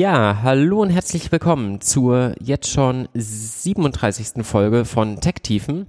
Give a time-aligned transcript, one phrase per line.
[0.00, 4.42] Ja, hallo und herzlich willkommen zur jetzt schon 37.
[4.46, 5.88] Folge von Tech Tiefen.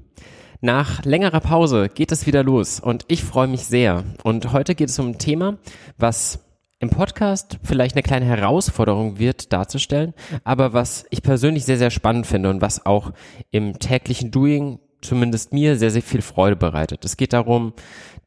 [0.59, 4.03] Nach längerer Pause geht es wieder los und ich freue mich sehr.
[4.25, 5.59] Und heute geht es um ein Thema,
[5.97, 6.39] was
[6.79, 12.27] im Podcast vielleicht eine kleine Herausforderung wird darzustellen, aber was ich persönlich sehr, sehr spannend
[12.27, 13.13] finde und was auch
[13.49, 17.05] im täglichen Doing zumindest mir sehr, sehr viel Freude bereitet.
[17.05, 17.71] Es geht darum,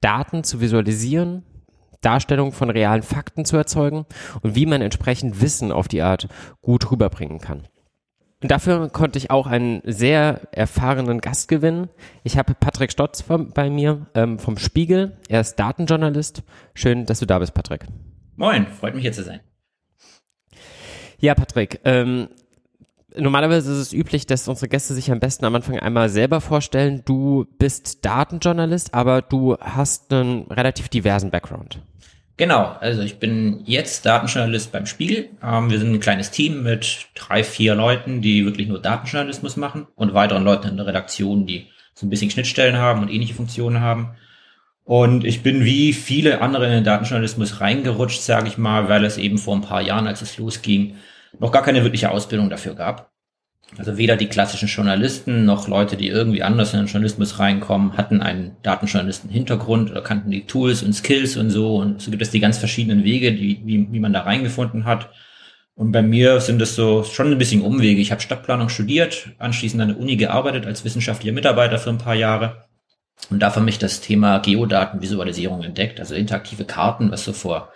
[0.01, 1.43] Daten zu visualisieren,
[2.05, 4.07] Darstellung von realen Fakten zu erzeugen
[4.43, 6.29] und wie man entsprechend Wissen auf die Art
[6.61, 7.63] gut rüberbringen kann.
[8.43, 11.89] Und dafür konnte ich auch einen sehr erfahrenen Gast gewinnen.
[12.25, 15.17] Ich habe Patrick Stotz vom, bei mir ähm, vom Spiegel.
[15.29, 16.43] Er ist Datenjournalist.
[16.75, 17.87] Schön, dass du da bist, Patrick.
[18.37, 19.41] Moin, freut mich hier zu sein.
[21.19, 22.29] Ja, Patrick, ähm,
[23.17, 27.03] normalerweise ist es üblich, dass unsere Gäste sich am besten am Anfang einmal selber vorstellen.
[27.05, 31.81] Du bist Datenjournalist, aber du hast einen relativ diversen Background.
[32.37, 35.29] Genau, also ich bin jetzt Datenjournalist beim Spiegel.
[35.41, 39.87] Ähm, wir sind ein kleines Team mit drei, vier Leuten, die wirklich nur Datenjournalismus machen
[39.95, 43.81] und weiteren Leuten in der Redaktion, die so ein bisschen Schnittstellen haben und ähnliche Funktionen
[43.81, 44.17] haben.
[44.83, 49.17] Und ich bin wie viele andere in den Datenjournalismus reingerutscht, sage ich mal, weil es
[49.17, 50.97] eben vor ein paar Jahren, als es losging,
[51.39, 53.11] noch gar keine wirkliche Ausbildung dafür gab.
[53.77, 58.21] Also weder die klassischen Journalisten noch Leute, die irgendwie anders in den Journalismus reinkommen, hatten
[58.21, 61.77] einen Datenjournalisten-Hintergrund oder kannten die Tools und Skills und so.
[61.77, 65.11] Und so gibt es die ganz verschiedenen Wege, die, wie, wie man da reingefunden hat.
[65.75, 68.01] Und bei mir sind es so schon ein bisschen Umwege.
[68.01, 72.15] Ich habe Stadtplanung studiert, anschließend an der Uni gearbeitet als wissenschaftlicher Mitarbeiter für ein paar
[72.15, 72.65] Jahre
[73.31, 77.73] und da für mich das Thema Geodatenvisualisierung entdeckt, also interaktive Karten, was so vor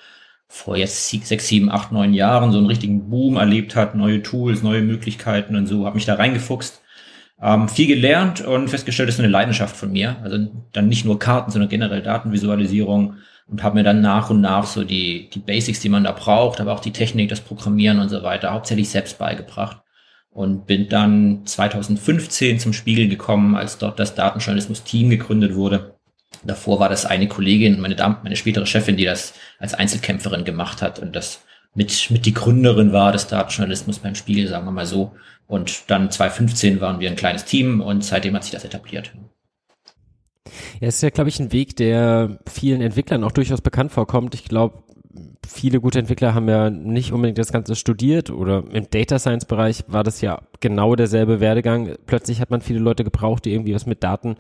[0.48, 4.62] vor jetzt sechs, sieben, acht, neun Jahren so einen richtigen Boom erlebt hat, neue Tools,
[4.62, 6.82] neue Möglichkeiten und so, habe mich da reingefuchst,
[7.40, 10.16] ähm, viel gelernt und festgestellt, das ist eine Leidenschaft von mir.
[10.22, 13.16] Also dann nicht nur Karten, sondern generell Datenvisualisierung
[13.46, 16.60] und habe mir dann nach und nach so die, die Basics, die man da braucht,
[16.60, 19.82] aber auch die Technik, das Programmieren und so weiter, hauptsächlich selbst beigebracht
[20.30, 25.97] und bin dann 2015 zum Spiegel gekommen, als dort das Datenjournalismus-Team gegründet wurde
[26.44, 30.82] Davor war das eine Kollegin, meine, Dame, meine spätere Chefin, die das als Einzelkämpferin gemacht
[30.82, 31.42] hat und das
[31.74, 35.14] mit, mit die Gründerin war des Datenjournalismus beim Spiegel, sagen wir mal so.
[35.46, 39.12] Und dann 2015 waren wir ein kleines Team und seitdem hat sich das etabliert.
[40.80, 44.34] Ja, es ist ja, glaube ich, ein Weg, der vielen Entwicklern auch durchaus bekannt vorkommt.
[44.34, 44.84] Ich glaube,
[45.48, 49.84] viele gute Entwickler haben ja nicht unbedingt das Ganze studiert oder im Data Science Bereich
[49.88, 51.94] war das ja genau derselbe Werdegang.
[52.06, 54.36] Plötzlich hat man viele Leute gebraucht, die irgendwie was mit Daten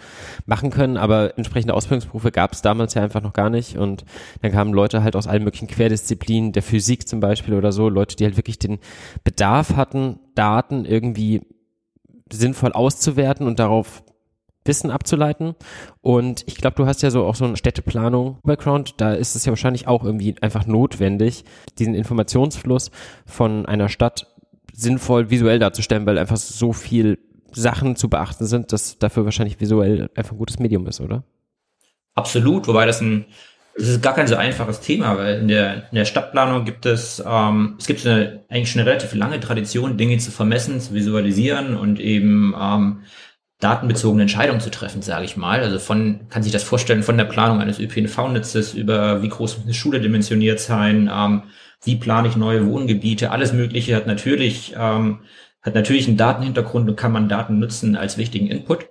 [0.46, 4.04] machen können, aber entsprechende Ausbildungsberufe gab es damals ja einfach noch gar nicht und
[4.42, 8.14] dann kamen Leute halt aus allen möglichen Querdisziplinen, der Physik zum Beispiel oder so, Leute,
[8.16, 8.78] die halt wirklich den
[9.24, 11.42] Bedarf hatten, Daten irgendwie
[12.30, 14.02] sinnvoll auszuwerten und darauf
[14.68, 15.54] Wissen abzuleiten.
[16.00, 18.94] Und ich glaube, du hast ja so auch so eine Städteplanung-Background.
[18.98, 21.44] Da ist es ja wahrscheinlich auch irgendwie einfach notwendig,
[21.78, 22.90] diesen Informationsfluss
[23.26, 24.26] von einer Stadt
[24.72, 27.18] sinnvoll visuell darzustellen, weil einfach so viel
[27.50, 31.24] Sachen zu beachten sind, dass dafür wahrscheinlich visuell einfach ein gutes Medium ist, oder?
[32.14, 33.26] Absolut, wobei das ein
[33.78, 37.22] es ist gar kein so einfaches Thema, weil in der, in der Stadtplanung gibt es,
[37.24, 41.76] ähm, es gibt eine, eigentlich schon eine relativ lange Tradition, Dinge zu vermessen, zu visualisieren
[41.76, 43.02] und eben ähm,
[43.60, 45.60] datenbezogene Entscheidungen zu treffen, sage ich mal.
[45.60, 49.64] Also von, kann sich das vorstellen, von der Planung eines ÖPNV-Netzes über wie groß muss
[49.64, 51.42] eine Schule dimensioniert sein, ähm,
[51.82, 55.20] wie plane ich neue Wohngebiete, alles Mögliche hat natürlich, ähm,
[55.62, 58.88] hat natürlich einen Datenhintergrund und kann man Daten nutzen als wichtigen Input.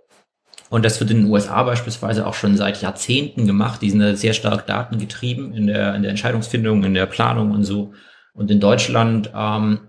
[0.69, 3.81] Und das wird in den USA beispielsweise auch schon seit Jahrzehnten gemacht.
[3.81, 7.93] Die sind sehr stark datengetrieben in der, in der Entscheidungsfindung, in der Planung und so.
[8.33, 9.79] Und in Deutschland ähm,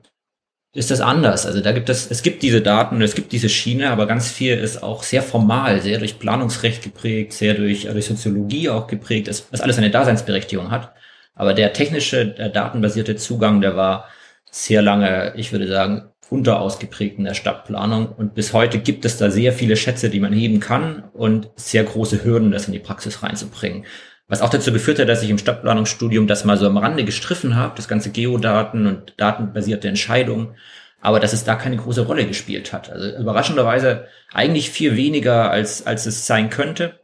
[0.79, 1.45] ist das anders.
[1.45, 4.57] Also da gibt es, es gibt diese Daten, es gibt diese Schiene, aber ganz viel
[4.57, 9.61] ist auch sehr formal, sehr durch Planungsrecht geprägt, sehr durch, durch Soziologie auch geprägt, was
[9.61, 10.93] alles eine Daseinsberechtigung hat.
[11.35, 14.09] Aber der technische, der datenbasierte Zugang, der war
[14.51, 18.09] sehr lange, ich würde sagen, unterausgeprägt in der Stadtplanung.
[18.09, 21.85] Und bis heute gibt es da sehr viele Schätze, die man heben kann und sehr
[21.85, 23.85] große Hürden, das in die Praxis reinzubringen.
[24.29, 27.57] Was auch dazu geführt hat, dass ich im Stadtplanungsstudium das mal so am Rande gestriffen
[27.57, 30.55] habe, das ganze Geodaten und datenbasierte Entscheidungen,
[31.01, 32.91] aber dass es da keine große Rolle gespielt hat.
[32.91, 37.01] Also überraschenderweise eigentlich viel weniger, als, als es sein könnte.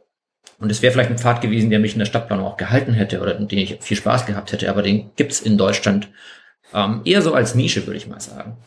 [0.59, 3.19] Und es wäre vielleicht ein Pfad gewesen, der mich in der Stadtplanung auch gehalten hätte
[3.19, 6.09] oder den ich viel Spaß gehabt hätte, aber den gibt's in Deutschland
[6.73, 8.57] ähm, eher so als Nische, würde ich mal sagen.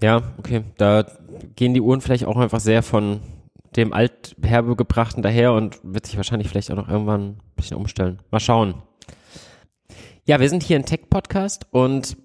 [0.00, 0.62] Ja, okay.
[0.76, 1.04] Da
[1.56, 3.20] gehen die Uhren vielleicht auch einfach sehr von
[3.78, 8.18] dem altherbegebrachten daher und wird sich wahrscheinlich vielleicht auch noch irgendwann ein bisschen umstellen.
[8.30, 8.74] Mal schauen.
[10.26, 12.18] Ja, wir sind hier ein Tech-Podcast und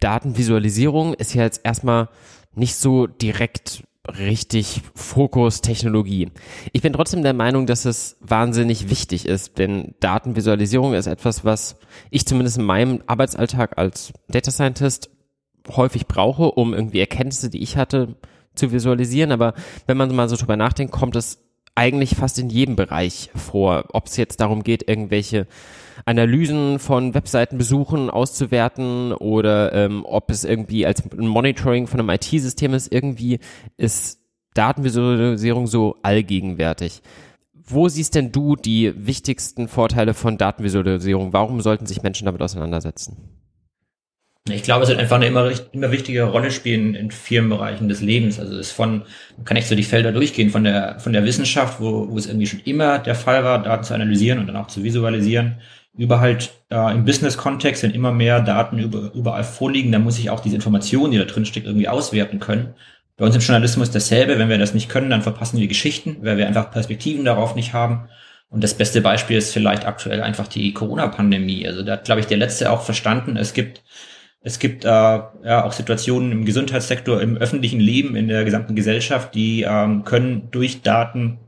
[0.00, 2.08] Datenvisualisierung ist ja jetzt erstmal
[2.54, 6.30] nicht so direkt richtig Fokus Technologie.
[6.72, 11.76] Ich bin trotzdem der Meinung, dass es wahnsinnig wichtig ist, denn Datenvisualisierung ist etwas, was
[12.10, 15.10] ich zumindest in meinem Arbeitsalltag als Data Scientist
[15.68, 18.16] häufig brauche, um irgendwie Erkenntnisse, die ich hatte,
[18.58, 19.32] zu visualisieren.
[19.32, 19.54] Aber
[19.86, 21.38] wenn man mal so drüber nachdenkt, kommt es
[21.74, 23.84] eigentlich fast in jedem Bereich vor.
[23.92, 25.46] Ob es jetzt darum geht, irgendwelche
[26.04, 32.92] Analysen von Webseitenbesuchen auszuwerten oder ähm, ob es irgendwie als Monitoring von einem IT-System ist,
[32.92, 33.38] irgendwie
[33.76, 34.18] ist
[34.54, 37.02] Datenvisualisierung so allgegenwärtig.
[37.52, 41.32] Wo siehst denn du die wichtigsten Vorteile von Datenvisualisierung?
[41.32, 43.38] Warum sollten sich Menschen damit auseinandersetzen?
[44.48, 48.00] Ich glaube, es wird einfach eine immer, immer wichtige Rolle spielen in vielen Bereichen des
[48.00, 48.40] Lebens.
[48.40, 49.02] Also es ist von,
[49.36, 52.26] man kann echt so die Felder durchgehen, von der, von der Wissenschaft, wo, wo es
[52.26, 55.58] irgendwie schon immer der Fall war, Daten zu analysieren und dann auch zu visualisieren,
[55.96, 60.30] über halt äh, im Business-Kontext, wenn immer mehr Daten über, überall vorliegen, dann muss ich
[60.30, 62.74] auch diese Informationen, die da drin steckt, irgendwie auswerten können.
[63.16, 66.36] Bei uns im Journalismus dasselbe, wenn wir das nicht können, dann verpassen wir Geschichten, weil
[66.36, 68.08] wir einfach Perspektiven darauf nicht haben.
[68.48, 71.66] Und das beste Beispiel ist vielleicht aktuell einfach die Corona-Pandemie.
[71.66, 73.82] Also da hat, glaube ich, der Letzte auch verstanden, es gibt
[74.40, 79.34] es gibt äh, ja auch Situationen im Gesundheitssektor, im öffentlichen Leben, in der gesamten Gesellschaft,
[79.34, 81.38] die ähm, können durch Daten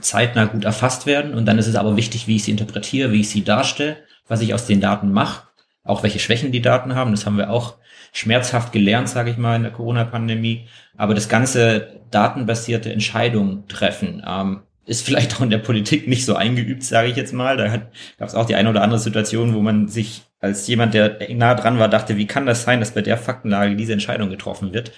[0.00, 1.34] zeitnah gut erfasst werden.
[1.34, 3.96] Und dann ist es aber wichtig, wie ich sie interpretiere, wie ich sie darstelle,
[4.28, 5.48] was ich aus den Daten mache,
[5.82, 7.10] auch welche Schwächen die Daten haben.
[7.10, 7.76] Das haben wir auch
[8.12, 10.68] schmerzhaft gelernt, sage ich mal, in der Corona-Pandemie.
[10.96, 16.36] Aber das ganze datenbasierte Entscheidungen treffen, ähm, ist vielleicht auch in der Politik nicht so
[16.36, 17.56] eingeübt, sage ich jetzt mal.
[17.56, 21.18] Da gab es auch die eine oder andere Situation, wo man sich als jemand, der
[21.34, 24.72] nah dran war, dachte, wie kann das sein, dass bei der Faktenlage diese Entscheidung getroffen
[24.72, 24.92] wird?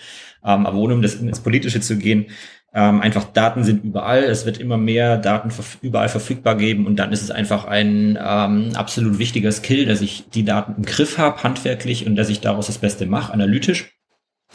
[0.44, 2.26] Ähm, aber ohne um das ins Politische zu gehen,
[2.75, 6.96] ähm, einfach Daten sind überall, es wird immer mehr Daten verf überall verfügbar geben und
[6.96, 11.17] dann ist es einfach ein ähm, absolut wichtiger Skill, dass ich die Daten im Griff
[11.17, 13.96] habe, handwerklich und dass ich daraus das Beste mache, analytisch,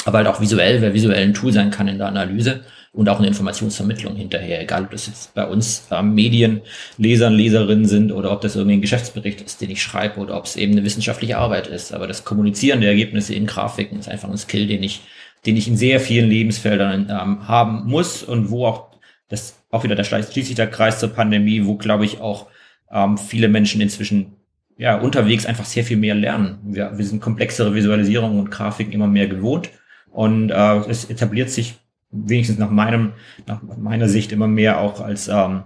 [0.05, 2.63] aber halt auch visuell, wer visuell ein Tool sein kann in der Analyse
[2.93, 6.61] und auch eine Informationsvermittlung hinterher, egal ob das jetzt bei uns ähm, Medien,
[6.97, 10.45] Lesern, Leserinnen sind oder ob das irgendwie ein Geschäftsbericht ist, den ich schreibe oder ob
[10.45, 11.91] es eben eine wissenschaftliche Arbeit ist.
[11.91, 15.01] Aber das Kommunizieren der Ergebnisse in Grafiken ist einfach ein Skill, den ich,
[15.47, 18.91] den ich in sehr vielen Lebensfeldern ähm, haben muss und wo auch
[19.27, 22.45] das auch wieder der schließlich der Kreis zur Pandemie, wo glaube ich auch
[22.91, 24.33] ähm, viele Menschen inzwischen
[24.77, 26.59] ja unterwegs einfach sehr viel mehr lernen.
[26.63, 29.71] Wir, wir sind komplexere Visualisierungen und Grafiken immer mehr gewohnt
[30.11, 31.79] und äh, es etabliert sich
[32.13, 33.13] wenigstens nach meinem,
[33.47, 35.63] nach meiner Sicht immer mehr auch als ähm,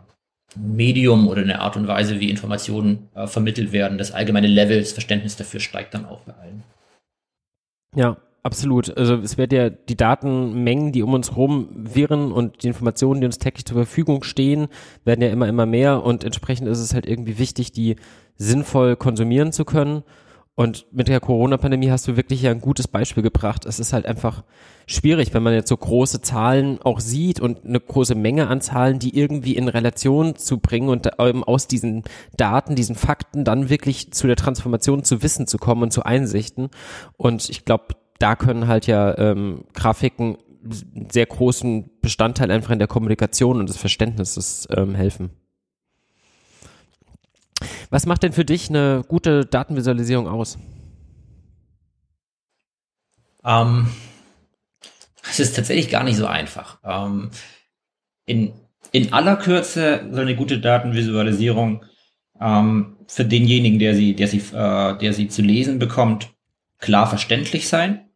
[0.56, 3.98] Medium oder eine Art und Weise, wie Informationen äh, vermittelt werden.
[3.98, 6.64] Das allgemeine Level, das Verständnis dafür steigt dann auch bei allen.
[7.96, 8.96] Ja, absolut.
[8.98, 13.26] Also es wird ja die Datenmengen, die um uns herum wirren und die Informationen, die
[13.26, 14.68] uns täglich zur Verfügung stehen,
[15.04, 17.98] werden ja immer, immer mehr und entsprechend ist es halt irgendwie wichtig, die
[18.38, 20.04] sinnvoll konsumieren zu können.
[20.58, 23.68] Und mit der Corona-Pandemie hast du wirklich ja ein gutes Beispiel gebracht.
[23.68, 24.44] Es ist halt einfach
[24.88, 28.98] schwierig, wenn man jetzt so große Zahlen auch sieht und eine große Menge an Zahlen,
[28.98, 32.06] die irgendwie in Relation zu bringen und ähm, aus diesen
[32.38, 36.72] Daten, diesen Fakten dann wirklich zu der Transformation zu Wissen zu kommen und zu Einsichten.
[37.18, 40.40] Und ich glaube, da können halt ja ähm, Grafiken
[41.12, 45.30] sehr großen Bestandteil einfach in der Kommunikation und des Verständnisses ähm, helfen.
[47.90, 50.58] Was macht denn für dich eine gute Datenvisualisierung aus?
[53.46, 53.88] Ähm,
[55.30, 56.80] es ist tatsächlich gar nicht so einfach.
[56.84, 57.32] Ähm,
[58.26, 58.54] in,
[58.92, 61.86] in aller Kürze soll eine gute Datenvisualisierung
[62.42, 66.30] ähm, für denjenigen, der sie, der sie, äh, der sie zu lesen bekommt,
[66.80, 68.10] klar verständlich sein.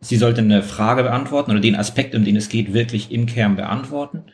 [0.00, 3.56] Sie sollte eine Frage beantworten oder den Aspekt, um den es geht, wirklich im Kern
[3.56, 4.24] beantworten.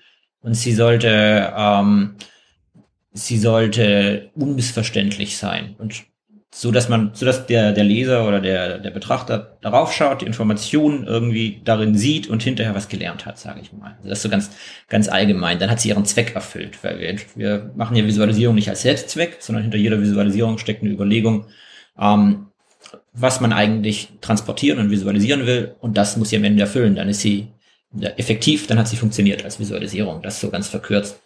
[0.40, 2.16] Und sie sollte ähm,
[3.12, 6.04] sie sollte unmissverständlich sein und
[6.50, 10.26] so dass man, so dass der, der Leser oder der, der Betrachter darauf schaut, die
[10.26, 13.96] Informationen irgendwie darin sieht und hinterher was gelernt hat, sage ich mal.
[13.98, 14.50] Also das ist so ganz,
[14.88, 15.58] ganz allgemein.
[15.58, 19.36] Dann hat sie ihren Zweck erfüllt, weil wir, wir machen ja Visualisierung nicht als Selbstzweck,
[19.40, 21.46] sondern hinter jeder Visualisierung steckt eine Überlegung,
[22.00, 22.46] ähm,
[23.12, 26.96] was man eigentlich transportieren und visualisieren will und das muss sie am Ende erfüllen.
[26.96, 27.48] Dann ist sie
[28.16, 30.22] effektiv, dann hat sie funktioniert als Visualisierung.
[30.22, 31.20] Das ist so ganz verkürzt.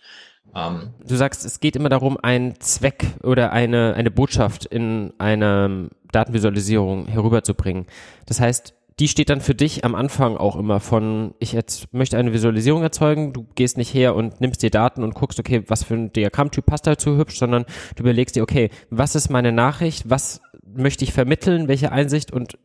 [0.55, 5.89] Ähm, du sagst, es geht immer darum, einen Zweck oder eine, eine Botschaft in einer
[6.13, 7.87] Datenvisualisierung herüberzubringen.
[8.27, 12.19] Das heißt, die steht dann für dich am Anfang auch immer von, ich jetzt möchte
[12.19, 15.83] eine Visualisierung erzeugen, du gehst nicht her und nimmst dir Daten und guckst, okay, was
[15.83, 17.65] für ein Diagrammtyp passt dazu hübsch, sondern
[17.97, 20.43] du überlegst dir, okay, was ist meine Nachricht, was
[20.75, 22.59] möchte ich vermitteln, welche Einsicht und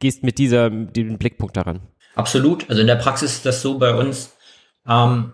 [0.00, 1.80] gehst mit dieser, diesem Blickpunkt daran.
[2.16, 2.68] Absolut.
[2.68, 4.36] Also in der Praxis ist das so bei uns.
[4.86, 5.32] Ähm,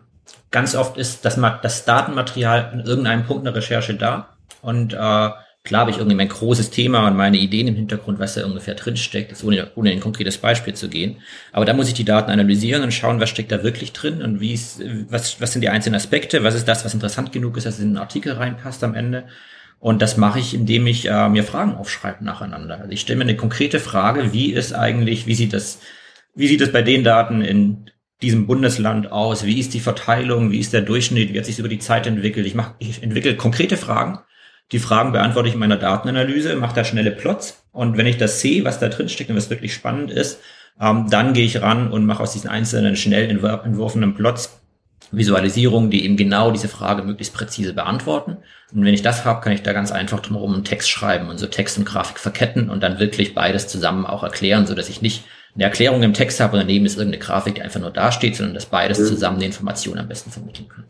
[0.51, 4.37] ganz oft ist das, das Datenmaterial an irgendeinem Punkt einer Recherche da.
[4.63, 5.31] Und äh,
[5.69, 8.75] Klar habe ich irgendwie mein großes Thema und meine Ideen im Hintergrund, was da ungefähr
[8.75, 11.19] drinsteckt, ohne, ohne in ein konkretes Beispiel zu gehen.
[11.53, 14.41] Aber da muss ich die Daten analysieren und schauen, was steckt da wirklich drin und
[14.41, 17.67] wie ist, was, was sind die einzelnen Aspekte, was ist das, was interessant genug ist,
[17.67, 19.27] dass es in einen Artikel reinpasst am Ende.
[19.79, 22.81] Und das mache ich, indem ich äh, mir Fragen aufschreibe nacheinander.
[22.81, 25.81] Also ich stelle mir eine konkrete Frage, wie ist eigentlich, wie sieht das,
[26.35, 27.91] wie sieht es bei den Daten in
[28.23, 29.45] diesem Bundesland aus?
[29.45, 30.51] Wie ist die Verteilung?
[30.51, 31.33] Wie ist der Durchschnitt?
[31.33, 32.47] Wie hat sich über die Zeit entwickelt?
[32.47, 34.19] Ich mache, ich entwickle konkrete Fragen
[34.73, 38.41] die Fragen beantworte ich in meiner Datenanalyse, mache da schnelle Plots und wenn ich das
[38.41, 40.41] sehe, was da drin steckt und was wirklich spannend ist,
[40.81, 44.61] ähm, dann gehe ich ran und mache aus diesen einzelnen schnell entworfenen Plots
[45.11, 48.37] Visualisierungen, die eben genau diese Frage möglichst präzise beantworten.
[48.75, 51.39] Und wenn ich das habe, kann ich da ganz einfach drumherum einen Text schreiben und
[51.39, 55.01] so Text und Grafik verketten und dann wirklich beides zusammen auch erklären, so dass ich
[55.01, 55.25] nicht
[55.59, 58.55] eine Erklärung im Text habe und daneben ist irgendeine Grafik, die einfach nur dasteht, sondern
[58.55, 59.07] dass beides mhm.
[59.07, 60.85] zusammen die Information am besten vermitteln kann.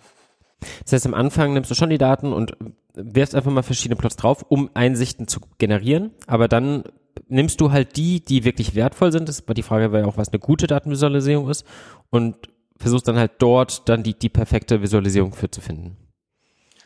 [0.83, 2.53] Das heißt, am Anfang nimmst du schon die Daten und
[2.95, 6.85] wirfst einfach mal verschiedene Plots drauf, um Einsichten zu generieren, aber dann
[7.29, 10.19] nimmst du halt die, die wirklich wertvoll sind, das war die Frage war ja auch,
[10.19, 11.65] was eine gute Datenvisualisierung ist
[12.11, 12.37] und
[12.77, 15.97] versuchst dann halt dort dann die, die perfekte Visualisierung für zu finden.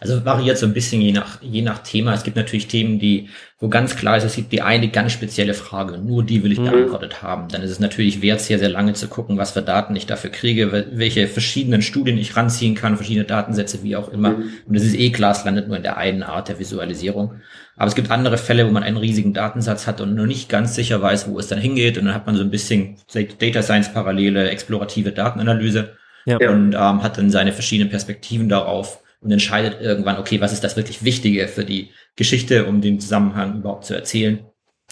[0.03, 2.13] Also variiert so ein bisschen je nach, je nach Thema.
[2.13, 3.29] Es gibt natürlich Themen, die,
[3.61, 6.59] wo ganz klar ist, es gibt die eine ganz spezielle Frage, nur die will ich
[6.59, 6.65] mhm.
[6.65, 7.47] beantwortet haben.
[7.49, 10.31] Dann ist es natürlich wert, sehr, sehr lange zu gucken, was für Daten ich dafür
[10.31, 14.31] kriege, welche verschiedenen Studien ich ranziehen kann, verschiedene Datensätze, wie auch immer.
[14.31, 14.51] Mhm.
[14.67, 17.35] Und es ist eh klar, es landet nur in der einen Art der Visualisierung.
[17.77, 20.75] Aber es gibt andere Fälle, wo man einen riesigen Datensatz hat und nur nicht ganz
[20.75, 21.97] sicher weiß, wo es dann hingeht.
[21.97, 22.97] Und dann hat man so ein bisschen
[23.39, 25.97] Data Science Parallele, explorative Datenanalyse.
[26.25, 26.37] Ja.
[26.51, 30.77] Und ähm, hat dann seine verschiedenen Perspektiven darauf und entscheidet irgendwann, okay, was ist das
[30.77, 34.41] wirklich Wichtige für die Geschichte, um den Zusammenhang überhaupt zu erzählen.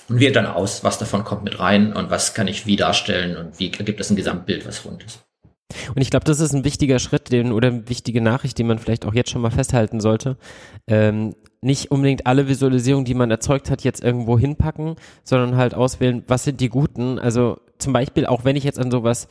[0.09, 3.37] Und wählt dann aus, was davon kommt mit rein und was kann ich wie darstellen
[3.37, 5.21] und wie ergibt es ein Gesamtbild, was rund ist.
[5.95, 8.79] Und ich glaube, das ist ein wichtiger Schritt den, oder eine wichtige Nachricht, die man
[8.79, 10.37] vielleicht auch jetzt schon mal festhalten sollte.
[10.87, 16.25] Ähm, nicht unbedingt alle Visualisierungen, die man erzeugt hat, jetzt irgendwo hinpacken, sondern halt auswählen,
[16.27, 17.19] was sind die guten.
[17.19, 19.29] Also zum Beispiel, auch wenn ich jetzt an sowas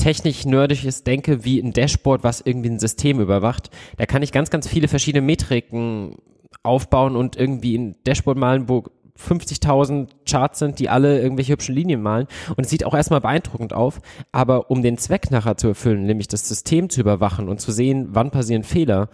[0.00, 4.50] technisch nerdiges denke, wie ein Dashboard, was irgendwie ein System überwacht, da kann ich ganz,
[4.50, 6.16] ganz viele verschiedene Metriken
[6.62, 8.84] aufbauen und irgendwie ein Dashboard malen, wo
[9.18, 12.26] 50.000 Charts sind, die alle irgendwelche hübschen Linien malen.
[12.56, 14.00] Und es sieht auch erstmal beeindruckend auf.
[14.32, 18.08] Aber um den Zweck nachher zu erfüllen, nämlich das System zu überwachen und zu sehen,
[18.12, 19.08] wann passieren Fehler,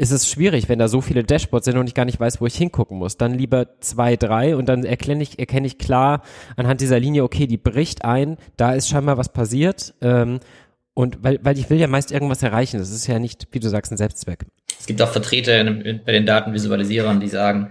[0.00, 2.46] ist es schwierig, wenn da so viele Dashboards sind und ich gar nicht weiß, wo
[2.46, 3.18] ich hingucken muss.
[3.18, 6.22] Dann lieber zwei, drei und dann erkenne ich, erkenne ich klar
[6.56, 9.94] anhand dieser Linie, okay, die bricht ein, da ist scheinbar was passiert.
[10.00, 10.40] Ähm,
[10.94, 12.78] und weil, weil ich will ja meist irgendwas erreichen.
[12.78, 14.46] Das ist ja nicht, wie du sagst, ein Selbstzweck.
[14.78, 17.70] Es gibt auch Vertreter bei den Datenvisualisierern, die sagen,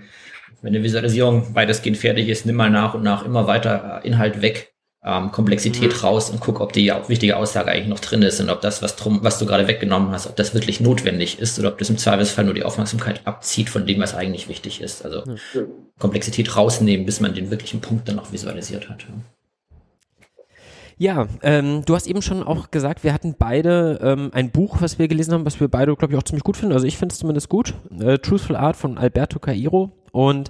[0.62, 4.74] wenn eine Visualisierung weitestgehend fertig ist, nimm mal nach und nach immer weiter Inhalt weg
[5.04, 6.00] ähm, Komplexität mhm.
[6.00, 8.98] raus und guck, ob die wichtige Aussage eigentlich noch drin ist und ob das, was
[8.98, 11.98] drum, was du gerade weggenommen hast, ob das wirklich notwendig ist oder ob das im
[11.98, 15.06] Zweifelsfall nur die Aufmerksamkeit abzieht von dem, was eigentlich wichtig ist.
[15.06, 15.68] Also mhm.
[15.98, 19.06] Komplexität rausnehmen, bis man den wirklichen Punkt dann auch visualisiert hat.
[20.98, 25.00] Ja, ähm, du hast eben schon auch gesagt, wir hatten beide ähm, ein Buch, was
[25.00, 26.74] wir gelesen haben, was wir beide, glaube ich, auch ziemlich gut finden.
[26.74, 27.74] Also ich finde es zumindest gut.
[28.02, 29.94] Äh, Truthful Art von Alberto Cairo.
[30.12, 30.50] Und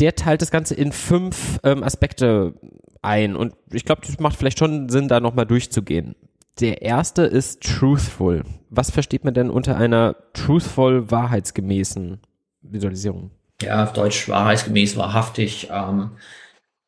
[0.00, 2.54] der teilt das Ganze in fünf ähm, Aspekte
[3.02, 3.36] ein.
[3.36, 6.14] Und ich glaube, das macht vielleicht schon Sinn, da nochmal durchzugehen.
[6.60, 8.44] Der erste ist truthful.
[8.70, 12.20] Was versteht man denn unter einer truthful, wahrheitsgemäßen
[12.62, 13.30] Visualisierung?
[13.62, 15.68] Ja, auf Deutsch wahrheitsgemäß, wahrhaftig.
[15.70, 16.12] Ähm,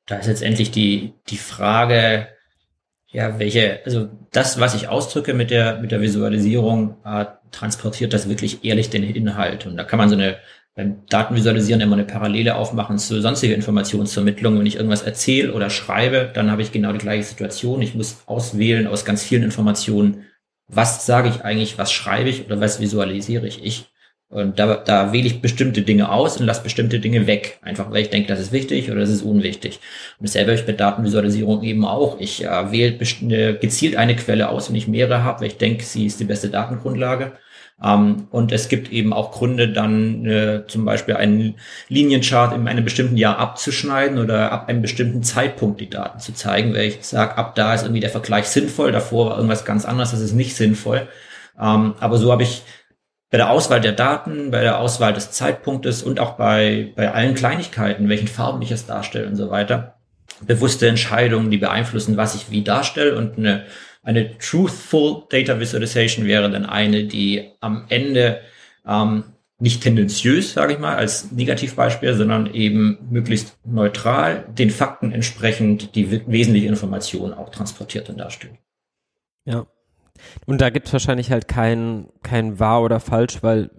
[0.07, 2.29] da ist letztendlich die, die Frage,
[3.09, 8.29] ja, welche, also das, was ich ausdrücke mit der, mit der Visualisierung, äh, transportiert das
[8.29, 9.67] wirklich ehrlich den Inhalt.
[9.67, 10.37] Und da kann man so eine
[10.81, 14.59] beim Datenvisualisieren immer eine Parallele aufmachen zu sonstiger Informationsvermittlung.
[14.59, 17.83] Wenn ich irgendwas erzähle oder schreibe, dann habe ich genau die gleiche Situation.
[17.83, 20.25] Ich muss auswählen aus ganz vielen Informationen,
[20.69, 23.63] was sage ich eigentlich, was schreibe ich oder was visualisiere ich.
[23.63, 23.91] ich
[24.31, 27.59] und da, da wähle ich bestimmte Dinge aus und lasse bestimmte Dinge weg.
[27.63, 29.81] Einfach weil ich denke, das ist wichtig oder das ist unwichtig.
[30.19, 32.19] Und dasselbe habe ich bei Datenvisualisierung eben auch.
[32.21, 32.97] Ich äh, wähle
[33.59, 36.49] gezielt eine Quelle aus, wenn ich mehrere habe, weil ich denke, sie ist die beste
[36.49, 37.33] Datengrundlage.
[37.83, 41.57] Ähm, und es gibt eben auch Gründe, dann äh, zum Beispiel einen
[41.89, 46.75] Linienchart in einem bestimmten Jahr abzuschneiden oder ab einem bestimmten Zeitpunkt die Daten zu zeigen,
[46.75, 50.11] weil ich sage, ab da ist irgendwie der Vergleich sinnvoll, davor war irgendwas ganz anderes,
[50.11, 51.09] das ist nicht sinnvoll.
[51.59, 52.63] Ähm, aber so habe ich
[53.31, 57.35] bei der Auswahl der Daten, bei der Auswahl des Zeitpunktes und auch bei, bei allen
[57.35, 59.95] Kleinigkeiten, welchen Farben ich es darstelle und so weiter,
[60.41, 63.65] bewusste Entscheidungen, die beeinflussen, was ich wie darstelle und eine
[64.03, 68.41] eine Truthful Data Visualization wäre dann eine, die am Ende
[68.87, 69.25] ähm,
[69.59, 76.11] nicht tendenziös, sage ich mal, als Negativbeispiel, sondern eben möglichst neutral, den Fakten entsprechend die
[76.27, 78.55] wesentliche Information auch transportiert und darstellt.
[79.45, 79.67] Ja.
[80.47, 83.71] Und da gibt es wahrscheinlich halt kein, kein wahr oder falsch, weil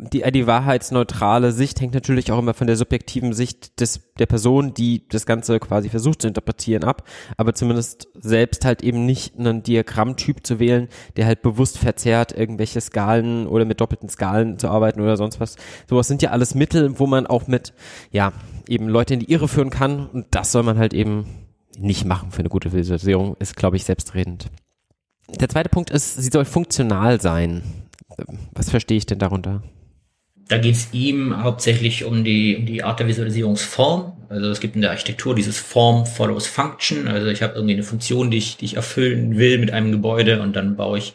[0.00, 4.72] die, die wahrheitsneutrale Sicht hängt natürlich auch immer von der subjektiven Sicht des, der Person,
[4.72, 7.06] die das Ganze quasi versucht zu interpretieren, ab.
[7.36, 12.80] Aber zumindest selbst halt eben nicht einen Diagrammtyp zu wählen, der halt bewusst verzerrt, irgendwelche
[12.80, 15.56] Skalen oder mit doppelten Skalen zu arbeiten oder sonst was.
[15.88, 17.74] Sowas sind ja alles Mittel, wo man auch mit,
[18.10, 18.32] ja,
[18.68, 20.06] eben Leute in die Irre führen kann.
[20.06, 21.26] Und das soll man halt eben
[21.78, 24.50] nicht machen für eine gute Visualisierung, ist, glaube ich, selbstredend.
[25.28, 27.62] Der zweite Punkt ist, sie soll funktional sein.
[28.52, 29.62] Was verstehe ich denn darunter?
[30.50, 34.26] Da geht es ihm hauptsächlich um die, um die Art der Visualisierungsform.
[34.28, 37.06] Also es gibt in der Architektur dieses Form follows Function.
[37.06, 40.42] Also ich habe irgendwie eine Funktion, die ich, die ich erfüllen will mit einem Gebäude
[40.42, 41.14] und dann baue ich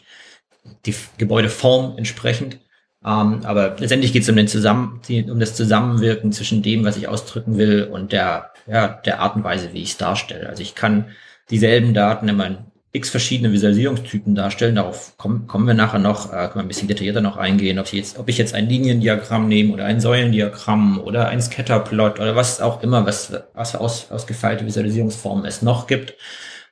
[0.86, 2.60] die Gebäudeform entsprechend.
[3.04, 7.06] Ähm, aber letztendlich geht es um den Zusammen, um das Zusammenwirken zwischen dem, was ich
[7.06, 10.48] ausdrücken will und der, ja, der Art und Weise, wie ich es darstelle.
[10.48, 11.10] Also ich kann
[11.50, 14.74] dieselben Daten in meinen x verschiedene Visualisierungstypen darstellen.
[14.74, 17.86] Darauf kommen, kommen wir nachher noch, äh, können wir ein bisschen detaillierter noch eingehen, ob
[17.86, 22.34] ich jetzt, ob ich jetzt ein Liniendiagramm nehme oder ein Säulendiagramm oder ein Scatterplot oder
[22.34, 26.14] was auch immer, was, was aus, ausgefeilte Visualisierungsformen es noch gibt.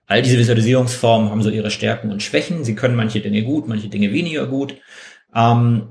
[0.07, 2.64] All diese Visualisierungsformen haben so ihre Stärken und Schwächen.
[2.64, 4.76] Sie können manche Dinge gut, manche Dinge weniger gut.
[5.35, 5.88] Ähm,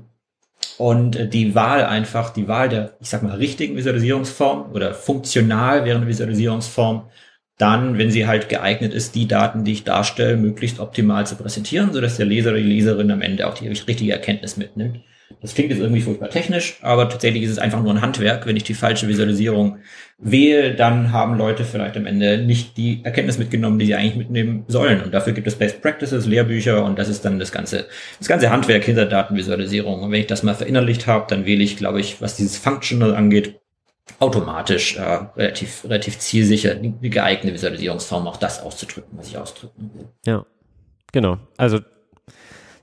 [0.78, 6.06] und die Wahl einfach, die Wahl der, ich sag mal, richtigen Visualisierungsform oder funktional während
[6.06, 7.08] Visualisierungsform
[7.58, 11.92] dann, wenn sie halt geeignet ist, die Daten, die ich darstelle, möglichst optimal zu präsentieren,
[11.92, 15.00] sodass der Leser oder die Leserin am Ende auch die richtige Erkenntnis mitnimmt.
[15.40, 18.46] Das klingt jetzt irgendwie furchtbar technisch, aber tatsächlich ist es einfach nur ein Handwerk.
[18.46, 19.78] Wenn ich die falsche Visualisierung
[20.18, 24.64] wähle, dann haben Leute vielleicht am Ende nicht die Erkenntnis mitgenommen, die sie eigentlich mitnehmen
[24.68, 25.02] sollen.
[25.02, 27.86] Und dafür gibt es Best Practices, Lehrbücher und das ist dann das ganze,
[28.18, 30.02] das ganze Handwerk hinter Datenvisualisierung.
[30.02, 33.14] Und wenn ich das mal verinnerlicht habe, dann wähle ich, glaube ich, was dieses Functional
[33.14, 33.60] angeht,
[34.18, 35.02] automatisch äh,
[35.36, 40.08] relativ, relativ zielsicher die geeignete Visualisierungsform, auch das auszudrücken, was ich ausdrücken will.
[40.26, 40.44] Ja,
[41.12, 41.38] genau.
[41.56, 41.80] Also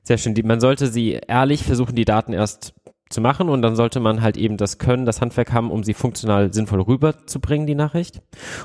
[0.04, 0.34] sehr schön.
[0.34, 2.74] Die, man sollte sie ehrlich versuchen, die Daten erst
[3.10, 5.94] zu machen und dann sollte man halt eben das Können, das Handwerk haben, um sie
[5.94, 8.22] funktional sinnvoll rüberzubringen, die Nachricht.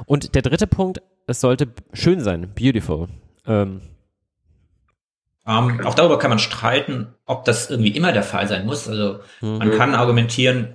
[0.07, 3.09] Und der dritte Punkt, es sollte schön sein, beautiful.
[3.47, 3.83] Ähm,
[5.45, 8.89] um, ähm, auch darüber kann man streiten, ob das irgendwie immer der Fall sein muss.
[8.89, 9.59] Also mhm.
[9.59, 10.75] man kann argumentieren,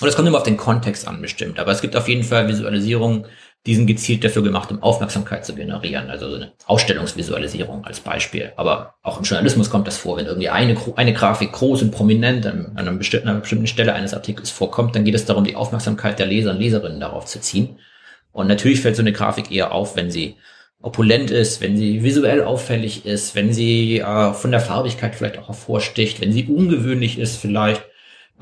[0.00, 1.58] und es kommt immer auf den Kontext an, bestimmt.
[1.58, 3.26] Aber es gibt auf jeden Fall Visualisierungen,
[3.64, 6.10] die sind gezielt dafür gemacht, um Aufmerksamkeit zu generieren.
[6.10, 8.52] Also so eine Ausstellungsvisualisierung als Beispiel.
[8.56, 10.18] Aber auch im Journalismus kommt das vor.
[10.18, 14.14] Wenn irgendwie eine, eine Grafik groß und prominent an, einer, bestimmten, einer bestimmten Stelle eines
[14.14, 17.78] Artikels vorkommt, dann geht es darum, die Aufmerksamkeit der Leser und Leserinnen darauf zu ziehen.
[18.30, 20.36] Und natürlich fällt so eine Grafik eher auf, wenn sie
[20.80, 25.48] opulent ist, wenn sie visuell auffällig ist, wenn sie äh, von der Farbigkeit vielleicht auch
[25.48, 27.82] hervorsticht, wenn sie ungewöhnlich ist vielleicht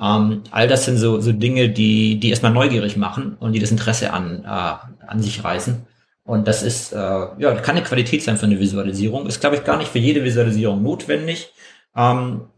[0.00, 3.70] ähm, all das sind so, so Dinge, die, die erstmal neugierig machen und die das
[3.70, 5.87] Interesse an, äh, an sich reißen.
[6.24, 9.26] Und das ist, äh, ja, kann eine Qualität sein für eine Visualisierung.
[9.26, 11.52] Ist, glaube ich, gar nicht für jede Visualisierung notwendig.
[11.94, 12.48] Ähm,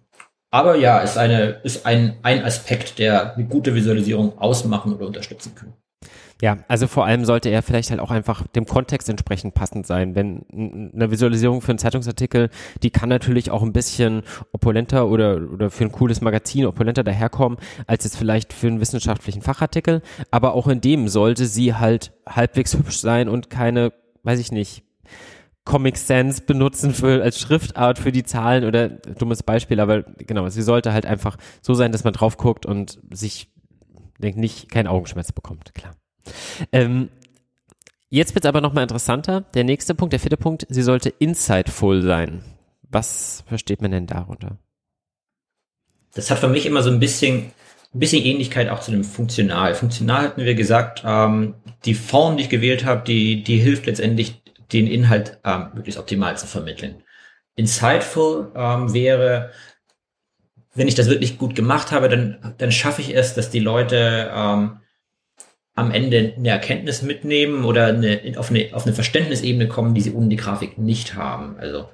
[0.50, 5.54] aber ja, ist eine, ist ein, ein Aspekt, der eine gute Visualisierung ausmachen oder unterstützen
[5.54, 5.74] kann.
[6.42, 10.14] Ja, also vor allem sollte er vielleicht halt auch einfach dem Kontext entsprechend passend sein.
[10.14, 10.44] Wenn
[10.94, 12.50] eine Visualisierung für einen Zeitungsartikel,
[12.82, 14.22] die kann natürlich auch ein bisschen
[14.52, 19.40] opulenter oder, oder für ein cooles Magazin opulenter daherkommen, als jetzt vielleicht für einen wissenschaftlichen
[19.40, 20.02] Fachartikel.
[20.30, 24.82] Aber auch in dem sollte sie halt halbwegs hübsch sein und keine, weiß ich nicht,
[25.64, 30.62] Comic Sans benutzen für, als Schriftart für die Zahlen oder dummes Beispiel, aber genau, sie
[30.62, 33.48] sollte halt einfach so sein, dass man drauf guckt und sich
[34.18, 35.92] denkt nicht kein Augenschmerz bekommt, klar.
[36.72, 37.08] Ähm,
[38.08, 39.42] jetzt wird es aber nochmal interessanter.
[39.54, 42.42] Der nächste Punkt, der vierte Punkt, sie sollte insightful sein.
[42.88, 44.58] Was versteht man denn darunter?
[46.14, 47.52] Das hat für mich immer so ein bisschen,
[47.94, 49.74] ein bisschen Ähnlichkeit auch zu dem Funktional.
[49.74, 54.42] Funktional hatten wir gesagt, ähm, die Form, die ich gewählt habe, die, die hilft letztendlich,
[54.72, 57.02] den Inhalt ähm, möglichst optimal zu vermitteln.
[57.54, 59.50] Insightful ähm, wäre,
[60.74, 64.30] wenn ich das wirklich gut gemacht habe, dann, dann schaffe ich es, dass die Leute
[64.34, 64.80] ähm,
[65.76, 70.12] am Ende eine Erkenntnis mitnehmen oder eine, auf, eine, auf eine Verständnisebene kommen, die sie
[70.12, 71.56] ohne die Grafik nicht haben.
[71.58, 71.88] Also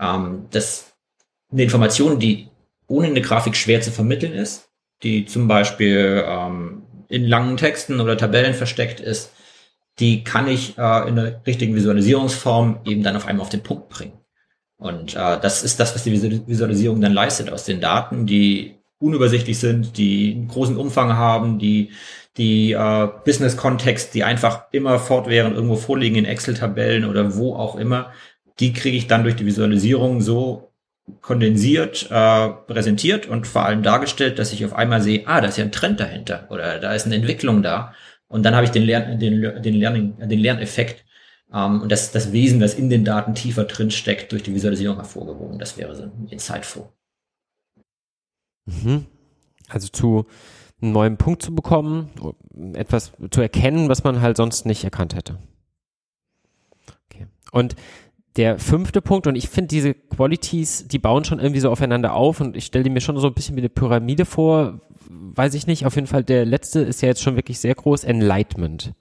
[0.00, 0.94] ähm, das
[1.52, 2.48] eine Information, die
[2.88, 4.70] ohne eine Grafik schwer zu vermitteln ist,
[5.02, 9.32] die zum Beispiel ähm, in langen Texten oder Tabellen versteckt ist,
[9.98, 13.90] die kann ich äh, in einer richtigen Visualisierungsform eben dann auf einmal auf den Punkt
[13.90, 14.18] bringen.
[14.78, 16.12] Und äh, das ist das, was die
[16.46, 21.90] Visualisierung dann leistet aus den Daten, die unübersichtlich sind, die einen großen Umfang haben, die
[22.36, 28.12] die äh, Business-Kontext, die einfach immer fortwährend irgendwo vorliegen in Excel-Tabellen oder wo auch immer,
[28.58, 30.72] die kriege ich dann durch die Visualisierung so
[31.20, 35.56] kondensiert äh, präsentiert und vor allem dargestellt, dass ich auf einmal sehe, ah, da ist
[35.56, 37.94] ja ein Trend dahinter oder da ist eine Entwicklung da.
[38.28, 41.04] Und dann habe ich den, Lern den, den, Learning, den Lerneffekt
[41.54, 44.96] ähm, und das, das Wesen, das in den Daten tiefer drin steckt, durch die Visualisierung
[44.96, 45.58] hervorgehoben.
[45.60, 46.88] Das wäre so Insightful.
[48.66, 49.06] Mhm.
[49.68, 50.26] Also zu
[50.80, 52.10] einem neuen Punkt zu bekommen,
[52.74, 55.38] etwas zu erkennen, was man halt sonst nicht erkannt hätte.
[57.10, 57.26] Okay.
[57.50, 57.76] Und
[58.36, 62.40] der fünfte Punkt, und ich finde diese Qualities, die bauen schon irgendwie so aufeinander auf
[62.40, 65.66] und ich stelle die mir schon so ein bisschen wie eine Pyramide vor, weiß ich
[65.66, 65.86] nicht.
[65.86, 68.92] Auf jeden Fall der letzte ist ja jetzt schon wirklich sehr groß, Enlightenment.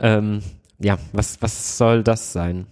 [0.00, 0.42] Ähm,
[0.80, 2.66] ja, was, was soll das sein?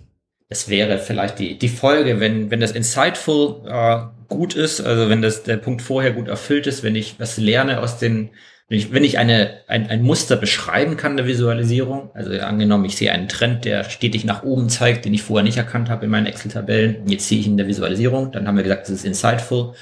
[0.48, 5.22] Das wäre vielleicht die, die Folge, wenn, wenn das Insightful äh, gut ist, also wenn
[5.22, 8.30] das der Punkt vorher gut erfüllt ist, wenn ich was lerne aus den,
[8.68, 12.96] wenn ich, wenn ich eine, ein, ein Muster beschreiben kann der Visualisierung, also angenommen, ich
[12.96, 16.10] sehe einen Trend, der stetig nach oben zeigt, den ich vorher nicht erkannt habe in
[16.10, 19.04] meinen Excel-Tabellen, jetzt sehe ich ihn in der Visualisierung, dann haben wir gesagt, das ist
[19.04, 19.74] insightful.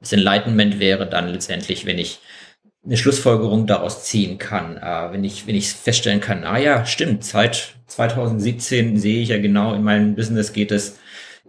[0.00, 2.18] Das Enlightenment wäre dann letztendlich, wenn ich
[2.84, 7.24] eine Schlussfolgerung daraus ziehen kann, äh, wenn ich wenn ich feststellen kann, ah ja, stimmt,
[7.24, 10.98] seit 2017 sehe ich ja genau in meinem Business geht es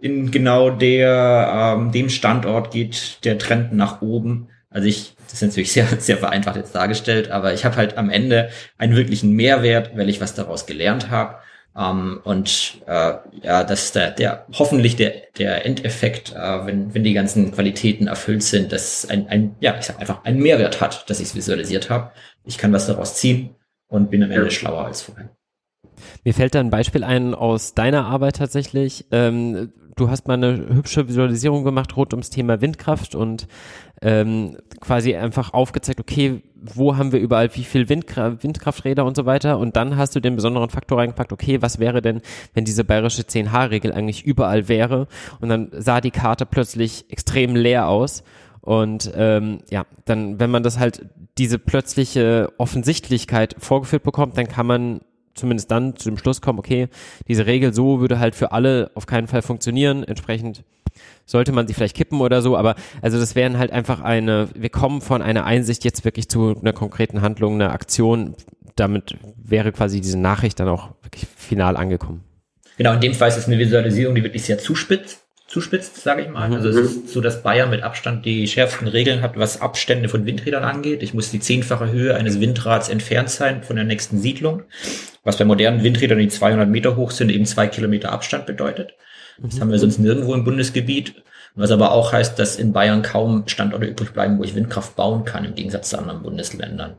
[0.04, 4.48] in genau der ähm, dem Standort geht der Trend nach oben.
[4.68, 8.10] Also ich, das ist natürlich sehr sehr vereinfacht jetzt dargestellt, aber ich habe halt am
[8.10, 11.36] Ende einen wirklichen Mehrwert, weil ich was daraus gelernt habe
[11.76, 17.02] ähm, und äh, ja, das ist der, der hoffentlich der, der Endeffekt, äh, wenn, wenn
[17.02, 21.08] die ganzen Qualitäten erfüllt sind, dass ein, ein, ja, ich sag einfach, ein Mehrwert hat,
[21.10, 22.12] dass ich es visualisiert habe.
[22.44, 23.56] Ich kann was daraus ziehen
[23.88, 24.50] und bin am Ende ja.
[24.50, 25.30] schlauer als vorher.
[26.24, 29.06] Mir fällt da ein Beispiel ein aus deiner Arbeit tatsächlich.
[29.10, 33.46] Ähm, du hast mal eine hübsche Visualisierung gemacht rund ums Thema Windkraft und
[34.02, 39.26] ähm, quasi einfach aufgezeigt, okay, wo haben wir überall wie viel Windkra Windkrafträder und so
[39.26, 39.58] weiter.
[39.58, 42.20] Und dann hast du den besonderen Faktor reingepackt, okay, was wäre denn,
[42.54, 45.06] wenn diese bayerische 10H-Regel eigentlich überall wäre?
[45.40, 48.24] Und dann sah die Karte plötzlich extrem leer aus.
[48.60, 54.66] Und ähm, ja, dann, wenn man das halt diese plötzliche Offensichtlichkeit vorgeführt bekommt, dann kann
[54.66, 55.00] man
[55.34, 56.88] zumindest dann zu dem Schluss kommen, okay,
[57.28, 60.04] diese Regel so würde halt für alle auf keinen Fall funktionieren.
[60.04, 60.64] Entsprechend
[61.26, 64.70] sollte man sie vielleicht kippen oder so, aber also das wären halt einfach eine, wir
[64.70, 68.34] kommen von einer Einsicht jetzt wirklich zu einer konkreten Handlung, einer Aktion.
[68.76, 72.22] Damit wäre quasi diese Nachricht dann auch wirklich final angekommen.
[72.76, 75.23] Genau, in dem Fall ist es eine Visualisierung, die wirklich sehr zuspitzt
[75.54, 76.52] zuspitzt, sage ich mal.
[76.52, 76.82] Also es mhm.
[76.82, 81.02] ist so, dass Bayern mit Abstand die schärfsten Regeln hat, was Abstände von Windrädern angeht.
[81.02, 84.64] Ich muss die zehnfache Höhe eines Windrads entfernt sein von der nächsten Siedlung,
[85.22, 88.94] was bei modernen Windrädern, die 200 Meter hoch sind, eben zwei Kilometer Abstand bedeutet.
[89.38, 91.14] Das haben wir sonst nirgendwo im Bundesgebiet.
[91.56, 95.24] Was aber auch heißt, dass in Bayern kaum Standorte übrig bleiben, wo ich Windkraft bauen
[95.24, 96.96] kann, im Gegensatz zu anderen Bundesländern.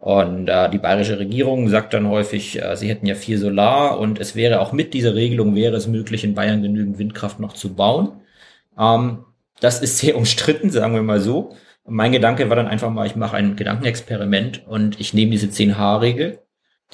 [0.00, 4.18] Und äh, die bayerische Regierung sagt dann häufig, äh, sie hätten ja viel Solar und
[4.18, 7.74] es wäre auch mit dieser Regelung wäre es möglich, in Bayern genügend Windkraft noch zu
[7.74, 8.12] bauen.
[8.78, 9.24] Ähm,
[9.60, 11.56] das ist sehr umstritten, sagen wir mal so.
[11.84, 16.38] mein Gedanke war dann einfach mal, ich mache ein Gedankenexperiment und ich nehme diese 10H-Regel,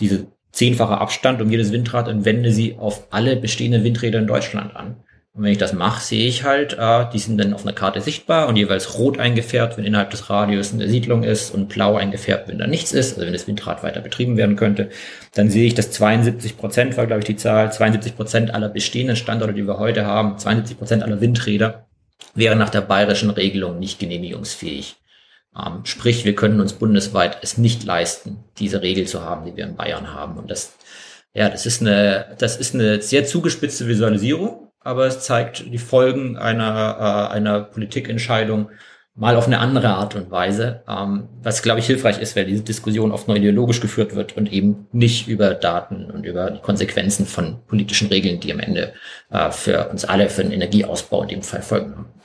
[0.01, 4.75] diese zehnfache Abstand um jedes Windrad und wende sie auf alle bestehenden Windräder in Deutschland
[4.75, 4.97] an.
[5.35, 8.01] Und wenn ich das mache, sehe ich halt, äh, die sind dann auf einer Karte
[8.01, 12.47] sichtbar und jeweils rot eingefärbt, wenn innerhalb des Radius eine Siedlung ist und blau eingefärbt,
[12.47, 14.91] wenn da nichts ist, also wenn das Windrad weiter betrieben werden könnte.
[15.35, 19.17] Dann sehe ich, dass 72 Prozent war, glaube ich, die Zahl, 72 Prozent aller bestehenden
[19.17, 21.89] Standorte, die wir heute haben, 72 Prozent aller Windräder
[22.37, 24.97] wären nach der bayerischen Regelung nicht genehmigungsfähig.
[25.59, 29.65] Ähm, sprich, wir können uns bundesweit es nicht leisten, diese Regel zu haben, die wir
[29.65, 30.39] in Bayern haben.
[30.39, 30.77] Und das,
[31.33, 36.37] ja, das ist eine, das ist eine sehr zugespitzte Visualisierung aber es zeigt die Folgen
[36.37, 38.71] einer, äh, einer Politikentscheidung
[39.17, 42.63] mal auf eine andere Art und Weise, ähm, was glaube ich hilfreich ist, weil diese
[42.63, 47.25] Diskussion oft nur ideologisch geführt wird und eben nicht über Daten und über die Konsequenzen
[47.27, 48.93] von politischen Regeln, die am Ende
[49.31, 52.24] äh, für uns alle für den Energieausbau in dem Fall folgen haben.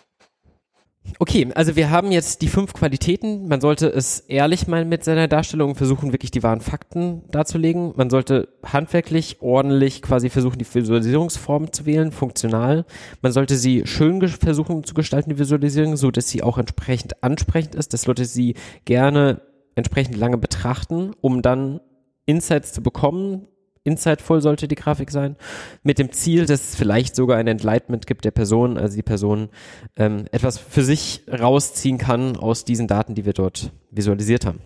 [1.18, 3.48] Okay, also wir haben jetzt die fünf Qualitäten.
[3.48, 7.94] Man sollte es ehrlich mal mit seiner Darstellung versuchen, wirklich die wahren Fakten darzulegen.
[7.96, 12.86] Man sollte handwerklich, ordentlich quasi versuchen, die Visualisierungsform zu wählen, funktional.
[13.22, 17.76] Man sollte sie schön versuchen zu gestalten, die Visualisierung, so dass sie auch entsprechend ansprechend
[17.76, 19.42] ist, dass Leute sie gerne
[19.76, 21.80] entsprechend lange betrachten, um dann
[22.26, 23.48] Insights zu bekommen,
[23.84, 25.36] insightful sollte die Grafik sein,
[25.84, 29.50] mit dem Ziel, dass es vielleicht sogar ein Enlightenment gibt der Person, also die Person
[29.96, 34.62] ähm, etwas für sich rausziehen kann aus diesen Daten, die wir dort visualisiert haben.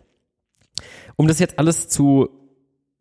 [1.15, 2.29] Um das jetzt alles zu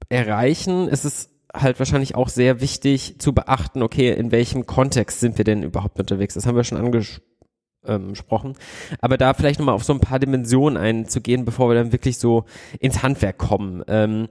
[0.08, 5.38] erreichen, ist es halt wahrscheinlich auch sehr wichtig zu beachten, okay, in welchem Kontext sind
[5.38, 6.34] wir denn überhaupt unterwegs?
[6.34, 10.76] Das haben wir schon angesprochen ähm, Aber da vielleicht nochmal auf so ein paar Dimensionen
[10.76, 12.44] einzugehen, bevor wir dann wirklich so
[12.80, 13.82] ins Handwerk kommen.
[13.86, 14.28] Ähm,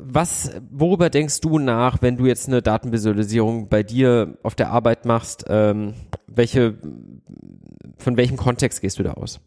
[0.00, 5.04] was, worüber denkst du nach, wenn du jetzt eine Datenvisualisierung bei dir auf der Arbeit
[5.04, 5.44] machst?
[5.48, 5.94] Ähm,
[6.26, 6.78] welche,
[7.98, 9.40] von welchem Kontext gehst du da aus?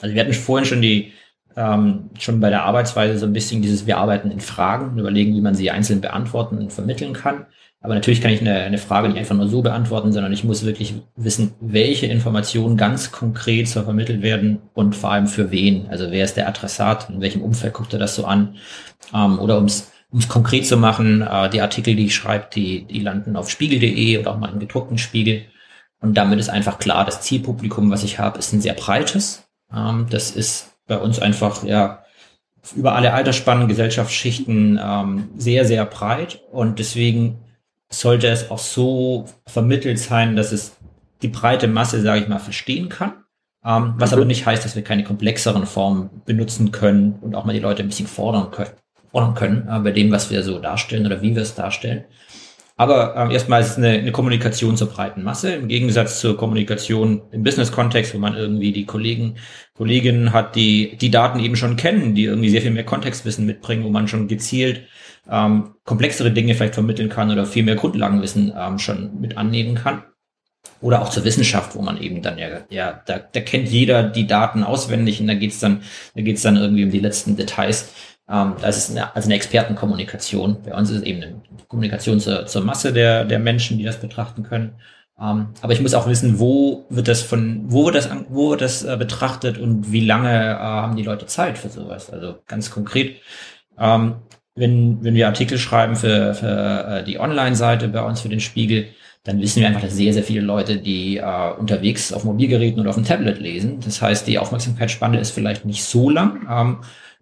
[0.00, 1.12] Also wir hatten vorhin schon die,
[1.56, 5.34] ähm, schon bei der Arbeitsweise so ein bisschen dieses, wir arbeiten in Fragen und überlegen,
[5.34, 7.46] wie man sie einzeln beantworten und vermitteln kann.
[7.84, 10.64] Aber natürlich kann ich eine, eine Frage nicht einfach nur so beantworten, sondern ich muss
[10.64, 15.86] wirklich wissen, welche Informationen ganz konkret so vermittelt werden und vor allem für wen.
[15.90, 18.56] Also wer ist der Adressat, in welchem Umfeld guckt er das so an?
[19.12, 19.90] Ähm, oder um es
[20.30, 24.30] konkret zu machen, äh, die Artikel, die ich schreibe, die, die landen auf spiegel.de oder
[24.30, 25.42] auch mal im gedruckten Spiegel.
[26.00, 29.46] Und damit ist einfach klar, das Zielpublikum, was ich habe, ist ein sehr breites.
[29.70, 32.02] Ähm, das ist bei uns einfach, ja,
[32.74, 36.40] über alle Altersspannen, Gesellschaftsschichten ähm, sehr, sehr breit.
[36.50, 37.43] Und deswegen
[37.90, 40.76] sollte es auch so vermittelt sein, dass es
[41.22, 43.24] die breite Masse, sage ich mal, verstehen kann.
[43.64, 44.18] Ähm, was mhm.
[44.18, 47.82] aber nicht heißt, dass wir keine komplexeren Formen benutzen können und auch mal die Leute
[47.82, 48.72] ein bisschen fordern können,
[49.10, 52.04] fordern können äh, bei dem, was wir so darstellen oder wie wir es darstellen.
[52.76, 57.22] Aber äh, erstmal ist es eine, eine Kommunikation zur breiten Masse, im Gegensatz zur Kommunikation
[57.30, 59.36] im Business-Kontext, wo man irgendwie die Kollegen,
[59.74, 63.84] Kolleginnen hat, die die Daten eben schon kennen, die irgendwie sehr viel mehr Kontextwissen mitbringen,
[63.84, 64.82] wo man schon gezielt
[65.30, 70.02] ähm, komplexere Dinge vielleicht vermitteln kann oder viel mehr Grundlagenwissen ähm, schon mit annehmen kann.
[70.80, 74.26] Oder auch zur Wissenschaft, wo man eben dann ja, ja da, da kennt jeder die
[74.26, 75.82] Daten auswendig und da geht's dann,
[76.14, 77.92] da geht's dann irgendwie um die letzten Details.
[78.28, 80.62] Ähm, das ist eine, also eine Expertenkommunikation.
[80.62, 84.00] Bei uns ist es eben eine Kommunikation zur, zur Masse der, der Menschen, die das
[84.00, 84.74] betrachten können.
[85.20, 88.60] Ähm, aber ich muss auch wissen, wo wird das von, wo wird das, wo wird
[88.62, 92.10] das äh, betrachtet und wie lange äh, haben die Leute Zeit für sowas?
[92.10, 93.20] Also ganz konkret.
[93.78, 94.16] Ähm,
[94.54, 98.86] wenn, wenn wir Artikel schreiben für, für äh, die Online-Seite bei uns für den Spiegel,
[99.24, 102.90] dann wissen wir einfach, dass sehr, sehr viele Leute, die äh, unterwegs auf Mobilgeräten oder
[102.90, 103.80] auf dem Tablet lesen.
[103.84, 106.78] Das heißt, die Aufmerksamkeitsspanne ist vielleicht nicht so lang ähm,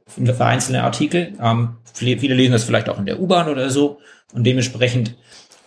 [0.06, 1.32] für einzelne Artikel.
[1.40, 3.98] Ähm, viele, lesen das vielleicht auch in der U-Bahn oder so.
[4.34, 5.14] Und dementsprechend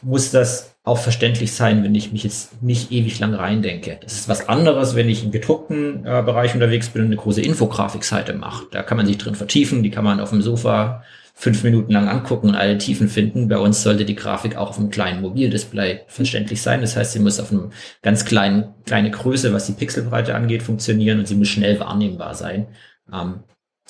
[0.02, 3.98] muss das auch verständlich sein, wenn ich mich jetzt nicht ewig lang reindenke.
[4.04, 7.42] Das ist was anderes, wenn ich im gedruckten äh, Bereich unterwegs bin und eine große
[7.42, 8.66] Infografikseite mache.
[8.72, 11.04] Da kann man sich drin vertiefen, die kann man auf dem Sofa
[11.38, 13.50] fünf Minuten lang angucken und alle Tiefen finden.
[13.50, 16.80] Bei uns sollte die Grafik auch auf einem kleinen Mobildisplay verständlich sein.
[16.80, 17.72] Das heißt, sie muss auf einem
[18.02, 22.68] ganz kleinen, kleine Größe, was die Pixelbreite angeht, funktionieren und sie muss schnell wahrnehmbar sein.
[23.14, 23.44] Ähm,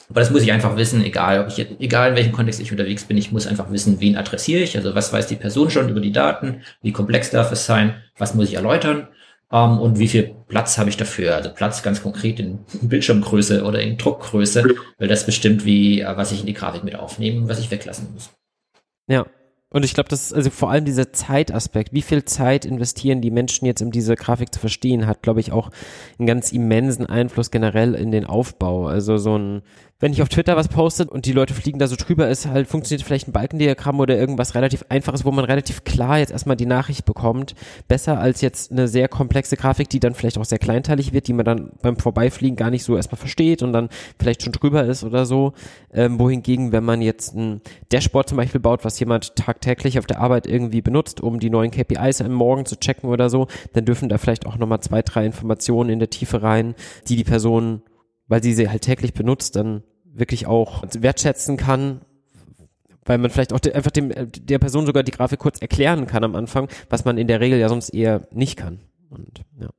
[0.10, 3.06] aber das muss ich einfach wissen, egal, ob ich, egal in welchem Kontext ich unterwegs
[3.06, 6.00] bin, ich muss einfach wissen, wen adressiere ich, also was weiß die Person schon über
[6.00, 9.08] die Daten, wie komplex darf es sein, was muss ich erläutern
[9.52, 11.36] ähm, und wie viel Platz habe ich dafür.
[11.36, 16.32] Also Platz ganz konkret in Bildschirmgröße oder in Druckgröße, weil das bestimmt, wie, äh, was
[16.32, 18.30] ich in die Grafik mit aufnehme und was ich weglassen muss.
[19.08, 19.26] Ja,
[19.76, 23.30] und ich glaube, das ist also vor allem dieser Zeitaspekt, wie viel Zeit investieren die
[23.30, 25.70] Menschen jetzt, um diese Grafik zu verstehen, hat, glaube ich, auch
[26.18, 28.88] einen ganz immensen Einfluss generell in den Aufbau.
[28.88, 29.64] Also so ein,
[30.00, 32.68] wenn ich auf Twitter was poste und die Leute fliegen da so drüber, ist halt,
[32.68, 36.66] funktioniert vielleicht ein Balkendiagramm oder irgendwas relativ einfaches, wo man relativ klar jetzt erstmal die
[36.66, 37.56] Nachricht bekommt.
[37.88, 41.34] Besser als jetzt eine sehr komplexe Grafik, die dann vielleicht auch sehr kleinteilig wird, die
[41.34, 43.88] man dann beim Vorbeifliegen gar nicht so erstmal versteht und dann
[44.20, 45.54] vielleicht schon drüber ist oder so.
[45.94, 47.62] Ähm, wohingegen, wenn man jetzt ein
[47.94, 51.72] Dashboard zum Beispiel baut, was jemand tagtäglich auf der Arbeit irgendwie benutzt, um die neuen
[51.72, 55.26] KPIs am Morgen zu checken oder so, dann dürfen da vielleicht auch nochmal zwei, drei
[55.26, 56.76] Informationen in der Tiefe rein,
[57.08, 57.82] die die Person
[58.28, 62.02] weil sie sie halt täglich benutzt, dann wirklich auch wertschätzen kann,
[63.04, 66.24] weil man vielleicht auch de, einfach dem, der Person sogar die Grafik kurz erklären kann
[66.24, 68.80] am Anfang, was man in der Regel ja sonst eher nicht kann.
[69.10, 69.70] Und, ja.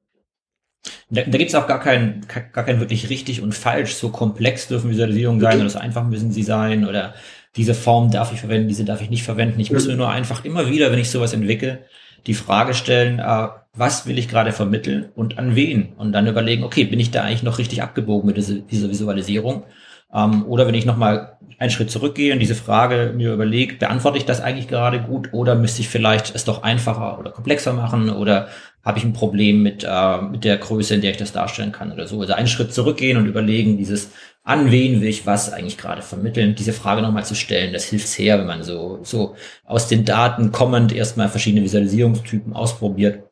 [1.11, 3.95] Da, da gibt es auch gar kein, gar kein wirklich richtig und falsch.
[3.95, 7.15] So komplex dürfen Visualisierungen sein oder so einfach müssen sie sein oder
[7.57, 9.59] diese Form darf ich verwenden, diese darf ich nicht verwenden.
[9.61, 11.85] Ich muss mir nur einfach immer wieder, wenn ich sowas entwickle,
[12.27, 15.93] die Frage stellen, äh, was will ich gerade vermitteln und an wen?
[15.97, 19.65] Und dann überlegen, okay, bin ich da eigentlich noch richtig abgebogen mit dieser, dieser Visualisierung?
[20.13, 24.25] Ähm, oder wenn ich nochmal einen Schritt zurückgehe und diese Frage mir überlege, beantworte ich
[24.25, 28.49] das eigentlich gerade gut oder müsste ich vielleicht es doch einfacher oder komplexer machen oder
[28.85, 31.93] habe ich ein Problem mit, äh, mit der Größe, in der ich das darstellen kann
[31.93, 32.21] oder so.
[32.21, 34.11] Also einen Schritt zurückgehen und überlegen, dieses
[34.45, 38.07] an wen will ich was eigentlich gerade vermitteln, diese Frage nochmal zu stellen, das hilft
[38.07, 39.35] sehr, wenn man so, so
[39.65, 43.26] aus den Daten kommend erstmal verschiedene Visualisierungstypen ausprobiert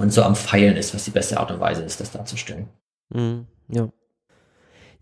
[0.00, 2.68] und so am Feilen ist, was die beste Art und Weise ist, das darzustellen.
[3.10, 3.90] Mm, ja.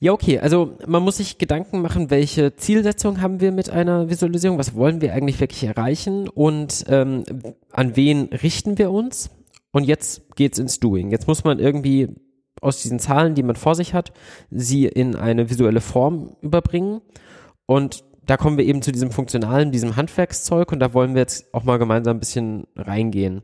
[0.00, 0.40] Ja, okay.
[0.40, 5.00] Also man muss sich Gedanken machen, welche Zielsetzung haben wir mit einer Visualisierung, was wollen
[5.00, 7.24] wir eigentlich wirklich erreichen und ähm,
[7.70, 9.30] an wen richten wir uns.
[9.70, 11.10] Und jetzt geht's ins Doing.
[11.10, 12.08] Jetzt muss man irgendwie
[12.60, 14.12] aus diesen Zahlen, die man vor sich hat,
[14.50, 17.02] sie in eine visuelle Form überbringen.
[17.66, 21.54] Und da kommen wir eben zu diesem funktionalen, diesem Handwerkszeug und da wollen wir jetzt
[21.54, 23.42] auch mal gemeinsam ein bisschen reingehen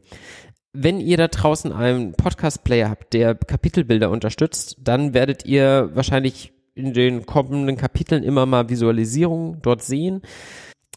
[0.74, 6.92] wenn ihr da draußen einen Podcast-Player habt, der Kapitelbilder unterstützt, dann werdet ihr wahrscheinlich in
[6.92, 10.22] den kommenden Kapiteln immer mal Visualisierungen dort sehen.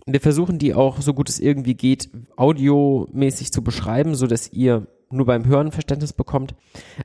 [0.08, 4.88] Wir versuchen die auch, so gut es irgendwie geht, audiomäßig zu beschreiben, so dass ihr
[5.12, 6.56] nur beim Hören Verständnis bekommt.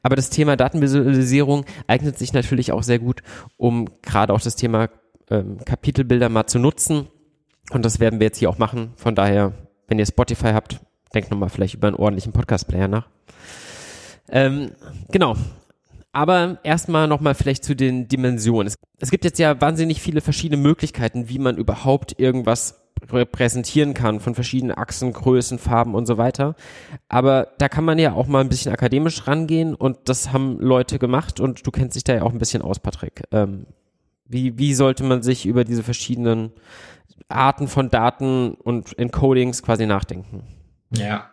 [0.03, 3.23] Aber das Thema Datenvisualisierung eignet sich natürlich auch sehr gut,
[3.59, 4.89] um gerade auch das Thema
[5.31, 7.09] ähm, Kapitelbilder mal zu nutzen.
[7.71, 8.93] Und das werden wir jetzt hier auch machen.
[8.97, 9.53] Von daher,
[9.89, 10.81] wenn ihr Spotify habt,
[11.15, 13.09] denkt nochmal vielleicht über einen ordentlichen Podcast-Player nach.
[14.29, 14.73] Ähm,
[15.11, 15.37] genau.
[16.13, 18.67] Aber erstmal nochmal vielleicht zu den Dimensionen.
[18.67, 24.21] Es, es gibt jetzt ja wahnsinnig viele verschiedene Möglichkeiten, wie man überhaupt irgendwas repräsentieren kann
[24.21, 26.55] von verschiedenen Achsen, Größen, Farben und so weiter.
[27.09, 30.99] Aber da kann man ja auch mal ein bisschen akademisch rangehen und das haben Leute
[30.99, 33.25] gemacht und du kennst dich da ja auch ein bisschen aus, Patrick.
[33.33, 33.67] Ähm,
[34.27, 36.53] wie, wie sollte man sich über diese verschiedenen
[37.29, 40.45] Arten von Daten und Encodings quasi nachdenken?
[40.97, 41.33] Ja,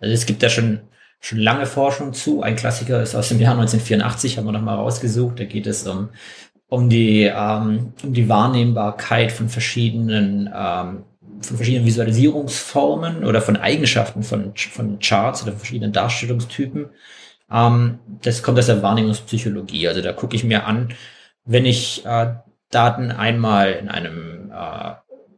[0.00, 0.80] also es gibt da schon,
[1.20, 2.42] schon lange Forschung zu.
[2.42, 5.40] Ein Klassiker ist aus dem Jahr 1984, haben wir nochmal rausgesucht.
[5.40, 6.10] Da geht es um
[6.74, 11.04] um die, ähm, um die Wahrnehmbarkeit von verschiedenen, ähm,
[11.40, 16.86] von verschiedenen Visualisierungsformen oder von Eigenschaften von, von Charts oder verschiedenen Darstellungstypen.
[17.50, 19.88] Ähm, das kommt aus der Wahrnehmungspsychologie.
[19.88, 20.88] Also da gucke ich mir an,
[21.44, 22.34] wenn ich äh,
[22.70, 24.94] Daten einmal in einem, äh,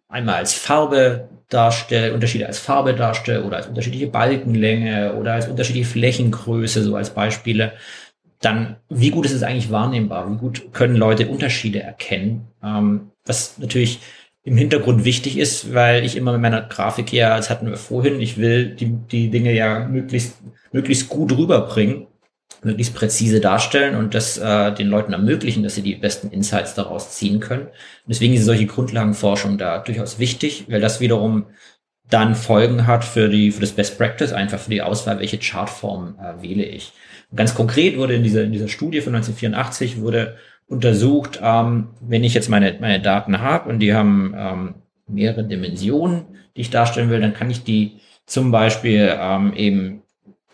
[0.09, 5.89] einmal als Farbe darstelle, Unterschiede als Farbe darstelle oder als unterschiedliche Balkenlänge oder als unterschiedliche
[5.89, 7.73] Flächengröße, so als Beispiele,
[8.41, 10.31] dann wie gut ist es eigentlich wahrnehmbar?
[10.31, 12.49] Wie gut können Leute Unterschiede erkennen?
[12.63, 14.01] Ähm, was natürlich
[14.45, 18.21] im Hintergrund wichtig ist, weil ich immer mit meiner Grafik ja, das hatten wir vorhin,
[18.21, 20.39] ich will die, die Dinge ja möglichst,
[20.71, 22.07] möglichst gut rüberbringen,
[22.63, 27.11] möglichst präzise darstellen und das äh, den Leuten ermöglichen, dass sie die besten Insights daraus
[27.13, 27.67] ziehen können.
[27.67, 31.47] Und deswegen ist solche Grundlagenforschung da durchaus wichtig, weil das wiederum
[32.09, 36.19] dann Folgen hat für die für das Best Practice, einfach für die Auswahl, welche Chartform
[36.21, 36.93] äh, wähle ich.
[37.35, 40.37] Ganz konkret wurde in dieser, in dieser Studie von 1984 wurde
[40.69, 44.75] untersucht, ähm, wenn ich jetzt meine, meine Daten habe und die haben ähm,
[45.09, 50.03] mehrere Dimensionen, die ich darstellen will, dann kann ich die zum Beispiel ähm, eben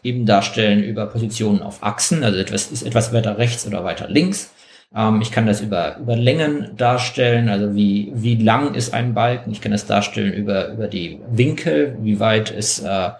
[0.02, 4.52] eben darstellen über Positionen auf Achsen, also etwas ist etwas weiter rechts oder weiter links.
[4.94, 9.52] Ähm, ich kann das über über Längen darstellen, also wie wie lang ist ein Balken.
[9.52, 13.10] Ich kann das darstellen über über die Winkel, wie weit ist äh,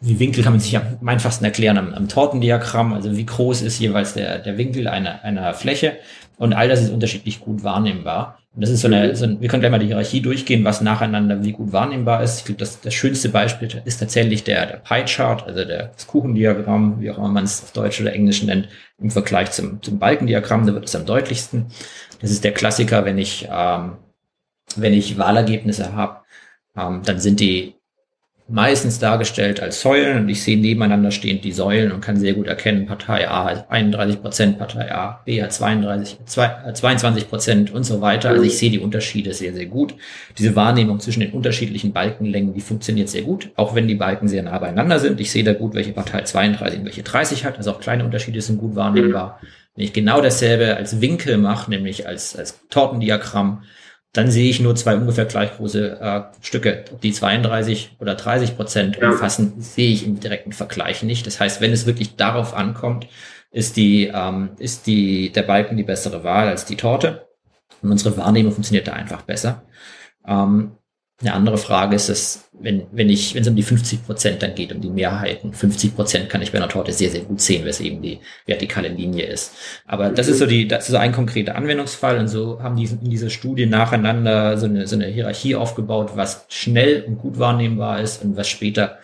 [0.00, 3.78] die Winkel kann man sich am einfachsten erklären am, am Tortendiagramm, also wie groß ist
[3.78, 5.96] jeweils der, der Winkel einer, einer Fläche.
[6.36, 8.38] Und all das ist unterschiedlich gut wahrnehmbar.
[8.56, 9.14] Und das ist so eine, mhm.
[9.14, 12.38] so ein, wir können gleich mal die Hierarchie durchgehen, was nacheinander wie gut wahrnehmbar ist.
[12.38, 16.98] Ich glaube, das, das schönste Beispiel ist tatsächlich der, der Pie-Chart, also der, das Kuchendiagramm,
[17.00, 20.66] wie auch immer man es auf Deutsch oder Englisch nennt, im Vergleich zum, zum Balkendiagramm,
[20.66, 21.66] da wird es am deutlichsten.
[22.22, 23.98] Das ist der Klassiker, wenn ich, ähm,
[24.76, 26.22] wenn ich Wahlergebnisse habe,
[26.78, 27.75] ähm, dann sind die
[28.48, 32.46] meistens dargestellt als Säulen und ich sehe nebeneinander stehend die Säulen und kann sehr gut
[32.46, 38.00] erkennen, Partei A hat 31 Prozent, Partei A, B hat 32, 22 Prozent und so
[38.00, 38.30] weiter.
[38.30, 39.94] Also ich sehe die Unterschiede sehr, sehr gut.
[40.38, 44.44] Diese Wahrnehmung zwischen den unterschiedlichen Balkenlängen, die funktioniert sehr gut, auch wenn die Balken sehr
[44.44, 45.20] nah beieinander sind.
[45.20, 47.58] Ich sehe da gut, welche Partei 32 und welche 30 hat.
[47.58, 49.40] Also auch kleine Unterschiede sind gut wahrnehmbar.
[49.74, 53.64] Wenn ich genau dasselbe als Winkel mache, nämlich als, als Tortendiagramm,
[54.16, 56.84] dann sehe ich nur zwei ungefähr gleich große äh, Stücke.
[56.92, 59.10] Ob die 32 oder 30 Prozent ja.
[59.10, 61.26] umfassen, sehe ich im direkten Vergleich nicht.
[61.26, 63.06] Das heißt, wenn es wirklich darauf ankommt,
[63.50, 67.28] ist die, ähm, ist die, der Balken die bessere Wahl als die Torte.
[67.82, 69.62] Und unsere Wahrnehmung funktioniert da einfach besser.
[70.26, 70.72] Ähm,
[71.20, 74.54] eine andere Frage ist es, wenn, wenn ich, wenn es um die 50 Prozent dann
[74.54, 75.54] geht, um die Mehrheiten.
[75.54, 78.88] 50 Prozent kann ich bei einer Torte sehr, sehr gut sehen, es eben die vertikale
[78.88, 79.54] Linie ist.
[79.86, 82.84] Aber das ist so die, das ist so ein konkreter Anwendungsfall und so haben die
[82.84, 88.02] in dieser Studie nacheinander so eine, so eine Hierarchie aufgebaut, was schnell und gut wahrnehmbar
[88.02, 88.98] ist und was später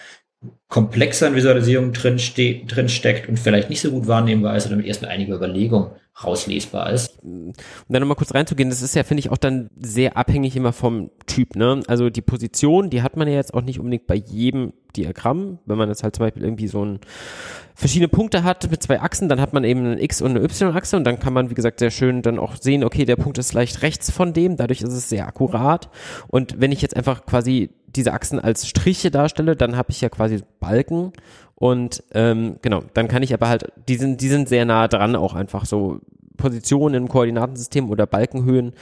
[0.73, 5.11] komplexer in Visualisierung drin, ste steckt und vielleicht nicht so gut wahrnehmbar ist, damit erstmal
[5.11, 5.91] einige Überlegungen
[6.25, 7.19] rauslesbar ist.
[7.23, 7.53] Um
[7.91, 11.11] dann nochmal kurz reinzugehen, das ist ja, finde ich, auch dann sehr abhängig immer vom
[11.27, 11.83] Typ, ne?
[11.89, 15.59] Also die Position, die hat man ja jetzt auch nicht unbedingt bei jedem Diagramm.
[15.67, 17.01] Wenn man jetzt halt zum Beispiel irgendwie so ein
[17.75, 20.97] verschiedene Punkte hat mit zwei Achsen, dann hat man eben eine X- und eine Y-Achse
[20.97, 23.53] und dann kann man, wie gesagt, sehr schön dann auch sehen, okay, der Punkt ist
[23.53, 25.91] leicht rechts von dem, dadurch ist es sehr akkurat.
[26.29, 30.09] Und wenn ich jetzt einfach quasi diese Achsen als Striche darstelle, dann habe ich ja
[30.09, 31.13] quasi Balken
[31.55, 35.15] und ähm, genau, dann kann ich aber halt, die sind, die sind sehr nah dran
[35.15, 36.01] auch einfach so
[36.37, 38.73] Positionen im Koordinatensystem oder Balkenhöhen.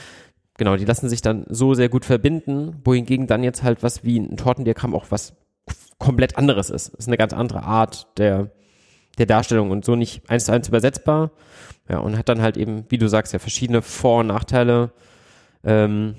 [0.57, 4.19] Genau, die lassen sich dann so sehr gut verbinden, wohingegen dann jetzt halt was wie
[4.19, 5.35] ein Tortendiagramm auch was
[5.99, 6.95] komplett anderes ist.
[6.95, 8.51] Das ist eine ganz andere Art der,
[9.19, 11.31] der Darstellung und so nicht eins zu eins übersetzbar.
[11.89, 14.93] Ja, und hat dann halt eben, wie du sagst, ja, verschiedene Vor- und Nachteile.
[15.65, 16.15] Ähm,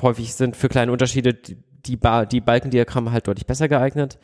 [0.00, 1.56] häufig sind für kleine Unterschiede die,
[1.86, 1.98] die,
[2.32, 4.18] die Balkendiagramme halt deutlich besser geeignet.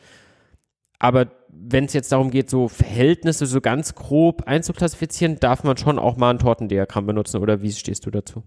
[0.99, 5.99] aber wenn es jetzt darum geht, so Verhältnisse so ganz grob einzuklassifizieren, darf man schon
[5.99, 8.43] auch mal ein Tortendiagramm benutzen oder wie stehst du dazu?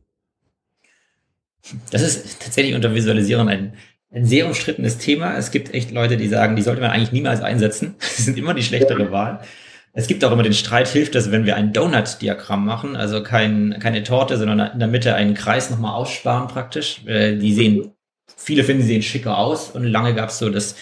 [1.91, 3.75] Das ist tatsächlich unter Visualisierung ein,
[4.15, 5.37] ein sehr umstrittenes Thema.
[5.37, 7.97] Es gibt echt Leute, die sagen, die sollte man eigentlich niemals einsetzen.
[7.99, 9.41] Sie sind immer die schlechtere Wahl.
[9.93, 13.77] Es gibt auch immer den Streit, hilft es, wenn wir ein Donut-Diagramm machen, also kein,
[13.81, 17.03] keine Torte, sondern in der Mitte einen Kreis nochmal aussparen praktisch.
[17.07, 17.93] Äh, die sehen,
[18.37, 20.75] viele finden, die sehen schicker aus und lange gab es so das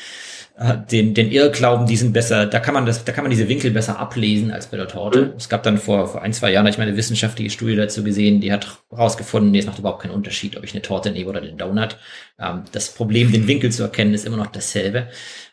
[0.91, 3.71] den, den Irrglauben, die sind besser, da kann man das, da kann man diese Winkel
[3.71, 5.27] besser ablesen als bei der Torte.
[5.27, 5.33] Mhm.
[5.37, 8.53] Es gab dann vor, vor ein, zwei Jahren, ich meine, wissenschaftliche Studie dazu gesehen, die
[8.53, 11.57] hat rausgefunden, nee, es macht überhaupt keinen Unterschied, ob ich eine Torte nehme oder den
[11.57, 11.97] Donut.
[12.39, 15.09] Ähm, das Problem, den Winkel zu erkennen, ist immer noch dasselbe.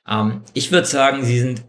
[0.08, 1.64] Ähm, ich würde sagen, sie sind,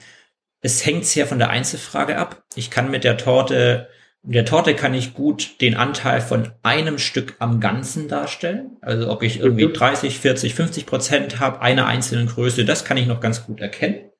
[0.60, 2.42] es hängt sehr von der Einzelfrage ab.
[2.56, 3.88] Ich kann mit der Torte
[4.22, 8.76] in der Torte kann ich gut den Anteil von einem Stück am Ganzen darstellen.
[8.82, 13.06] Also ob ich irgendwie 30, 40, 50 Prozent habe, einer einzelnen Größe, das kann ich
[13.06, 14.10] noch ganz gut erkennen.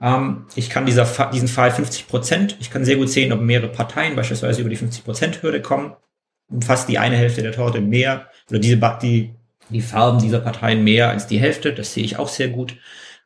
[0.00, 3.70] Ähm, ich kann dieser, diesen Fall 50 Prozent, ich kann sehr gut sehen, ob mehrere
[3.70, 5.94] Parteien beispielsweise über die 50 Prozent Hürde kommen
[6.50, 9.34] und fast die eine Hälfte der Torte mehr oder diese, die,
[9.68, 12.76] die Farben dieser Parteien mehr als die Hälfte, das sehe ich auch sehr gut.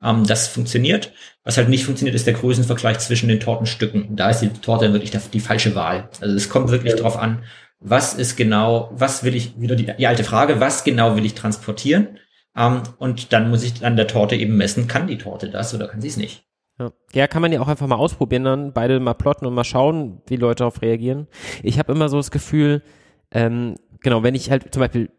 [0.02, 1.12] Ähm, das funktioniert.
[1.44, 4.16] Was halt nicht funktioniert, ist der Größenvergleich zwischen den Tortenstücken.
[4.16, 6.08] Da ist die Torte dann wirklich die, falsche Wahl.
[6.20, 6.98] Also es kommt wirklich ja.
[6.98, 7.42] darauf an,
[7.80, 11.34] was ist genau, was will ich, wieder die, die alte Frage, was genau will ich
[11.34, 12.18] transportieren?
[12.56, 15.88] Ähm, und dann muss ich an der Torte eben messen, kann die Torte das oder
[15.88, 16.44] kann sie es nicht?
[16.78, 16.90] Ja.
[17.12, 20.22] ja, kann man ja auch einfach mal ausprobieren, dann beide mal plotten und mal schauen,
[20.26, 21.28] wie Leute darauf reagieren.
[21.62, 22.82] Ich habe immer so das Gefühl,
[23.30, 25.10] ähm, genau, wenn ich halt zum Beispiel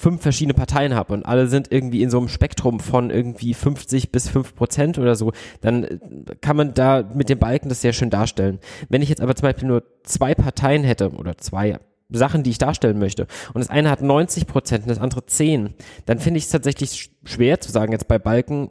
[0.00, 4.10] fünf verschiedene Parteien habe und alle sind irgendwie in so einem Spektrum von irgendwie 50
[4.10, 5.98] bis 5 Prozent oder so, dann äh,
[6.40, 8.60] kann man da mit dem Balken das sehr schön darstellen.
[8.88, 11.78] Wenn ich jetzt aber zum Beispiel nur zwei Parteien hätte oder zwei
[12.08, 13.26] Sachen, die ich darstellen möchte.
[13.52, 15.74] Und das eine hat 90 Prozent und das andere 10.
[16.06, 18.70] Dann finde ich es tatsächlich schwer zu sagen jetzt bei Balken,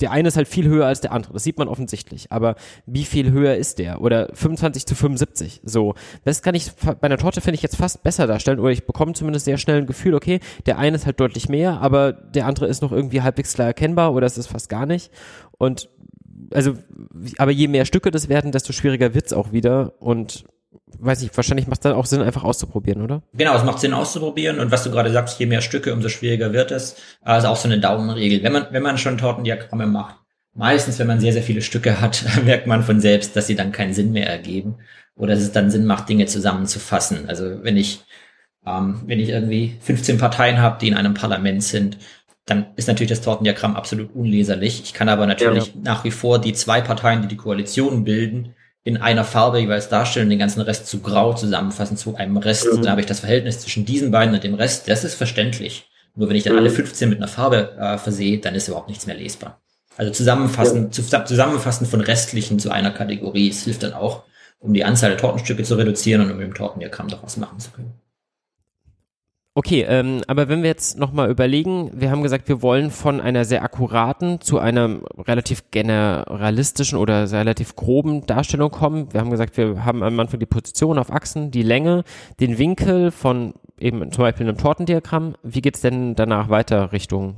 [0.00, 1.32] der eine ist halt viel höher als der andere.
[1.32, 2.30] Das sieht man offensichtlich.
[2.30, 4.00] Aber wie viel höher ist der?
[4.00, 5.60] Oder 25 zu 75.
[5.64, 5.94] So.
[6.24, 8.60] Das kann ich bei einer Torte finde ich jetzt fast besser darstellen.
[8.60, 11.80] Oder ich bekomme zumindest sehr schnell ein Gefühl, okay, der eine ist halt deutlich mehr,
[11.80, 15.10] aber der andere ist noch irgendwie halbwegs klar erkennbar oder es ist fast gar nicht.
[15.58, 15.88] Und
[16.52, 16.74] also,
[17.38, 19.92] aber je mehr Stücke das werden, desto schwieriger wird's auch wieder.
[20.00, 20.44] Und
[20.98, 23.22] weiß ich, wahrscheinlich macht es dann auch Sinn, einfach auszuprobieren, oder?
[23.34, 26.52] Genau, es macht Sinn auszuprobieren und was du gerade sagst, je mehr Stücke, umso schwieriger
[26.52, 26.96] wird es.
[27.22, 28.42] Also auch so eine Daumenregel.
[28.42, 30.16] Wenn man, wenn man schon Tortendiagramme macht,
[30.54, 33.72] meistens, wenn man sehr, sehr viele Stücke hat, merkt man von selbst, dass sie dann
[33.72, 34.76] keinen Sinn mehr ergeben
[35.16, 37.28] oder dass es dann Sinn macht, Dinge zusammenzufassen.
[37.28, 38.04] Also wenn ich,
[38.66, 41.98] ähm, wenn ich irgendwie 15 Parteien habe, die in einem Parlament sind,
[42.46, 44.82] dann ist natürlich das Tortendiagramm absolut unleserlich.
[44.82, 45.72] Ich kann aber natürlich ja.
[45.82, 50.26] nach wie vor die zwei Parteien, die die Koalition bilden, in einer Farbe jeweils darstellen
[50.26, 52.66] und den ganzen Rest zu grau zusammenfassen zu einem Rest.
[52.72, 52.82] Mhm.
[52.82, 54.88] Dann habe ich das Verhältnis zwischen diesen beiden und dem Rest.
[54.88, 55.90] Das ist verständlich.
[56.14, 56.60] Nur wenn ich dann mhm.
[56.60, 59.60] alle 15 mit einer Farbe äh, versehe, dann ist überhaupt nichts mehr lesbar.
[59.96, 60.90] Also zusammenfassen, ja.
[60.90, 64.22] zu, zusammenfassen von restlichen zu einer Kategorie, es hilft dann auch,
[64.58, 67.70] um die Anzahl der Tortenstücke zu reduzieren und um im Tortendiagramm doch was machen zu
[67.70, 67.92] können.
[69.54, 73.44] Okay, ähm, aber wenn wir jetzt nochmal überlegen, wir haben gesagt, wir wollen von einer
[73.44, 79.12] sehr akkuraten zu einer relativ generalistischen oder relativ groben Darstellung kommen.
[79.12, 82.04] Wir haben gesagt, wir haben am Anfang die Position auf Achsen, die Länge,
[82.38, 85.34] den Winkel von eben zum Beispiel einem Tortendiagramm.
[85.42, 87.36] Wie geht's denn danach weiter Richtung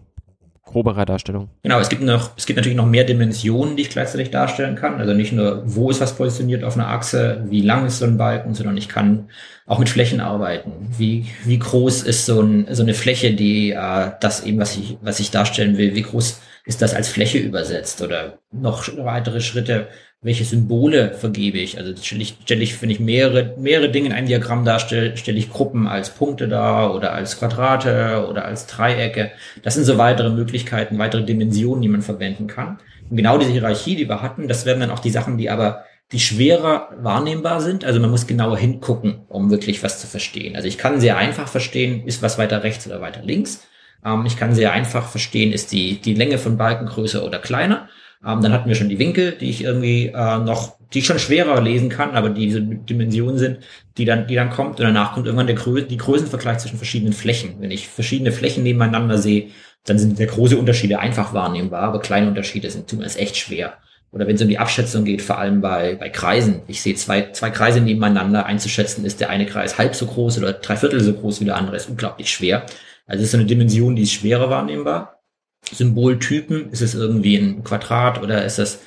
[0.72, 1.50] groberer Darstellung.
[1.62, 4.98] Genau, es gibt noch, es gibt natürlich noch mehr Dimensionen, die ich gleichzeitig darstellen kann.
[5.00, 8.16] Also nicht nur, wo ist was positioniert auf einer Achse, wie lang ist so ein
[8.16, 9.28] Balken, sondern ich kann
[9.66, 10.72] auch mit Flächen arbeiten.
[10.96, 14.96] Wie, wie groß ist so, ein, so eine Fläche, die äh, das eben, was ich,
[15.02, 19.88] was ich darstellen will, wie groß ist das als Fläche übersetzt oder noch weitere Schritte,
[20.22, 21.78] welche Symbole vergebe ich.
[21.78, 25.38] Also stelle ich, stelle ich, wenn ich mehrere, mehrere Dinge in einem Diagramm darstelle, stelle
[25.38, 29.32] ich Gruppen als Punkte dar oder als Quadrate oder als Dreiecke.
[29.62, 32.78] Das sind so weitere Möglichkeiten, weitere Dimensionen, die man verwenden kann.
[33.10, 35.84] Und genau diese Hierarchie, die wir hatten, das werden dann auch die Sachen, die aber
[36.12, 37.84] die schwerer wahrnehmbar sind.
[37.84, 40.54] Also man muss genauer hingucken, um wirklich was zu verstehen.
[40.54, 43.66] Also ich kann sehr einfach verstehen, ist was weiter rechts oder weiter links.
[44.04, 47.88] Ähm, ich kann sehr einfach verstehen, ist die, die Länge von Balken größer oder kleiner.
[48.24, 51.18] Ähm, dann hatten wir schon die Winkel, die ich irgendwie äh, noch, die ich schon
[51.18, 53.58] schwerer lesen kann, aber die diese Dimensionen sind,
[53.96, 54.78] die dann, die dann kommt.
[54.78, 57.56] Und danach kommt irgendwann der Grö die Größenvergleich zwischen verschiedenen Flächen.
[57.60, 59.48] Wenn ich verschiedene Flächen nebeneinander sehe,
[59.84, 63.74] dann sind sehr große Unterschiede einfach wahrnehmbar, aber kleine Unterschiede sind zumindest echt schwer.
[64.12, 66.60] Oder wenn es um die Abschätzung geht, vor allem bei, bei Kreisen.
[66.68, 68.44] Ich sehe zwei, zwei Kreise nebeneinander.
[68.44, 71.56] Einzuschätzen ist der eine Kreis halb so groß oder drei Viertel so groß wie der
[71.56, 72.66] andere, ist unglaublich schwer.
[73.06, 75.21] Also es ist so eine Dimension, die ist schwerer wahrnehmbar.
[75.70, 76.70] Symboltypen?
[76.70, 78.80] Ist es irgendwie ein Quadrat oder ist es,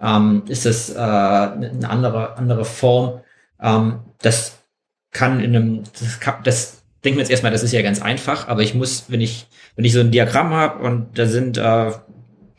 [0.00, 3.20] ähm, ist es äh, eine andere, andere Form?
[3.60, 4.58] Ähm, das
[5.10, 8.48] kann in einem, das, kann, das denken wir jetzt erstmal, das ist ja ganz einfach,
[8.48, 11.92] aber ich muss, wenn ich, wenn ich so ein Diagramm habe und da sind äh,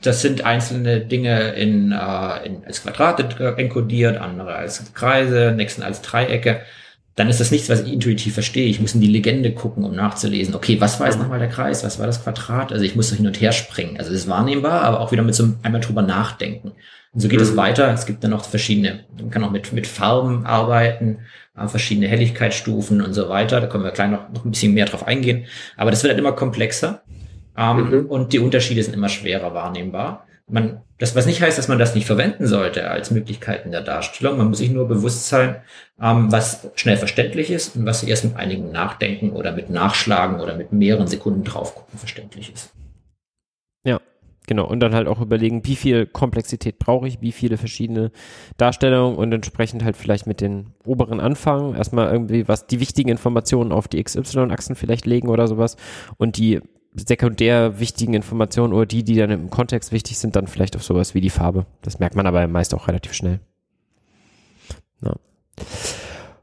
[0.06, 6.02] das sind einzelne Dinge in, äh, in als Quadrate enkodiert, andere als Kreise, nächsten als
[6.02, 6.62] Dreiecke.
[7.16, 8.68] Dann ist das nichts, was ich intuitiv verstehe.
[8.68, 10.56] Ich muss in die Legende gucken, um nachzulesen.
[10.56, 11.84] Okay, was war jetzt nochmal der Kreis?
[11.84, 12.72] Was war das Quadrat?
[12.72, 13.98] Also ich muss so hin und her springen.
[13.98, 16.72] Also es ist wahrnehmbar, aber auch wieder mit so einem, einmal drüber nachdenken.
[17.14, 17.46] Und so geht mhm.
[17.46, 17.94] es weiter.
[17.94, 21.20] Es gibt dann noch verschiedene, man kann auch mit, mit Farben arbeiten,
[21.56, 23.62] äh, verschiedene Helligkeitsstufen und so weiter.
[23.62, 25.46] Da können wir gleich noch, noch ein bisschen mehr drauf eingehen.
[25.78, 27.04] Aber das wird halt immer komplexer.
[27.56, 28.06] Ähm, mhm.
[28.08, 30.26] Und die Unterschiede sind immer schwerer wahrnehmbar.
[30.54, 34.38] Man, das, was nicht heißt, dass man das nicht verwenden sollte als Möglichkeiten der Darstellung.
[34.38, 35.56] Man muss sich nur bewusst sein,
[36.00, 40.56] ähm, was schnell verständlich ist und was erst mit einigen Nachdenken oder mit Nachschlagen oder
[40.56, 42.72] mit mehreren Sekunden draufgucken verständlich ist.
[43.84, 44.00] Ja,
[44.46, 48.12] Genau, und dann halt auch überlegen, wie viel Komplexität brauche ich, wie viele verschiedene
[48.58, 51.76] Darstellungen und entsprechend halt vielleicht mit den oberen anfangen.
[51.76, 55.78] Erstmal irgendwie was, die wichtigen Informationen auf die XY-Achsen vielleicht legen oder sowas
[56.18, 56.60] und die
[56.96, 61.14] sekundär wichtigen Informationen oder die, die dann im Kontext wichtig sind, dann vielleicht auf sowas
[61.16, 61.66] wie die Farbe.
[61.82, 63.40] Das merkt man aber meist auch relativ schnell.
[65.02, 65.16] Ja.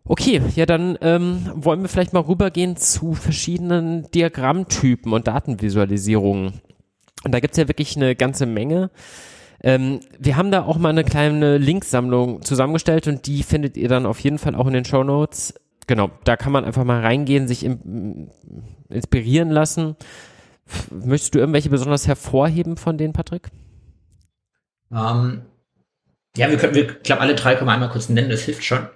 [0.05, 6.61] Okay, ja, dann ähm, wollen wir vielleicht mal rübergehen zu verschiedenen Diagrammtypen und Datenvisualisierungen.
[7.25, 8.91] Und da gibt's ja wirklich eine ganze Menge.
[9.63, 14.07] Ähm, wir haben da auch mal eine kleine Linksammlung zusammengestellt und die findet ihr dann
[14.07, 15.55] auf jeden Fall auch in den Show Notes.
[15.87, 18.31] Genau, da kann man einfach mal reingehen, sich im,
[18.89, 19.97] inspirieren lassen.
[20.91, 23.51] Möchtest du irgendwelche besonders hervorheben von denen, Patrick?
[24.93, 25.43] Ähm,
[26.37, 28.65] ja, wir können, wir, ich glaube, alle drei können wir einmal kurz nennen, das hilft
[28.65, 28.89] schon.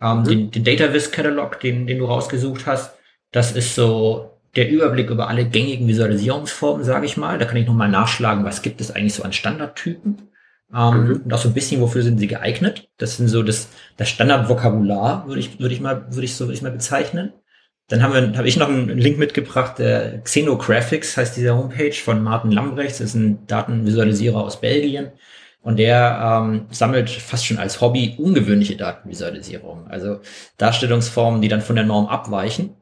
[0.00, 0.24] Ähm, mhm.
[0.24, 2.94] Den, den DataVis Catalog, den, den du rausgesucht hast,
[3.32, 7.38] das ist so der Überblick über alle gängigen Visualisierungsformen, sage ich mal.
[7.38, 10.30] Da kann ich nochmal nachschlagen, was gibt es eigentlich so an Standardtypen.
[10.74, 11.20] Ähm, mhm.
[11.24, 12.88] Und auch so ein bisschen, wofür sind sie geeignet.
[12.98, 16.54] Das sind so das, das Standardvokabular, würde ich, würde ich mal, würde ich so, würde
[16.54, 17.32] ich mal bezeichnen.
[17.90, 22.98] Dann habe ich noch einen Link mitgebracht, der Xenographics heißt diese Homepage von Martin Lambrechts,
[22.98, 25.10] das ist ein Datenvisualisierer aus Belgien.
[25.60, 30.20] Und der ähm, sammelt fast schon als Hobby ungewöhnliche Datenvisualisierungen, also
[30.56, 32.76] Darstellungsformen, die dann von der Norm abweichen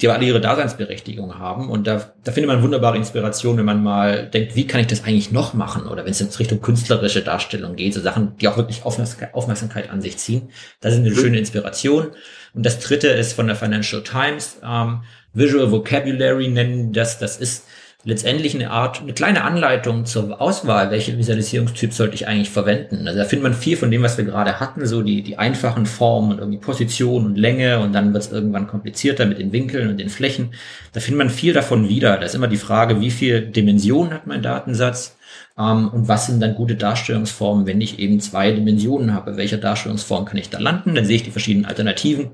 [0.00, 1.68] die aber alle ihre Daseinsberechtigung haben.
[1.68, 5.04] Und da, da findet man wunderbare Inspiration, wenn man mal denkt, wie kann ich das
[5.04, 5.86] eigentlich noch machen?
[5.86, 10.00] Oder wenn es jetzt Richtung künstlerische Darstellung geht, so Sachen, die auch wirklich Aufmerksamkeit an
[10.00, 10.50] sich ziehen.
[10.80, 12.12] Da sind eine schöne Inspiration.
[12.54, 14.58] Und das dritte ist von der Financial Times.
[14.64, 17.64] Ähm, Visual Vocabulary nennen das, das ist
[18.02, 23.06] letztendlich eine Art, eine kleine Anleitung zur Auswahl, welche Visualisierungstyp sollte ich eigentlich verwenden.
[23.06, 25.84] Also da findet man viel von dem, was wir gerade hatten, so die, die einfachen
[25.84, 29.88] Formen und irgendwie Position und Länge und dann wird es irgendwann komplizierter mit den Winkeln
[29.88, 30.54] und den Flächen.
[30.92, 32.16] Da findet man viel davon wieder.
[32.16, 35.16] Da ist immer die Frage, wie viel Dimensionen hat mein Datensatz
[35.60, 39.36] ähm, und was sind dann gute Darstellungsformen, wenn ich eben zwei Dimensionen habe.
[39.36, 40.94] Welcher Darstellungsform kann ich da landen?
[40.94, 42.30] Dann sehe ich die verschiedenen Alternativen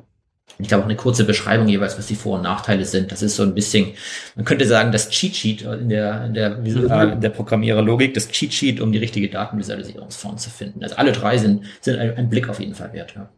[0.58, 3.12] ich glaube auch eine kurze Beschreibung jeweils, was die Vor- und Nachteile sind.
[3.12, 3.92] Das ist so ein bisschen,
[4.36, 8.28] man könnte sagen, das Cheat Sheet in der, in der, äh, in der Programmiererlogik, das
[8.28, 10.82] Cheat Sheet, um die richtige Datenvisualisierungsform zu finden.
[10.82, 13.14] Also alle drei sind, sind ein, ein Blick auf jeden Fall wert.
[13.14, 13.28] Ja.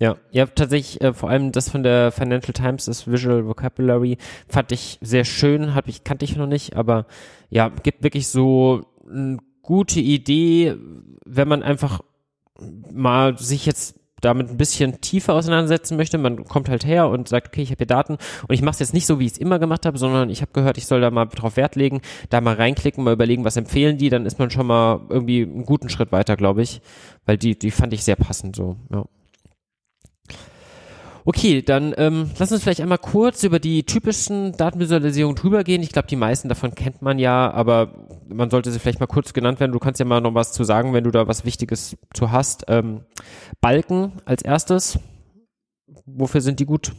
[0.00, 4.72] Ja, ja, tatsächlich, äh, vor allem das von der Financial Times, das Visual Vocabulary, fand
[4.72, 7.06] ich sehr schön, hab ich, kannte ich noch nicht, aber
[7.48, 10.76] ja, gibt wirklich so eine gute Idee,
[11.24, 12.00] wenn man einfach
[12.92, 17.48] mal sich jetzt damit ein bisschen tiefer auseinandersetzen möchte, man kommt halt her und sagt,
[17.48, 18.14] okay, ich habe hier Daten.
[18.14, 20.40] Und ich mache es jetzt nicht so, wie ich es immer gemacht habe, sondern ich
[20.40, 22.00] habe gehört, ich soll da mal drauf Wert legen,
[22.30, 25.66] da mal reinklicken, mal überlegen, was empfehlen die, dann ist man schon mal irgendwie einen
[25.66, 26.80] guten Schritt weiter, glaube ich,
[27.26, 29.04] weil die, die fand ich sehr passend so, ja.
[31.26, 35.82] Okay, dann ähm, lass uns vielleicht einmal kurz über die typischsten Datenvisualisierungen drüber gehen.
[35.82, 39.32] Ich glaube, die meisten davon kennt man ja, aber man sollte sie vielleicht mal kurz
[39.32, 39.72] genannt werden.
[39.72, 42.64] Du kannst ja mal noch was zu sagen, wenn du da was Wichtiges zu hast.
[42.68, 43.06] Ähm,
[43.62, 44.98] Balken als erstes.
[46.04, 46.92] Wofür sind die gut?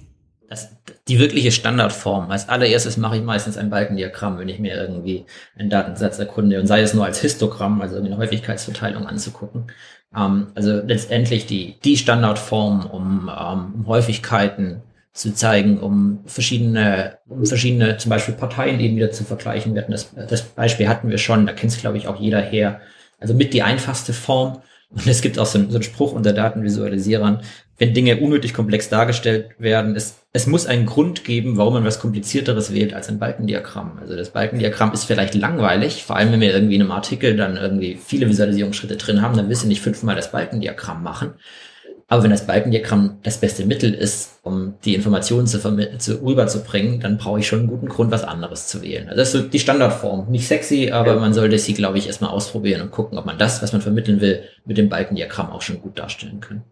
[0.50, 0.70] Das,
[1.08, 2.32] die wirkliche Standardform.
[2.32, 5.26] Als allererstes mache ich meistens ein Balkendiagramm, wenn ich mir irgendwie
[5.58, 9.72] einen Datensatz erkunde und sei es nur als Histogramm, also eine Häufigkeitsverteilung anzugucken.
[10.16, 14.82] Ähm, also letztendlich die, die Standardform, um, ähm, um Häufigkeiten
[15.14, 19.74] zu zeigen, um verschiedene, um verschiedene zum Beispiel Parteien eben wieder zu vergleichen.
[19.74, 22.42] Wir hatten das, das Beispiel hatten wir schon, da kennt es glaube ich auch jeder
[22.42, 22.82] her.
[23.20, 24.62] Also mit die einfachste Form.
[24.96, 27.42] Und es gibt auch so, so einen Spruch unter Datenvisualisierern,
[27.78, 32.00] wenn Dinge unnötig komplex dargestellt werden, es, es muss einen Grund geben, warum man was
[32.00, 34.00] komplizierteres wählt als ein Balkendiagramm.
[34.00, 37.58] Also das Balkendiagramm ist vielleicht langweilig, vor allem wenn wir irgendwie in einem Artikel dann
[37.58, 41.34] irgendwie viele Visualisierungsschritte drin haben, dann willst du nicht fünfmal das Balkendiagramm machen.
[42.08, 45.60] Aber wenn das Balkendiagramm das beste Mittel ist, um die Informationen zu,
[45.98, 49.10] zu rüberzubringen, dann brauche ich schon einen guten Grund, was anderes zu wählen.
[49.10, 50.30] Also das ist so die Standardform.
[50.30, 51.20] Nicht sexy, aber ja.
[51.20, 54.22] man sollte sie, glaube ich, erstmal ausprobieren und gucken, ob man das, was man vermitteln
[54.22, 56.64] will, mit dem Balkendiagramm auch schon gut darstellen kann.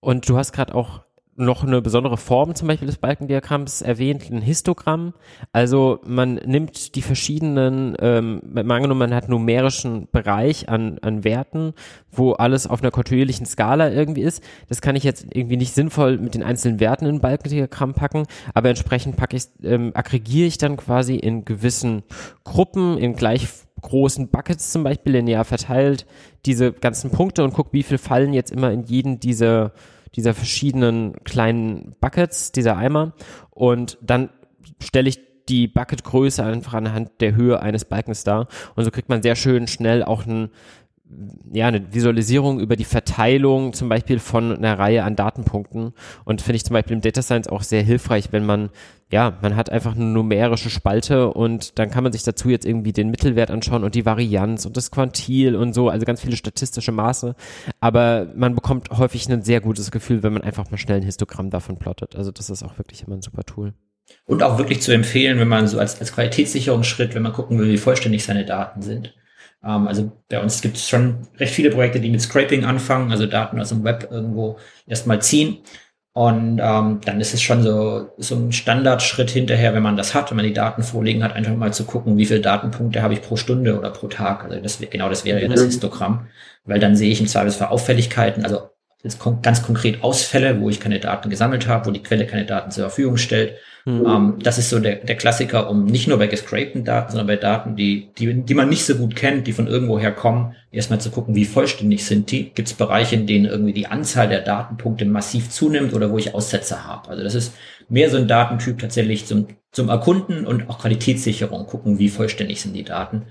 [0.00, 1.02] Und du hast gerade auch
[1.38, 5.14] noch eine besondere Form zum Beispiel des Balkendiagramms erwähnt, ein Histogramm.
[5.52, 11.24] Also man nimmt die verschiedenen, ähm, mal angenommen, man hat einen numerischen Bereich an, an
[11.24, 11.74] Werten,
[12.10, 14.42] wo alles auf einer kontinuierlichen Skala irgendwie ist.
[14.68, 18.26] Das kann ich jetzt irgendwie nicht sinnvoll mit den einzelnen Werten in ein Balkendiagramm packen,
[18.52, 22.02] aber entsprechend packe ich, ähm, aggregiere ich dann quasi in gewissen
[22.42, 23.48] Gruppen, in gleich
[23.80, 26.06] großen Buckets zum Beispiel linear verteilt,
[26.46, 29.72] diese ganzen Punkte und gucke, wie viel fallen jetzt immer in jeden dieser
[30.18, 33.12] dieser verschiedenen kleinen Buckets, dieser Eimer.
[33.50, 34.30] Und dann
[34.82, 38.48] stelle ich die Bucketgröße einfach anhand der Höhe eines Balkens dar.
[38.74, 40.50] Und so kriegt man sehr schön schnell auch ein,
[41.52, 45.92] ja, eine Visualisierung über die Verteilung zum Beispiel von einer Reihe an Datenpunkten.
[46.24, 48.70] Und finde ich zum Beispiel im Data Science auch sehr hilfreich, wenn man
[49.10, 52.92] ja, man hat einfach eine numerische Spalte und dann kann man sich dazu jetzt irgendwie
[52.92, 56.92] den Mittelwert anschauen und die Varianz und das Quantil und so, also ganz viele statistische
[56.92, 57.34] Maße.
[57.80, 61.48] Aber man bekommt häufig ein sehr gutes Gefühl, wenn man einfach mal schnell ein Histogramm
[61.48, 62.16] davon plottet.
[62.16, 63.72] Also das ist auch wirklich immer ein super Tool.
[64.26, 67.70] Und auch wirklich zu empfehlen, wenn man so als, als Qualitätssicherungsschritt, wenn man gucken will,
[67.70, 69.14] wie vollständig seine Daten sind.
[69.64, 73.26] Ähm, also bei uns gibt es schon recht viele Projekte, die mit Scraping anfangen, also
[73.26, 75.58] Daten aus dem Web irgendwo erstmal ziehen
[76.18, 80.30] und ähm, dann ist es schon so, so ein Standardschritt hinterher, wenn man das hat,
[80.30, 83.22] wenn man die Daten vorliegen hat, einfach mal zu gucken, wie viele Datenpunkte habe ich
[83.22, 84.42] pro Stunde oder pro Tag.
[84.42, 85.62] Also das, genau das wäre ja das.
[85.62, 86.26] Histogramm,
[86.64, 88.70] weil dann sehe ich im Zweifelsfall Auffälligkeiten, also
[89.02, 92.70] jetzt ganz konkret Ausfälle, wo ich keine Daten gesammelt habe, wo die Quelle keine Daten
[92.70, 93.54] zur Verfügung stellt
[93.88, 94.06] Mhm.
[94.06, 97.36] Ähm, das ist so der, der Klassiker, um nicht nur bei gescrapten Daten, sondern bei
[97.36, 101.10] Daten, die, die, die man nicht so gut kennt, die von irgendwoher kommen, erstmal zu
[101.10, 102.50] gucken, wie vollständig sind die.
[102.50, 106.34] Gibt es Bereiche, in denen irgendwie die Anzahl der Datenpunkte massiv zunimmt oder wo ich
[106.34, 107.08] Aussätze habe.
[107.08, 107.54] Also das ist
[107.88, 112.74] mehr so ein Datentyp tatsächlich zum, zum Erkunden und auch Qualitätssicherung, gucken, wie vollständig sind
[112.74, 113.22] die Daten.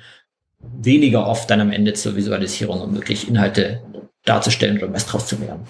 [0.59, 3.81] Weniger oft dann am Ende zur Visualisierung, um wirklich Inhalte
[4.27, 5.65] darzustellen oder was draus zu lernen.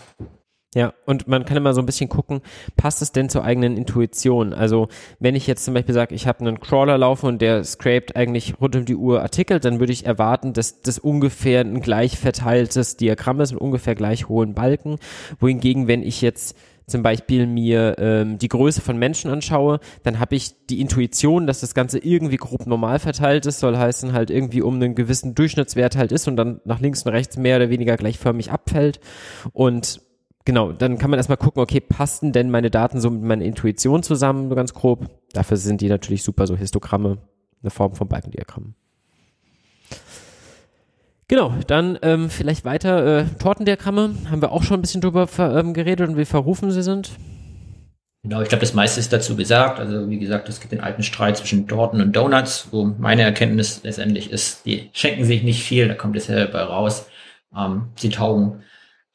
[0.75, 2.41] Ja, und man kann immer so ein bisschen gucken,
[2.75, 4.53] passt es denn zur eigenen Intuition?
[4.53, 4.89] Also,
[5.19, 8.59] wenn ich jetzt zum Beispiel sage, ich habe einen Crawler laufen und der scrapt eigentlich
[8.59, 12.97] rund um die Uhr Artikel, dann würde ich erwarten, dass das ungefähr ein gleich verteiltes
[12.97, 14.97] Diagramm ist mit ungefähr gleich hohen Balken.
[15.39, 16.55] Wohingegen, wenn ich jetzt
[16.87, 21.59] zum Beispiel mir ähm, die Größe von Menschen anschaue, dann habe ich die Intuition, dass
[21.59, 25.97] das Ganze irgendwie grob normal verteilt ist, soll heißen halt irgendwie um einen gewissen Durchschnittswert
[25.97, 29.01] halt ist und dann nach links und rechts mehr oder weniger gleichförmig abfällt.
[29.51, 30.01] Und
[30.45, 34.01] genau, dann kann man erstmal gucken, okay, passen denn meine Daten so mit meiner Intuition
[34.01, 35.09] zusammen, so ganz grob.
[35.33, 37.17] Dafür sind die natürlich super, so Histogramme,
[37.61, 38.75] eine Form von Balkendiagrammen.
[41.29, 44.15] Genau, dann ähm, vielleicht weiter äh, Tortendiagramme.
[44.29, 47.11] Haben wir auch schon ein bisschen drüber ähm, geredet und wie verrufen sie sind.
[48.23, 49.79] Genau, ich glaube, das meiste ist dazu gesagt.
[49.79, 53.81] Also wie gesagt, es gibt den alten Streit zwischen Torten und Donuts, wo meine Erkenntnis
[53.83, 57.07] letztendlich ist, die schenken sich nicht viel, da kommt es ja dabei raus.
[57.55, 58.63] Ähm, sie taugen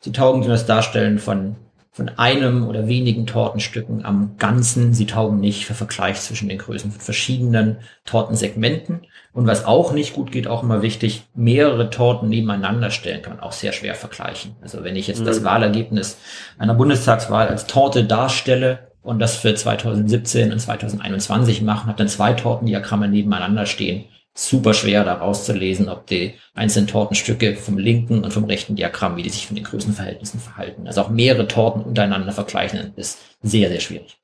[0.05, 1.55] Sie taugen das Darstellen von,
[1.95, 4.95] von einem oder wenigen Tortenstücken am Ganzen.
[4.95, 7.77] Sie taugen nicht für Vergleich zwischen den Größen von verschiedenen
[8.07, 9.03] Tortensegmenten.
[9.35, 13.43] Und was auch nicht gut geht, auch immer wichtig, mehrere Torten nebeneinander stellen kann man
[13.43, 14.57] auch sehr schwer vergleichen.
[14.63, 15.27] Also wenn ich jetzt mhm.
[15.27, 16.17] das Wahlergebnis
[16.59, 22.33] einer Bundestagswahl als Torte darstelle, und das für 2017 und 2021 machen, habe dann zwei
[22.35, 24.05] Tortendiagramme nebeneinander stehen,
[24.35, 29.23] super schwer da rauszulesen, ob die einzelnen Tortenstücke vom linken und vom rechten Diagramm, wie
[29.23, 30.87] die sich von den Größenverhältnissen verhalten.
[30.87, 34.19] Also auch mehrere Torten untereinander vergleichen ist sehr, sehr schwierig.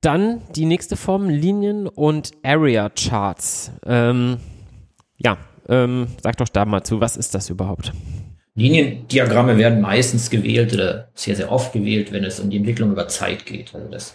[0.00, 3.72] Dann die nächste Form, Linien und Area Charts.
[3.86, 4.38] Ähm,
[5.16, 5.38] ja,
[5.68, 7.92] ähm, sag doch da mal zu, was ist das überhaupt?
[8.54, 13.08] Liniendiagramme werden meistens gewählt oder sehr, sehr oft gewählt, wenn es um die Entwicklung über
[13.08, 13.74] Zeit geht.
[13.74, 14.14] Also das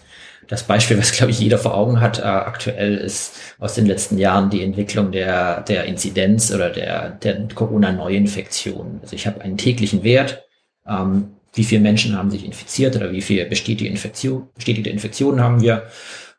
[0.50, 4.18] das Beispiel, was glaube ich jeder vor Augen hat, äh, aktuell ist aus den letzten
[4.18, 8.98] Jahren die Entwicklung der, der Inzidenz oder der, der Corona-Neuinfektion.
[9.00, 10.42] Also ich habe einen täglichen Wert,
[10.86, 15.62] ähm, wie viele Menschen haben sich infiziert oder wie viele bestätigte, Infektion, bestätigte Infektionen haben
[15.62, 15.84] wir.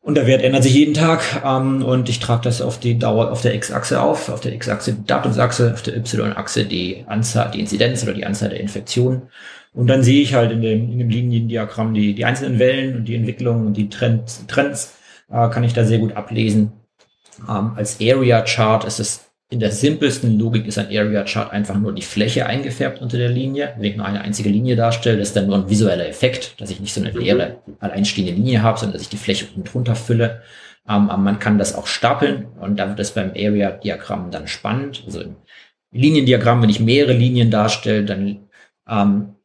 [0.01, 3.31] Und der Wert ändert sich jeden Tag ähm, und ich trage das auf die Dauer
[3.31, 8.03] auf der X-Achse auf, auf der X-Achse Datumsachse, auf der Y-Achse die Anzahl, die Inzidenz
[8.03, 9.29] oder die Anzahl der Infektionen.
[9.73, 13.05] Und dann sehe ich halt in dem, in dem Liniendiagramm die, die einzelnen Wellen und
[13.05, 14.97] die Entwicklung und die Trends, Trends
[15.29, 16.73] äh, kann ich da sehr gut ablesen.
[17.47, 21.77] Ähm, als Area Chart ist es in der simpelsten Logik ist ein Area Chart einfach
[21.77, 23.73] nur die Fläche eingefärbt unter der Linie.
[23.75, 26.79] Wenn ich nur eine einzige Linie darstelle, ist dann nur ein visueller Effekt, dass ich
[26.79, 30.41] nicht so eine leere, alleinstehende Linie habe, sondern dass ich die Fläche unten drunter fülle.
[30.87, 34.47] Ähm, aber man kann das auch stapeln und da wird es beim Area Diagramm dann
[34.47, 35.03] spannend.
[35.05, 35.35] Also im
[35.91, 38.47] Liniendiagramm, wenn ich mehrere Linien darstelle, dann
[38.89, 39.35] ähm,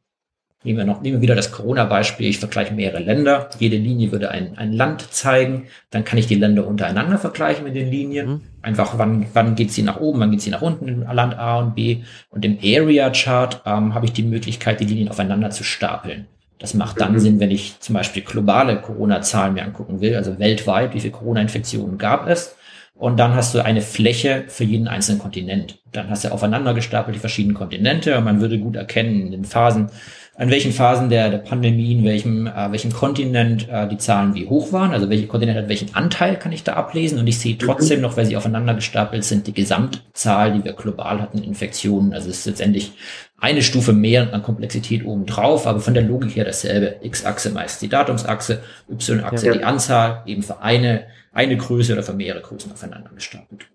[0.67, 2.27] Nehmen wir noch, nehmen wir wieder das Corona-Beispiel.
[2.29, 3.49] Ich vergleiche mehrere Länder.
[3.61, 5.69] Jede Linie würde ein, ein Land zeigen.
[5.91, 8.29] Dann kann ich die Länder untereinander vergleichen mit den Linien.
[8.29, 8.41] Mhm.
[8.63, 11.61] Einfach, wann, wann geht sie nach oben, wann geht sie nach unten im Land A
[11.61, 11.99] und B.
[12.31, 16.27] Und im Area-Chart ähm, habe ich die Möglichkeit, die Linien aufeinander zu stapeln.
[16.59, 17.21] Das macht dann mhm.
[17.21, 21.97] Sinn, wenn ich zum Beispiel globale Corona-Zahlen mir angucken will, also weltweit, wie viele Corona-Infektionen
[21.97, 22.57] gab es.
[22.97, 25.79] Und dann hast du eine Fläche für jeden einzelnen Kontinent.
[25.93, 29.45] Dann hast du aufeinander gestapelt die verschiedenen Kontinente und man würde gut erkennen in den
[29.45, 29.91] Phasen,
[30.39, 34.47] an welchen Phasen der, der Pandemie, in welchem, äh, welchem Kontinent äh, die Zahlen wie
[34.47, 37.19] hoch waren, also welche Kontinent hat welchen Anteil, kann ich da ablesen.
[37.19, 41.23] Und ich sehe trotzdem noch, weil sie aufeinander gestapelt sind, die Gesamtzahl, die wir global
[41.23, 42.13] hatten, Infektionen.
[42.13, 42.93] Also es ist letztendlich
[43.39, 46.97] eine Stufe mehr an Komplexität obendrauf, aber von der Logik her dasselbe.
[47.03, 49.53] X-Achse meist die Datumsachse, Y-Achse ja.
[49.55, 53.69] die Anzahl, eben für eine, eine Größe oder für mehrere Größen aufeinander gestapelt.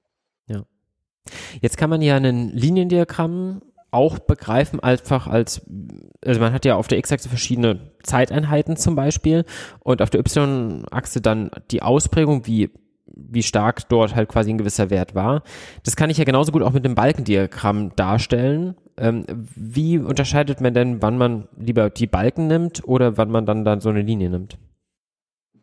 [0.47, 0.63] Ja.
[1.59, 5.61] Jetzt kann man ja ein Liniendiagramm auch begreifen einfach als,
[6.25, 9.45] also man hat ja auf der X-Achse verschiedene Zeiteinheiten zum Beispiel
[9.79, 12.71] und auf der Y-Achse dann die Ausprägung, wie
[13.13, 15.43] wie stark dort halt quasi ein gewisser Wert war.
[15.83, 18.75] Das kann ich ja genauso gut auch mit dem Balkendiagramm darstellen.
[18.97, 23.65] Ähm, wie unterscheidet man denn, wann man lieber die Balken nimmt oder wann man dann,
[23.65, 24.57] dann so eine Linie nimmt?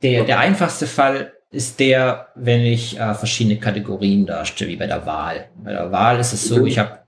[0.02, 5.06] Der, der einfachste Fall ist der, wenn ich äh, verschiedene Kategorien darstelle, wie bei der
[5.06, 5.48] Wahl.
[5.56, 6.98] Bei der Wahl ist es so, ich habe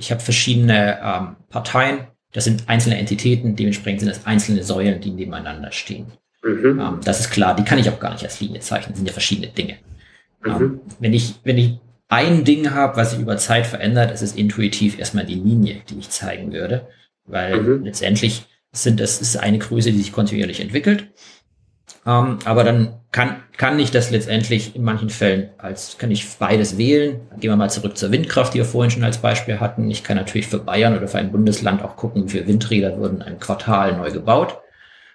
[0.00, 5.10] ich hab verschiedene ähm, Parteien, das sind einzelne Entitäten, dementsprechend sind das einzelne Säulen, die
[5.10, 6.06] nebeneinander stehen.
[6.42, 6.80] Mhm.
[6.80, 9.06] Ähm, das ist klar, die kann ich auch gar nicht als Linie zeichnen, das sind
[9.06, 9.76] ja verschiedene Dinge.
[10.42, 10.50] Mhm.
[10.50, 11.78] Ähm, wenn ich, wenn ich
[12.08, 15.98] ein Ding habe, was sich über Zeit verändert, ist es intuitiv erstmal die Linie, die
[15.98, 16.88] ich zeigen würde,
[17.26, 17.84] weil mhm.
[17.84, 21.08] letztendlich sind das ist eine Größe, die sich kontinuierlich entwickelt.
[22.06, 26.78] Ähm, aber dann kann, kann ich das letztendlich in manchen Fällen als, kann ich beides
[26.78, 27.20] wählen.
[27.38, 29.90] Gehen wir mal zurück zur Windkraft, die wir vorhin schon als Beispiel hatten.
[29.90, 33.16] Ich kann natürlich für Bayern oder für ein Bundesland auch gucken, wie viele Windräder wurden
[33.16, 34.58] in einem Quartal neu gebaut.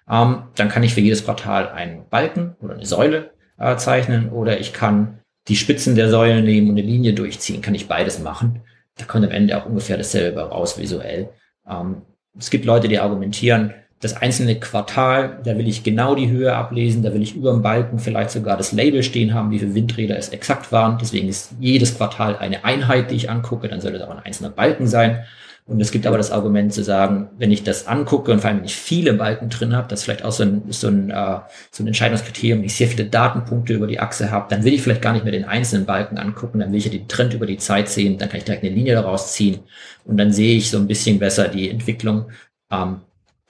[0.09, 4.59] Ähm, dann kann ich für jedes Quartal einen Balken oder eine Säule äh, zeichnen oder
[4.59, 8.61] ich kann die Spitzen der Säulen nehmen und eine Linie durchziehen, kann ich beides machen.
[8.97, 11.29] Da kommt am Ende auch ungefähr dasselbe raus visuell.
[11.69, 12.01] Ähm,
[12.37, 13.73] es gibt Leute, die argumentieren,
[14.05, 17.61] das einzelne Quartal, da will ich genau die Höhe ablesen, da will ich über dem
[17.61, 20.97] Balken vielleicht sogar das Label stehen haben, wie viele Windräder es exakt waren.
[21.01, 24.51] Deswegen ist jedes Quartal eine Einheit, die ich angucke, dann soll das auch ein einzelner
[24.51, 25.23] Balken sein.
[25.67, 28.59] Und es gibt aber das Argument zu sagen, wenn ich das angucke und vor allem
[28.59, 31.39] wenn ich viele Balken drin habe, das ist vielleicht auch so ein, so ein, äh,
[31.71, 34.83] so ein Entscheidungskriterium, wenn ich sehr viele Datenpunkte über die Achse habe, dann will ich
[34.83, 37.47] vielleicht gar nicht mehr den einzelnen Balken angucken, dann will ich ja den Trend über
[37.47, 39.61] die Zeit sehen, dann kann ich direkt eine Linie daraus ziehen
[40.03, 42.25] und dann sehe ich so ein bisschen besser die Entwicklung.
[42.71, 43.01] Ähm,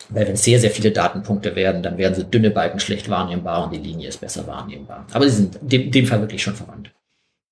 [0.09, 3.73] weil wenn sehr, sehr viele Datenpunkte werden, dann werden so dünne Balken schlecht wahrnehmbar und
[3.73, 5.07] die Linie ist besser wahrnehmbar.
[5.13, 6.91] Aber sie sind in dem, dem Fall wirklich schon verwandt.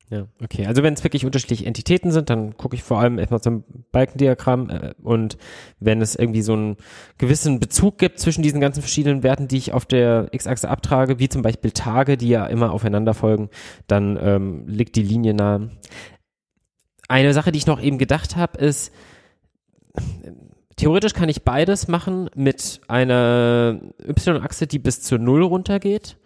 [0.09, 0.67] Ja, okay.
[0.67, 4.69] Also wenn es wirklich unterschiedliche Entitäten sind, dann gucke ich vor allem erstmal zum Balkendiagramm
[4.69, 5.37] äh, und
[5.79, 6.77] wenn es irgendwie so einen
[7.17, 11.29] gewissen Bezug gibt zwischen diesen ganzen verschiedenen Werten, die ich auf der X-Achse abtrage, wie
[11.29, 13.49] zum Beispiel Tage, die ja immer aufeinander folgen,
[13.87, 15.71] dann ähm, liegt die Linie nahe.
[17.07, 18.93] Eine Sache, die ich noch eben gedacht habe, ist,
[20.83, 26.17] theoretisch kann ich beides machen mit einer Y-Achse, die bis zur Null runtergeht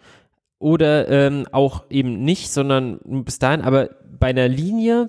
[0.58, 5.06] oder ähm, auch eben nicht, sondern bis dahin, aber bei einer Linie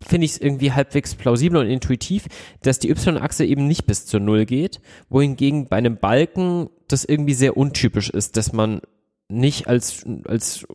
[0.00, 2.26] finde ich es irgendwie halbwegs plausibel und intuitiv,
[2.62, 7.34] dass die Y-Achse eben nicht bis zur Null geht, wohingegen bei einem Balken das irgendwie
[7.34, 8.80] sehr untypisch ist, dass man
[9.28, 10.66] nicht als, als,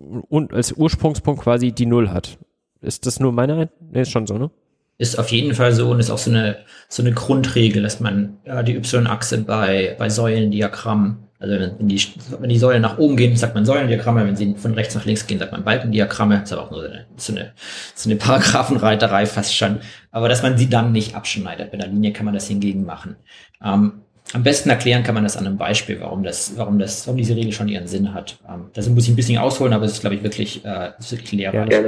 [0.52, 2.38] als Ursprungspunkt quasi die Null hat.
[2.82, 3.70] Ist das nur meine?
[3.80, 4.52] Nee, ist schon so, ne?
[5.00, 8.38] Ist auf jeden Fall so und ist auch so eine, so eine Grundregel, dass man
[8.46, 12.02] ja, die Y-Achse bei, bei Säulendiagrammen also wenn die,
[12.40, 15.26] wenn die Säulen nach oben gehen, sagt man Säulendiagramme, wenn sie von rechts nach links
[15.26, 16.40] gehen, sagt man Balkendiagramme.
[16.40, 17.54] Das ist aber auch nur so eine, so eine,
[17.96, 19.80] so eine Paragraphenreiterei fast schon.
[20.12, 21.72] Aber dass man sie dann nicht abschneidet.
[21.72, 23.16] Bei der Linie kann man das hingegen machen.
[23.64, 24.02] Ähm,
[24.34, 27.36] am besten erklären kann man das an einem Beispiel, warum das, warum das, warum diese
[27.36, 28.38] Regel schon ihren Sinn hat.
[28.48, 31.12] Ähm, das muss ich ein bisschen ausholen, aber es ist, glaube ich, wirklich, äh, ist
[31.12, 31.72] wirklich lehrreich.
[31.72, 31.82] Ja,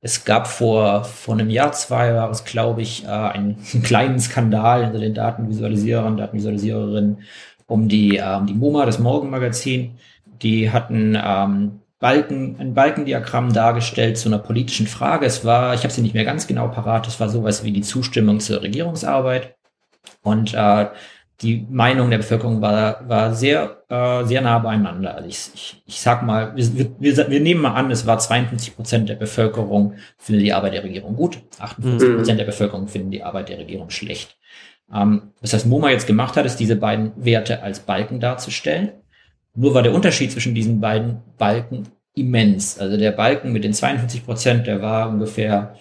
[0.00, 4.18] es gab vor, vor einem Jahr, zwei war es, glaube ich, äh, einen, einen kleinen
[4.18, 7.18] Skandal hinter den Datenvisualisierern, Datenvisualisiererinnen,
[7.66, 9.98] um die, ähm, die MoMA, das Morgenmagazin.
[10.42, 15.26] Die hatten ähm, Balken, ein Balkendiagramm dargestellt zu einer politischen Frage.
[15.26, 17.82] Es war, ich habe sie nicht mehr ganz genau parat, es war sowas wie die
[17.82, 19.54] Zustimmung zur Regierungsarbeit.
[20.22, 20.86] Und äh,
[21.42, 25.16] die Meinung der Bevölkerung war, war sehr, äh, sehr nah beieinander.
[25.16, 28.76] Also ich, ich, ich sag mal, wir, wir, wir nehmen mal an, es war 52
[28.76, 32.38] Prozent der Bevölkerung findet die Arbeit der Regierung gut, 48 Prozent mhm.
[32.38, 34.36] der Bevölkerung finden die Arbeit der Regierung schlecht.
[34.92, 38.92] Ähm, was das MoMA jetzt gemacht hat, ist diese beiden Werte als Balken darzustellen.
[39.54, 42.78] Nur war der Unterschied zwischen diesen beiden Balken immens.
[42.78, 45.74] Also der Balken mit den 52 Prozent, der war ungefähr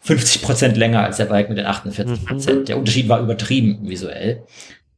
[0.00, 2.60] 50 Prozent länger als der Balken mit den 48 Prozent.
[2.60, 2.64] Mhm.
[2.66, 4.44] Der Unterschied war übertrieben visuell.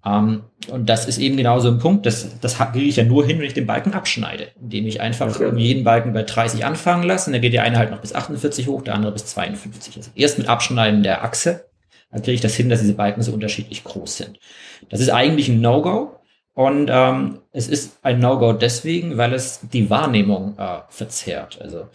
[0.05, 3.25] Ähm, und das ist eben genau so ein Punkt, das, das kriege ich ja nur
[3.25, 5.53] hin, wenn ich den Balken abschneide, indem ich einfach okay.
[5.57, 7.29] jeden Balken bei 30 anfangen lasse.
[7.29, 9.97] Und dann geht der eine halt noch bis 48 hoch, der andere bis 52.
[9.97, 11.67] Also erst mit Abschneiden der Achse,
[12.11, 14.39] dann kriege ich das hin, dass diese Balken so unterschiedlich groß sind.
[14.89, 16.17] Das ist eigentlich ein No-Go.
[16.55, 21.59] Und ähm, es ist ein No-Go deswegen, weil es die Wahrnehmung äh, verzerrt.
[21.61, 21.89] Also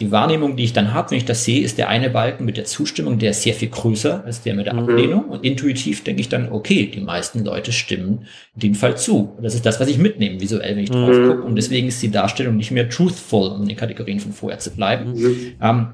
[0.00, 2.56] die Wahrnehmung, die ich dann habe, wenn ich das sehe, ist der eine Balken mit
[2.56, 4.80] der Zustimmung, der ist sehr viel größer als der mit der mhm.
[4.80, 5.24] Ablehnung.
[5.26, 9.34] Und intuitiv denke ich dann, okay, die meisten Leute stimmen in dem Fall zu.
[9.36, 11.28] Und das ist das, was ich mitnehme visuell, wenn ich drauf mhm.
[11.28, 11.42] gucke.
[11.42, 14.70] Und deswegen ist die Darstellung nicht mehr truthful, um in den Kategorien von vorher zu
[14.70, 15.12] bleiben.
[15.12, 15.52] Mhm.
[15.60, 15.88] Ähm,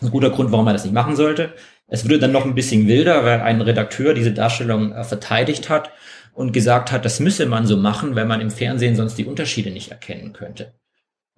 [0.00, 1.52] ein guter Grund, warum man das nicht machen sollte.
[1.86, 5.90] Es würde dann noch ein bisschen wilder, weil ein Redakteur diese Darstellung äh, verteidigt hat
[6.34, 9.70] und gesagt hat, das müsse man so machen, weil man im Fernsehen sonst die Unterschiede
[9.70, 10.72] nicht erkennen könnte.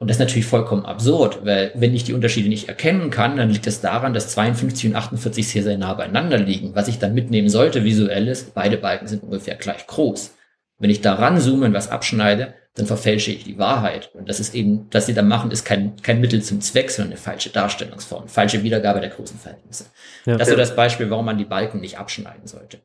[0.05, 3.49] Und das ist natürlich vollkommen absurd, weil wenn ich die Unterschiede nicht erkennen kann, dann
[3.49, 6.75] liegt es daran, dass 52 und 48 sehr, sehr nah beieinander liegen.
[6.75, 10.35] Was ich dann mitnehmen sollte, visuell ist, beide Balken sind ungefähr gleich groß.
[10.79, 14.11] Wenn ich da ranzoome und was abschneide, dann verfälsche ich die Wahrheit.
[14.13, 17.13] Und das ist eben, was sie da machen, ist kein, kein Mittel zum Zweck, sondern
[17.13, 19.87] eine falsche Darstellungsform, falsche Wiedergabe der Größenverhältnisse.
[20.27, 22.81] Ja, das ist so das Beispiel, warum man die Balken nicht abschneiden sollte.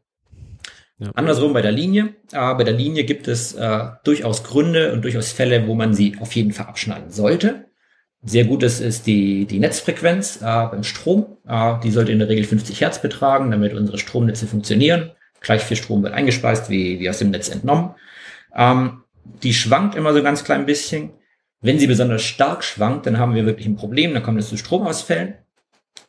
[1.00, 1.12] Ja.
[1.16, 2.16] Andersrum bei der Linie.
[2.32, 6.18] Äh, bei der Linie gibt es äh, durchaus Gründe und durchaus Fälle, wo man sie
[6.20, 7.66] auf jeden Fall abschneiden sollte.
[8.22, 11.38] Sehr gutes ist die, die Netzfrequenz äh, beim Strom.
[11.48, 15.12] Äh, die sollte in der Regel 50 Hertz betragen, damit unsere Stromnetze funktionieren.
[15.40, 17.96] Gleich viel Strom wird eingespeist, wie, wie aus dem Netz entnommen.
[18.54, 19.04] Ähm,
[19.42, 21.12] die schwankt immer so ganz klein bisschen.
[21.62, 24.58] Wenn sie besonders stark schwankt, dann haben wir wirklich ein Problem, dann kommt es zu
[24.58, 25.36] Stromausfällen.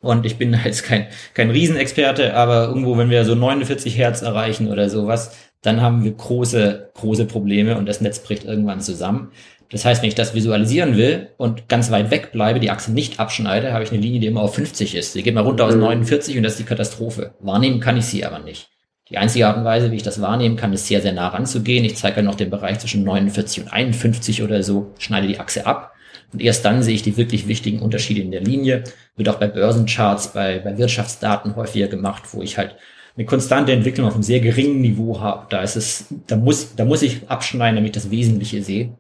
[0.01, 4.69] Und ich bin jetzt kein, kein Riesenexperte, aber irgendwo, wenn wir so 49 Hertz erreichen
[4.69, 9.33] oder sowas, dann haben wir große, große Probleme und das Netz bricht irgendwann zusammen.
[9.71, 13.21] Das heißt, wenn ich das visualisieren will und ganz weit weg bleibe, die Achse nicht
[13.21, 15.15] abschneide, habe ich eine Linie, die immer auf 50 ist.
[15.15, 16.39] Die geht mal runter aus 49 mhm.
[16.39, 17.35] und das ist die Katastrophe.
[17.39, 18.69] Wahrnehmen kann ich sie aber nicht.
[19.11, 21.85] Die einzige Art und Weise, wie ich das wahrnehmen kann, ist sehr, sehr nah ranzugehen.
[21.85, 25.67] Ich zeige ja noch den Bereich zwischen 49 und 51 oder so, schneide die Achse
[25.67, 25.93] ab
[26.33, 28.85] und erst dann sehe ich die wirklich wichtigen Unterschiede in der Linie.
[29.17, 32.77] Wird auch bei Börsencharts, bei, bei Wirtschaftsdaten häufiger gemacht, wo ich halt
[33.17, 35.47] eine konstante Entwicklung auf einem sehr geringen Niveau habe.
[35.51, 38.97] Da ist es, da muss, da muss ich abschneiden, damit ich das Wesentliche sehe.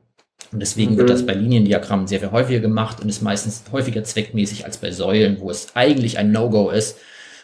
[0.53, 0.99] Und deswegen mhm.
[0.99, 4.91] wird das bei Liniendiagrammen sehr viel häufiger gemacht und ist meistens häufiger zweckmäßig als bei
[4.91, 6.99] Säulen, wo es eigentlich ein No-Go ist.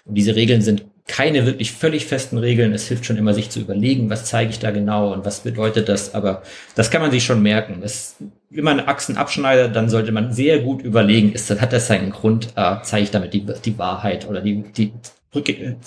[0.04, 2.72] Und diese Regeln sind keine wirklich völlig festen Regeln.
[2.72, 5.88] Es hilft schon immer, sich zu überlegen, was zeige ich da genau und was bedeutet
[5.88, 6.14] das.
[6.14, 6.42] Aber
[6.74, 7.80] das kann man sich schon merken.
[7.80, 8.16] Das,
[8.50, 12.48] wenn man Achsen abschneidet, dann sollte man sehr gut überlegen, ist, hat das seinen Grund,
[12.56, 14.92] äh, zeige ich damit die, die Wahrheit oder die, die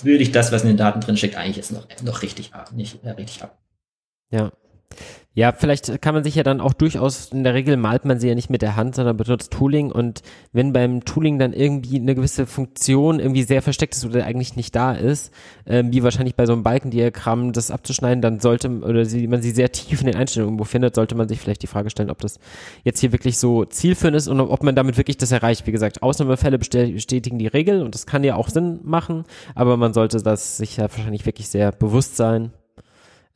[0.02, 2.70] will ich das, was in den Daten drin steckt, eigentlich jetzt noch, noch richtig ab,
[2.72, 3.58] nicht äh, richtig ab.
[4.30, 4.52] Ja.
[5.32, 8.26] Ja, vielleicht kann man sich ja dann auch durchaus, in der Regel malt man sie
[8.26, 10.22] ja nicht mit der Hand, sondern benutzt Tooling und
[10.52, 14.74] wenn beim Tooling dann irgendwie eine gewisse Funktion irgendwie sehr versteckt ist oder eigentlich nicht
[14.74, 15.32] da ist,
[15.66, 19.52] äh, wie wahrscheinlich bei so einem Balkendiagramm das abzuschneiden, dann sollte, oder sie, man sie
[19.52, 22.18] sehr tief in den Einstellungen irgendwo findet, sollte man sich vielleicht die Frage stellen, ob
[22.18, 22.40] das
[22.82, 25.64] jetzt hier wirklich so zielführend ist und ob man damit wirklich das erreicht.
[25.64, 29.22] Wie gesagt, Ausnahmefälle bestätigen die Regel und das kann ja auch Sinn machen,
[29.54, 32.50] aber man sollte das sich ja wahrscheinlich wirklich sehr bewusst sein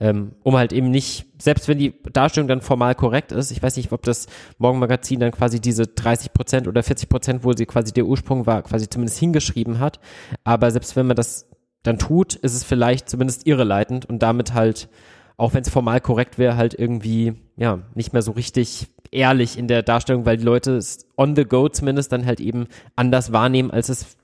[0.00, 3.76] ähm, um halt eben nicht, selbst wenn die Darstellung dann formal korrekt ist, ich weiß
[3.76, 4.26] nicht, ob das
[4.58, 8.62] Morgenmagazin dann quasi diese 30 Prozent oder 40 Prozent, wo sie quasi der Ursprung war,
[8.62, 10.00] quasi zumindest hingeschrieben hat,
[10.42, 11.48] aber selbst wenn man das
[11.84, 14.88] dann tut, ist es vielleicht zumindest irreleitend und damit halt,
[15.36, 19.68] auch wenn es formal korrekt wäre, halt irgendwie, ja, nicht mehr so richtig ehrlich in
[19.68, 22.66] der Darstellung, weil die Leute es on the go zumindest dann halt eben
[22.96, 24.16] anders wahrnehmen, als es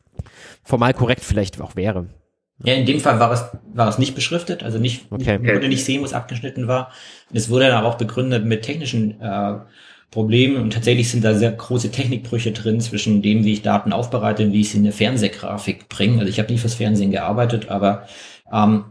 [0.64, 2.07] formal korrekt vielleicht auch wäre.
[2.65, 5.39] Ja, in dem Fall war es, war es nicht beschriftet, also nicht, okay.
[5.39, 6.91] nicht wurde nicht sehen, wo es abgeschnitten war.
[7.33, 9.59] Es wurde dann aber auch begründet mit technischen äh,
[10.11, 14.45] Problemen und tatsächlich sind da sehr große Technikbrüche drin zwischen dem, wie ich Daten aufbereite
[14.45, 16.19] und wie ich sie in eine Fernsehgrafik bringe.
[16.19, 18.07] Also ich habe nie fürs Fernsehen gearbeitet, aber
[18.53, 18.87] ähm,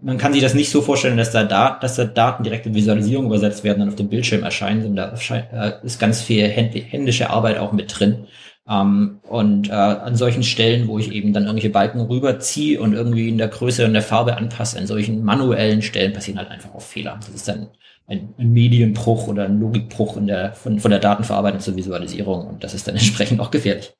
[0.00, 2.74] man kann sich das nicht so vorstellen, dass da, da dass da Daten direkt in
[2.74, 7.30] Visualisierung übersetzt werden und auf dem Bildschirm erscheinen, und da äh, ist ganz viel händische
[7.30, 8.26] Arbeit auch mit drin.
[8.68, 13.28] Ähm, und äh, an solchen Stellen, wo ich eben dann irgendwelche Balken rüberziehe und irgendwie
[13.28, 16.82] in der Größe und der Farbe anpasse, an solchen manuellen Stellen passieren halt einfach auch
[16.82, 17.18] Fehler.
[17.20, 17.68] Das ist dann
[18.06, 22.64] ein, ein Medienbruch oder ein Logikbruch in der, von, von der Datenverarbeitung zur Visualisierung und
[22.64, 23.94] das ist dann entsprechend auch gefährlich.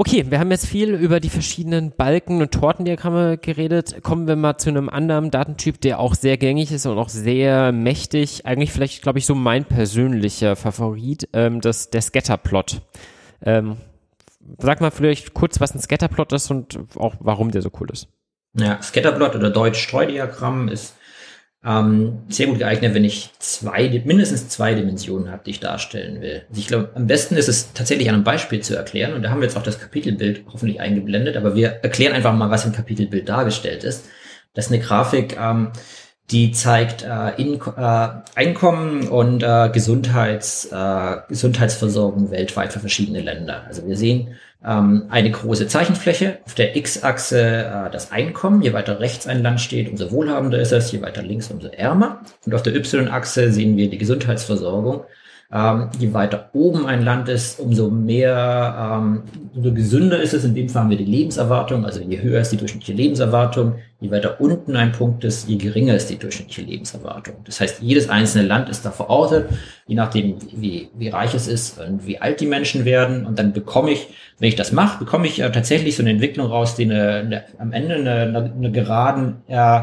[0.00, 4.00] Okay, wir haben jetzt viel über die verschiedenen Balken und Tortendiagramme geredet.
[4.04, 7.72] Kommen wir mal zu einem anderen Datentyp, der auch sehr gängig ist und auch sehr
[7.72, 8.46] mächtig.
[8.46, 12.80] Eigentlich vielleicht, glaube ich, so mein persönlicher Favorit, ähm, das, der Scatterplot.
[13.42, 13.78] Ähm,
[14.58, 18.06] sag mal vielleicht kurz, was ein Scatterplot ist und auch warum der so cool ist.
[18.56, 20.94] Ja, Scatterplot oder Deutsch Streudiagramm ist
[21.64, 26.42] ähm, sehr gut geeignet, wenn ich zwei, mindestens zwei Dimensionen habe, die ich darstellen will.
[26.48, 29.14] Also ich glaube, am besten ist es tatsächlich an einem Beispiel zu erklären.
[29.14, 32.50] Und da haben wir jetzt auch das Kapitelbild hoffentlich eingeblendet, aber wir erklären einfach mal,
[32.50, 34.06] was im Kapitelbild dargestellt ist.
[34.54, 35.72] Das ist eine Grafik, ähm,
[36.30, 43.64] die zeigt äh, in, äh, Einkommen und äh, Gesundheits, äh, Gesundheitsversorgung weltweit für verschiedene Länder.
[43.66, 48.62] Also wir sehen ähm, eine große Zeichenfläche, auf der X-Achse äh, das Einkommen.
[48.62, 52.22] Je weiter rechts ein Land steht, umso wohlhabender ist es, je weiter links, umso ärmer.
[52.44, 55.04] Und auf der Y-Achse sehen wir die Gesundheitsversorgung.
[55.50, 59.22] Ähm, je weiter oben ein Land ist, umso mehr, ähm,
[59.54, 60.44] umso gesünder ist es.
[60.44, 61.86] In dem Fall haben wir die Lebenserwartung.
[61.86, 65.94] Also je höher ist die durchschnittliche Lebenserwartung, je weiter unten ein Punkt ist, je geringer
[65.94, 67.36] ist die durchschnittliche Lebenserwartung.
[67.46, 69.48] Das heißt, jedes einzelne Land ist da verortet,
[69.86, 73.24] je nachdem, wie, wie reich es ist und wie alt die Menschen werden.
[73.24, 76.48] Und dann bekomme ich, wenn ich das mache, bekomme ich äh, tatsächlich so eine Entwicklung
[76.48, 79.80] raus, die eine, eine, am Ende eine, eine, eine geraden, äh,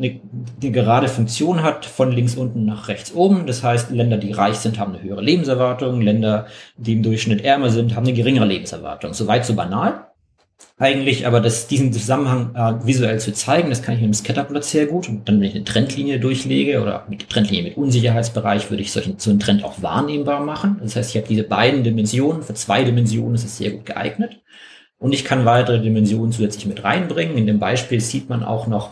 [0.00, 0.20] eine,
[0.60, 3.46] eine gerade Funktion hat von links unten nach rechts oben.
[3.46, 6.00] Das heißt, Länder, die reich sind, haben eine höhere Lebenserwartung.
[6.00, 6.46] Länder,
[6.76, 9.12] die im Durchschnitt ärmer sind, haben eine geringere Lebenserwartung.
[9.12, 10.06] Soweit so banal.
[10.78, 14.64] Eigentlich, aber das, diesen Zusammenhang äh, visuell zu zeigen, das kann ich mit dem Scatterblatt
[14.64, 15.08] sehr gut.
[15.08, 19.18] Und dann, wenn ich eine Trendlinie durchlege oder mit Trendlinie mit Unsicherheitsbereich, würde ich solchen,
[19.18, 20.78] so einen Trend auch wahrnehmbar machen.
[20.82, 22.42] Das heißt, ich habe diese beiden Dimensionen.
[22.42, 24.40] Für zwei Dimensionen ist es sehr gut geeignet.
[24.98, 27.36] Und ich kann weitere Dimensionen zusätzlich mit reinbringen.
[27.36, 28.90] In dem Beispiel sieht man auch noch,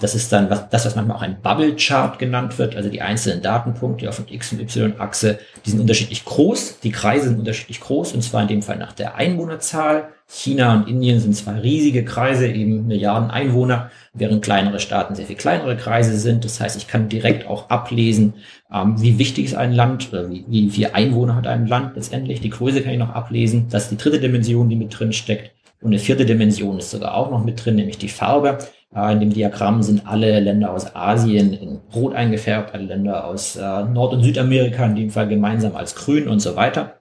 [0.00, 3.02] das ist dann was, das, was manchmal auch ein Bubble Chart genannt wird, also die
[3.02, 7.80] einzelnen Datenpunkte auf der X- und Y-Achse, die sind unterschiedlich groß, die Kreise sind unterschiedlich
[7.80, 10.08] groß, und zwar in dem Fall nach der Einwohnerzahl.
[10.28, 15.36] China und Indien sind zwei riesige Kreise, eben Milliarden Einwohner, während kleinere Staaten sehr viel
[15.36, 16.44] kleinere Kreise sind.
[16.44, 18.34] Das heißt, ich kann direkt auch ablesen,
[18.72, 22.40] ähm, wie wichtig ist ein Land wie, wie viele Einwohner hat ein Land letztendlich.
[22.40, 23.66] Die Größe kann ich noch ablesen.
[23.70, 25.52] Das ist die dritte Dimension, die mit drin steckt.
[25.80, 28.58] Und eine vierte Dimension ist sogar auch noch mit drin, nämlich die Farbe.
[28.92, 33.84] In dem Diagramm sind alle Länder aus Asien in Rot eingefärbt, alle Länder aus äh,
[33.84, 37.00] Nord- und Südamerika in dem Fall gemeinsam als grün und so weiter.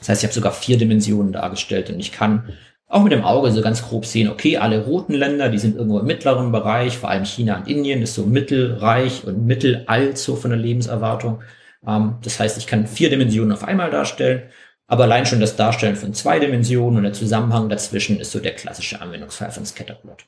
[0.00, 2.52] Das heißt, ich habe sogar vier Dimensionen dargestellt und ich kann
[2.88, 6.00] auch mit dem Auge so ganz grob sehen, okay, alle roten Länder, die sind irgendwo
[6.00, 10.50] im mittleren Bereich, vor allem China und Indien ist so mittelreich und mittelalt so von
[10.50, 11.42] der Lebenserwartung.
[11.86, 14.42] Ähm, das heißt, ich kann vier Dimensionen auf einmal darstellen,
[14.88, 18.56] aber allein schon das Darstellen von zwei Dimensionen und der Zusammenhang dazwischen ist so der
[18.56, 20.24] klassische Anwendungsfall von Scatterplot.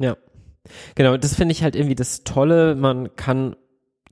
[0.00, 0.16] Ja,
[0.94, 2.74] Genau, das finde ich halt irgendwie das Tolle.
[2.74, 3.56] Man kann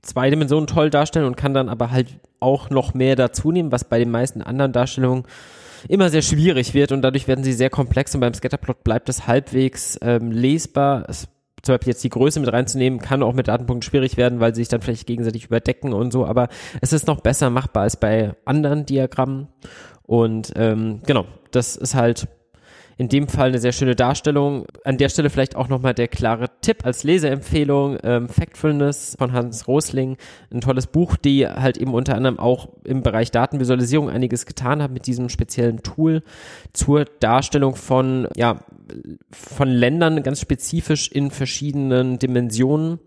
[0.01, 3.85] zwei Dimensionen toll darstellen und kann dann aber halt auch noch mehr dazu nehmen, was
[3.85, 5.25] bei den meisten anderen Darstellungen
[5.87, 9.27] immer sehr schwierig wird und dadurch werden sie sehr komplex und beim Scatterplot bleibt es
[9.27, 11.05] halbwegs ähm, lesbar.
[11.07, 11.27] Es,
[11.63, 14.61] zum Beispiel jetzt die Größe mit reinzunehmen, kann auch mit Datenpunkten schwierig werden, weil sie
[14.61, 16.49] sich dann vielleicht gegenseitig überdecken und so, aber
[16.81, 19.47] es ist noch besser machbar als bei anderen Diagrammen
[20.03, 22.27] und ähm, genau, das ist halt
[23.01, 24.67] in dem Fall eine sehr schöne Darstellung.
[24.83, 29.67] An der Stelle vielleicht auch nochmal der klare Tipp als Leseempfehlung, ähm, Factfulness von Hans
[29.67, 30.17] Rosling,
[30.53, 34.91] ein tolles Buch, die halt eben unter anderem auch im Bereich Datenvisualisierung einiges getan hat
[34.91, 36.21] mit diesem speziellen Tool
[36.73, 38.59] zur Darstellung von, ja,
[39.31, 42.99] von Ländern ganz spezifisch in verschiedenen Dimensionen.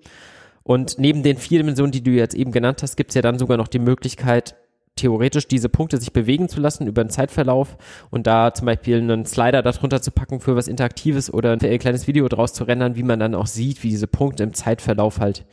[0.65, 3.39] Und neben den vier Dimensionen, die du jetzt eben genannt hast, gibt es ja dann
[3.39, 4.57] sogar noch die Möglichkeit,
[4.97, 7.77] theoretisch diese Punkte sich bewegen zu lassen über einen Zeitverlauf
[8.11, 12.07] und da zum Beispiel einen Slider darunter zu packen für was Interaktives oder ein kleines
[12.07, 15.45] Video draus zu rendern, wie man dann auch sieht, wie diese Punkte im Zeitverlauf halt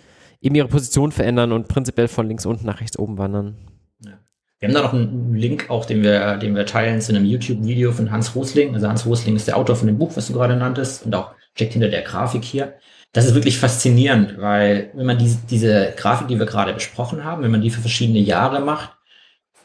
[0.41, 3.55] eben ihre Position verändern und prinzipiell von links unten nach rechts oben wandern.
[4.59, 7.91] Wir haben da noch einen Link auch, den wir, den wir teilen zu einem YouTube-Video
[7.91, 8.75] von Hans Rosling.
[8.75, 11.33] Also Hans Rosling ist der Autor von dem Buch, was du gerade nanntest und auch
[11.55, 12.75] steckt hinter der Grafik hier.
[13.11, 17.41] Das ist wirklich faszinierend, weil wenn man diese, diese Grafik, die wir gerade besprochen haben,
[17.41, 18.91] wenn man die für verschiedene Jahre macht,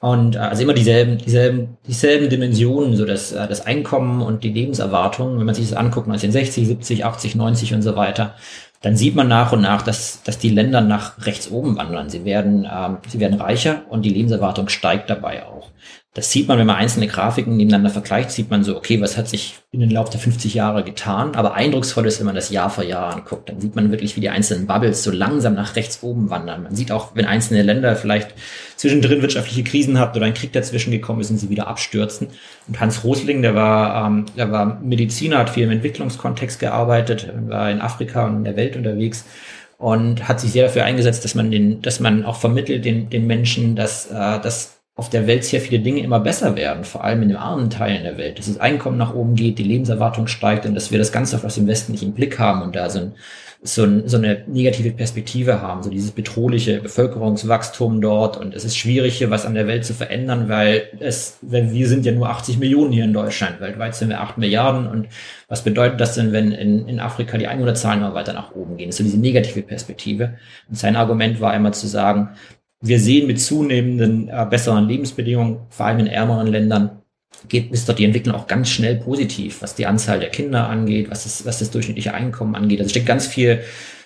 [0.07, 4.53] und äh, also immer dieselben, dieselben, dieselben Dimensionen, so das, äh, das Einkommen und die
[4.53, 8.37] Lebenserwartung, wenn man sich das anguckt, 1960, 70, 80, 90 und so weiter,
[8.83, 12.09] dann sieht man nach und nach, dass, dass die Länder nach rechts oben wandern.
[12.09, 15.73] Sie werden, ähm, sie werden reicher und die Lebenserwartung steigt dabei auch.
[16.15, 19.29] Das sieht man, wenn man einzelne Grafiken nebeneinander vergleicht, sieht man so, okay, was hat
[19.29, 21.35] sich in den Lauf der 50 Jahre getan?
[21.35, 23.49] Aber eindrucksvoll ist, wenn man das Jahr für Jahr anguckt.
[23.49, 26.63] Dann sieht man wirklich, wie die einzelnen Bubbles so langsam nach rechts oben wandern.
[26.63, 28.35] Man sieht auch, wenn einzelne Länder vielleicht
[28.77, 32.29] zwischendrin wirtschaftliche Krisen hatten oder ein Krieg dazwischen gekommen ist und sie wieder abstürzen.
[32.68, 37.70] Und Hans Rosling, der war, ähm, der war Mediziner, hat viel im Entwicklungskontext gearbeitet, war
[37.70, 39.24] in Afrika und in der Welt unterwegs
[39.79, 43.27] und hat sich sehr dafür eingesetzt, dass man den, dass man auch vermittelt den, den
[43.27, 47.20] Menschen, dass, äh, dass auf der Welt sehr viele Dinge immer besser werden, vor allem
[47.22, 50.64] in den armen Teilen der Welt, dass das Einkommen nach oben geht, die Lebenserwartung steigt
[50.64, 53.12] und dass wir das Ganze aus dem Westen nicht im Blick haben und da so,
[53.67, 59.19] so, so eine negative Perspektive haben, so dieses bedrohliche Bevölkerungswachstum dort und es ist schwierig
[59.19, 62.59] hier was an der Welt zu verändern, weil es, weil wir sind ja nur 80
[62.59, 65.09] Millionen hier in Deutschland, weltweit sind wir 8 Milliarden und
[65.49, 68.93] was bedeutet das denn, wenn in, in Afrika die Einwohnerzahlen immer weiter nach oben gehen?
[68.93, 70.35] So diese negative Perspektive.
[70.69, 72.31] Und sein Argument war immer zu sagen,
[72.81, 77.03] wir sehen mit zunehmenden äh, besseren Lebensbedingungen, vor allem in ärmeren Ländern,
[77.49, 81.11] geht, ist dort die Entwicklung auch ganz schnell positiv, was die Anzahl der Kinder angeht,
[81.11, 82.80] was das, was das durchschnittliche Einkommen angeht.
[82.80, 83.61] Also steckt ganz viel,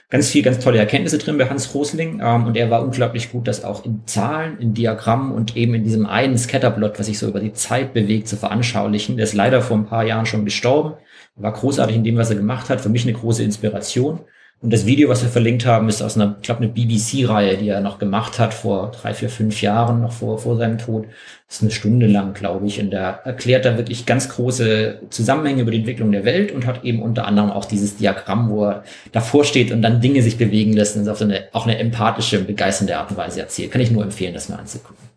[0.08, 2.20] ganz viel, ganz tolle Erkenntnisse drin bei Hans Rosling.
[2.22, 5.84] Ähm, und er war unglaublich gut, das auch in Zahlen, in Diagrammen und eben in
[5.84, 9.16] diesem einen Scatterplot, was sich so über die Zeit bewegt, zu veranschaulichen.
[9.16, 10.94] Der ist leider vor ein paar Jahren schon gestorben.
[11.36, 12.80] War großartig in dem, was er gemacht hat.
[12.80, 14.20] Für mich eine große Inspiration.
[14.62, 17.68] Und das Video, was wir verlinkt haben, ist aus einer, ich glaube, eine BBC-Reihe, die
[17.68, 21.06] er noch gemacht hat vor drei, vier, fünf Jahren, noch vor, vor seinem Tod.
[21.46, 22.78] Das ist eine Stunde lang, glaube ich.
[22.78, 26.84] Und da erklärt er wirklich ganz große Zusammenhänge über die Entwicklung der Welt und hat
[26.84, 30.74] eben unter anderem auch dieses Diagramm, wo er davor steht und dann Dinge sich bewegen
[30.74, 33.70] lässt und das auf so eine, auch eine empathische, begeisternde Art und Weise erzählt.
[33.70, 35.08] Kann ich nur empfehlen, das mal anzugucken.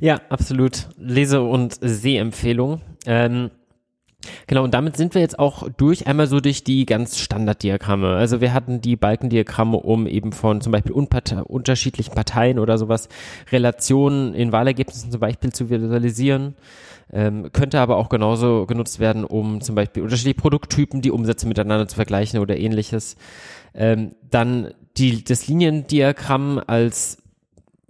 [0.00, 0.88] Ja, absolut.
[0.98, 2.80] Lese- und Sehempfehlung.
[3.06, 3.50] Ähm
[4.46, 8.14] Genau, und damit sind wir jetzt auch durch, einmal so durch die ganz Standarddiagramme.
[8.14, 13.08] Also wir hatten die Balkendiagramme, um eben von zum Beispiel unterschiedlichen Parteien oder sowas
[13.50, 16.54] Relationen in Wahlergebnissen zum Beispiel zu visualisieren.
[17.12, 21.86] Ähm, könnte aber auch genauso genutzt werden, um zum Beispiel unterschiedliche Produkttypen, die Umsätze miteinander
[21.86, 23.16] zu vergleichen oder ähnliches.
[23.74, 27.21] Ähm, dann die, das Liniendiagramm als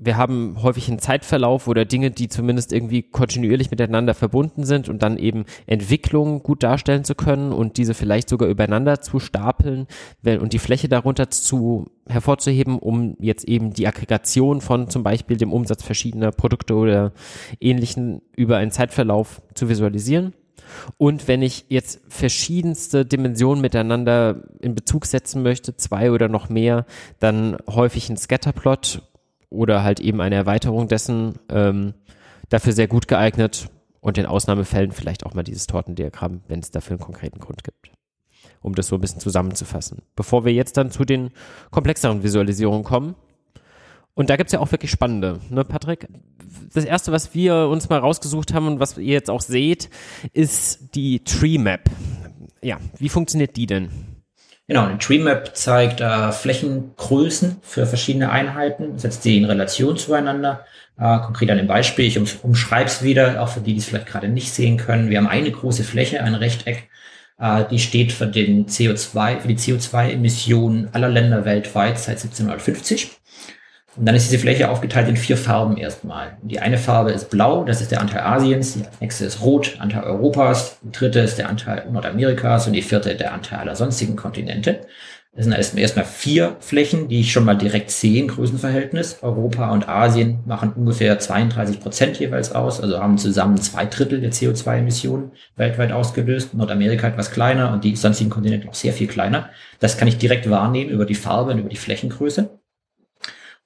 [0.05, 5.03] wir haben häufig einen Zeitverlauf oder Dinge, die zumindest irgendwie kontinuierlich miteinander verbunden sind und
[5.03, 9.86] dann eben Entwicklungen gut darstellen zu können und diese vielleicht sogar übereinander zu stapeln
[10.24, 15.53] und die Fläche darunter zu hervorzuheben, um jetzt eben die Aggregation von zum Beispiel dem
[15.53, 17.12] Umsatz verschiedener Produkte oder
[17.61, 20.32] ähnlichen über einen Zeitverlauf zu visualisieren.
[20.96, 26.86] Und wenn ich jetzt verschiedenste Dimensionen miteinander in Bezug setzen möchte, zwei oder noch mehr,
[27.20, 29.03] dann häufig ein Scatterplot
[29.53, 31.94] oder halt eben eine Erweiterung dessen ähm,
[32.48, 33.68] dafür sehr gut geeignet
[34.00, 37.92] und in Ausnahmefällen vielleicht auch mal dieses Tortendiagramm, wenn es dafür einen konkreten Grund gibt.
[38.61, 40.03] Um das so ein bisschen zusammenzufassen.
[40.16, 41.30] Bevor wir jetzt dann zu den
[41.70, 43.14] komplexeren Visualisierungen kommen.
[44.14, 46.07] Und da gibt's ja auch wirklich spannende, ne, Patrick?
[46.74, 49.88] Das erste, was wir uns mal rausgesucht haben und was ihr jetzt auch seht,
[50.32, 51.88] ist die Tree Map.
[52.62, 53.88] Ja, wie funktioniert die denn?
[54.68, 55.20] Genau, eine Tree
[55.52, 60.64] zeigt äh, Flächengrößen für verschiedene Einheiten, setzt sie in Relation zueinander.
[60.98, 63.86] Äh, konkret an dem Beispiel, ich um, umschreibe es wieder, auch für die, die es
[63.86, 65.10] vielleicht gerade nicht sehen können.
[65.10, 66.88] Wir haben eine große Fläche, ein Rechteck,
[67.38, 73.10] äh, die steht für den CO2, für die CO2-Emissionen aller Länder weltweit seit 1750.
[73.97, 76.38] Und dann ist diese Fläche aufgeteilt in vier Farben erstmal.
[76.43, 80.05] Die eine Farbe ist blau, das ist der Anteil Asiens, die nächste ist rot, Anteil
[80.05, 84.80] Europas, die dritte ist der Anteil Nordamerikas und die vierte der Anteil aller sonstigen Kontinente.
[85.34, 89.18] Das sind erstmal vier Flächen, die ich schon mal direkt sehe im Größenverhältnis.
[89.22, 94.30] Europa und Asien machen ungefähr 32 Prozent jeweils aus, also haben zusammen zwei Drittel der
[94.30, 96.53] CO2-Emissionen weltweit ausgelöst.
[96.53, 99.49] Nordamerika etwas kleiner und die sonstigen Kontinente auch sehr viel kleiner.
[99.80, 102.61] Das kann ich direkt wahrnehmen über die Farbe und über die Flächengröße.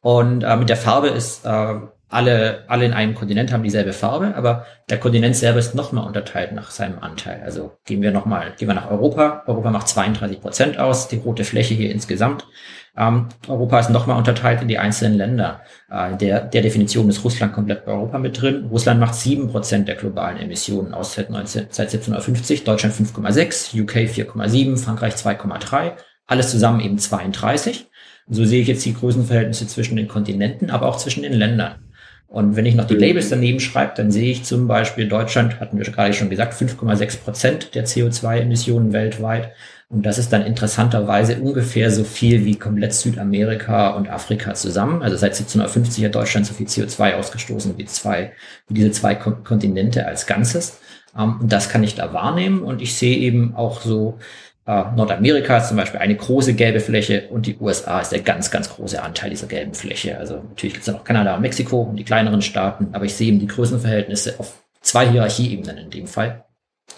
[0.07, 1.75] Und äh, mit der Farbe ist äh,
[2.09, 6.53] alle, alle in einem Kontinent haben dieselbe Farbe, aber der Kontinent selber ist nochmal unterteilt
[6.53, 7.43] nach seinem Anteil.
[7.45, 9.43] Also gehen wir nochmal, gehen wir nach Europa.
[9.49, 12.47] Europa macht 32 Prozent aus, die rote Fläche hier insgesamt.
[12.97, 15.63] Ähm, Europa ist nochmal unterteilt in die einzelnen Länder.
[15.91, 18.67] Äh, der, der Definition ist Russland komplett bei Europa mit drin.
[18.71, 23.97] Russland macht sieben Prozent der globalen Emissionen aus seit, 19, seit 1750, Deutschland 5,6, UK
[24.09, 25.95] 4,7, Frankreich 2,3,
[26.29, 27.89] alles zusammen eben 32.
[28.29, 31.77] So sehe ich jetzt die Größenverhältnisse zwischen den Kontinenten, aber auch zwischen den Ländern.
[32.29, 35.79] Und wenn ich noch die Labels daneben schreibe, dann sehe ich zum Beispiel Deutschland, hatten
[35.79, 39.53] wir gerade schon gesagt, 5,6 Prozent der CO2-Emissionen weltweit.
[39.89, 45.03] Und das ist dann interessanterweise ungefähr so viel wie komplett Südamerika und Afrika zusammen.
[45.03, 48.33] Also seit 1750 hat Deutschland so viel CO2 ausgestoßen wie zwei,
[48.67, 50.81] wie diese zwei Kontinente als Ganzes.
[51.17, 52.63] Ähm, und das kann ich da wahrnehmen.
[52.63, 54.19] Und ich sehe eben auch so
[54.67, 58.51] äh, Nordamerika ist zum Beispiel eine große gelbe Fläche und die USA ist der ganz,
[58.51, 60.19] ganz große Anteil dieser gelben Fläche.
[60.19, 63.29] Also natürlich gibt es noch Kanada und Mexiko und die kleineren Staaten, aber ich sehe
[63.29, 66.45] eben die Größenverhältnisse auf zwei Hierarchieebenen in dem Fall,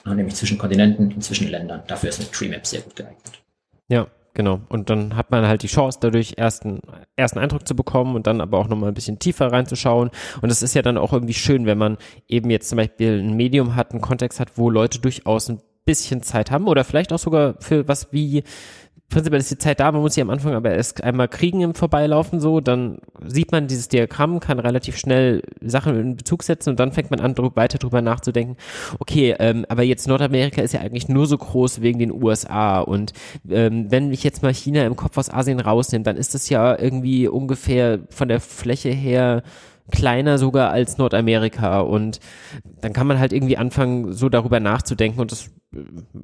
[0.07, 1.83] äh, nämlich zwischen Kontinenten und zwischen Ländern.
[1.87, 3.43] Dafür ist eine Tree Map sehr gut geeignet.
[3.89, 4.61] Ja, genau.
[4.71, 6.81] Und dann hat man halt die Chance, dadurch ersten,
[7.17, 10.11] ersten Eindruck zu bekommen und dann aber auch nochmal ein bisschen tiefer reinzuschauen.
[10.41, 13.37] Und es ist ja dann auch irgendwie schön, wenn man eben jetzt zum Beispiel ein
[13.37, 17.19] Medium hat, einen Kontext hat, wo Leute durchaus ein bisschen Zeit haben oder vielleicht auch
[17.19, 18.45] sogar für was wie
[19.09, 21.75] prinzipiell ist die Zeit da, man muss sie am Anfang aber erst einmal kriegen im
[21.75, 26.79] Vorbeilaufen so, dann sieht man dieses Diagramm, kann relativ schnell Sachen in Bezug setzen und
[26.79, 28.59] dann fängt man an, weiter drüber nachzudenken,
[28.99, 33.15] okay, ähm, aber jetzt Nordamerika ist ja eigentlich nur so groß wegen den USA und
[33.49, 36.79] ähm, wenn ich jetzt mal China im Kopf aus Asien rausnehme, dann ist das ja
[36.79, 39.43] irgendwie ungefähr von der Fläche her
[39.91, 42.21] kleiner sogar als Nordamerika und
[42.81, 45.51] dann kann man halt irgendwie anfangen, so darüber nachzudenken und das,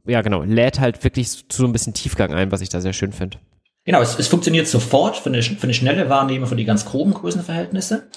[0.07, 2.93] ja genau, lädt halt wirklich zu so ein bisschen Tiefgang ein, was ich da sehr
[2.93, 3.39] schön finde.
[3.85, 7.13] Genau, es, es funktioniert sofort für eine, für eine schnelle Wahrnehmung für die ganz groben
[7.13, 8.09] Größenverhältnisse.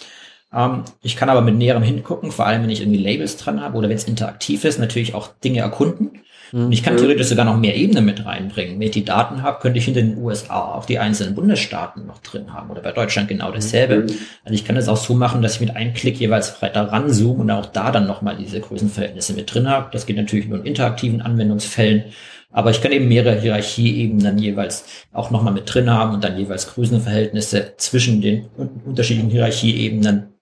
[0.53, 3.77] Ähm, ich kann aber mit näherem hingucken, vor allem wenn ich irgendwie Labels dran habe
[3.77, 6.21] oder wenn es interaktiv ist, natürlich auch Dinge erkunden.
[6.51, 6.99] Und ich kann mhm.
[6.99, 8.75] theoretisch sogar noch mehr Ebenen mit reinbringen.
[8.75, 12.19] Wenn ich die Daten habe, könnte ich in den USA auch die einzelnen Bundesstaaten noch
[12.19, 14.03] drin haben oder bei Deutschland genau dasselbe.
[14.03, 14.17] Mhm.
[14.43, 17.41] Also ich kann das auch so machen, dass ich mit einem Klick jeweils weiter ranzoome
[17.41, 19.89] und auch da dann nochmal diese Größenverhältnisse mit drin habe.
[19.91, 22.05] Das geht natürlich nur in interaktiven Anwendungsfällen.
[22.49, 26.37] Aber ich kann eben mehrere Hierarchieebenen dann jeweils auch nochmal mit drin haben und dann
[26.37, 28.47] jeweils Größenverhältnisse zwischen den
[28.85, 30.33] unterschiedlichen Hierarchieebenen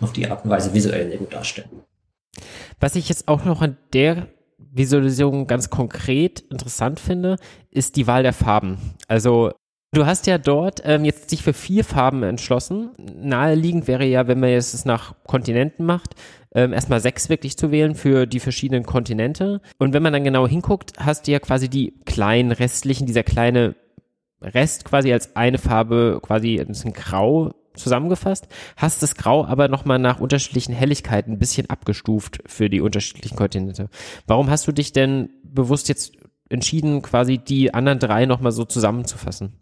[0.00, 1.68] auf die Art und Weise visuell sehr gut darstellen.
[2.80, 4.26] Was ich jetzt auch noch an der
[4.72, 7.36] Visualisierung ganz konkret interessant finde,
[7.70, 8.78] ist die Wahl der Farben.
[9.06, 9.52] Also
[9.94, 12.92] Du hast ja dort ähm, jetzt sich für vier Farben entschlossen.
[12.96, 16.14] Naheliegend wäre ja, wenn man jetzt es nach Kontinenten macht,
[16.54, 19.60] ähm, erstmal sechs wirklich zu wählen für die verschiedenen Kontinente.
[19.78, 23.74] Und wenn man dann genau hinguckt, hast du ja quasi die kleinen restlichen, dieser kleine
[24.40, 29.98] Rest quasi als eine Farbe, quasi ein bisschen grau zusammengefasst, hast das Grau aber nochmal
[29.98, 33.88] nach unterschiedlichen Helligkeiten ein bisschen abgestuft für die unterschiedlichen Kontinente.
[34.26, 36.12] Warum hast du dich denn bewusst jetzt
[36.48, 39.60] entschieden, quasi die anderen drei nochmal so zusammenzufassen?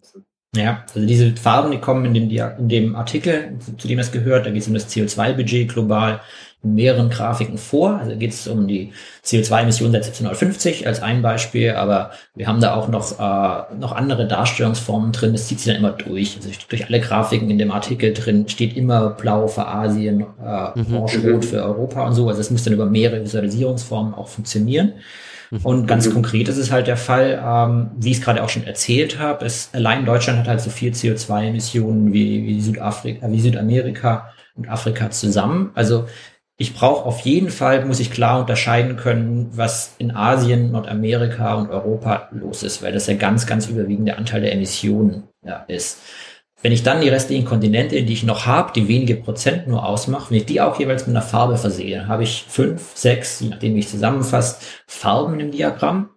[0.56, 4.46] Ja, also diese Farben, die kommen in dem, in dem Artikel, zu dem es gehört,
[4.46, 6.20] da geht es um das CO2-Budget global
[6.62, 7.98] mehreren Grafiken vor.
[7.98, 8.92] Also geht es um die
[9.24, 14.26] CO2-Emissionen seit 1750 als ein Beispiel, aber wir haben da auch noch, äh, noch andere
[14.26, 15.32] Darstellungsformen drin.
[15.32, 16.36] Das zieht sich dann immer durch.
[16.36, 20.94] Also durch alle Grafiken in dem Artikel drin steht immer blau für Asien, äh, mhm.
[20.96, 22.28] orange-rot für Europa und so.
[22.28, 24.94] Also es muss dann über mehrere Visualisierungsformen auch funktionieren.
[25.50, 25.58] Mhm.
[25.62, 26.12] Und ganz mhm.
[26.12, 29.44] konkret ist es halt der Fall, ähm, wie ich es gerade auch schon erzählt habe,
[29.44, 35.10] es allein Deutschland hat halt so viel CO2-Emissionen wie, wie Südafrika, wie Südamerika und Afrika
[35.10, 35.70] zusammen.
[35.74, 36.06] Also
[36.60, 41.70] ich brauche auf jeden Fall, muss ich klar unterscheiden können, was in Asien, Nordamerika und
[41.70, 46.00] Europa los ist, weil das der ganz, ganz überwiegende Anteil der Emissionen ja, ist.
[46.60, 50.30] Wenn ich dann die restlichen Kontinente, die ich noch habe, die wenige Prozent nur ausmache,
[50.30, 53.74] wenn ich die auch jeweils mit einer Farbe versehe, habe ich fünf, sechs, je nachdem
[53.74, 56.10] wie ich zusammenfasst, Farben im Diagramm.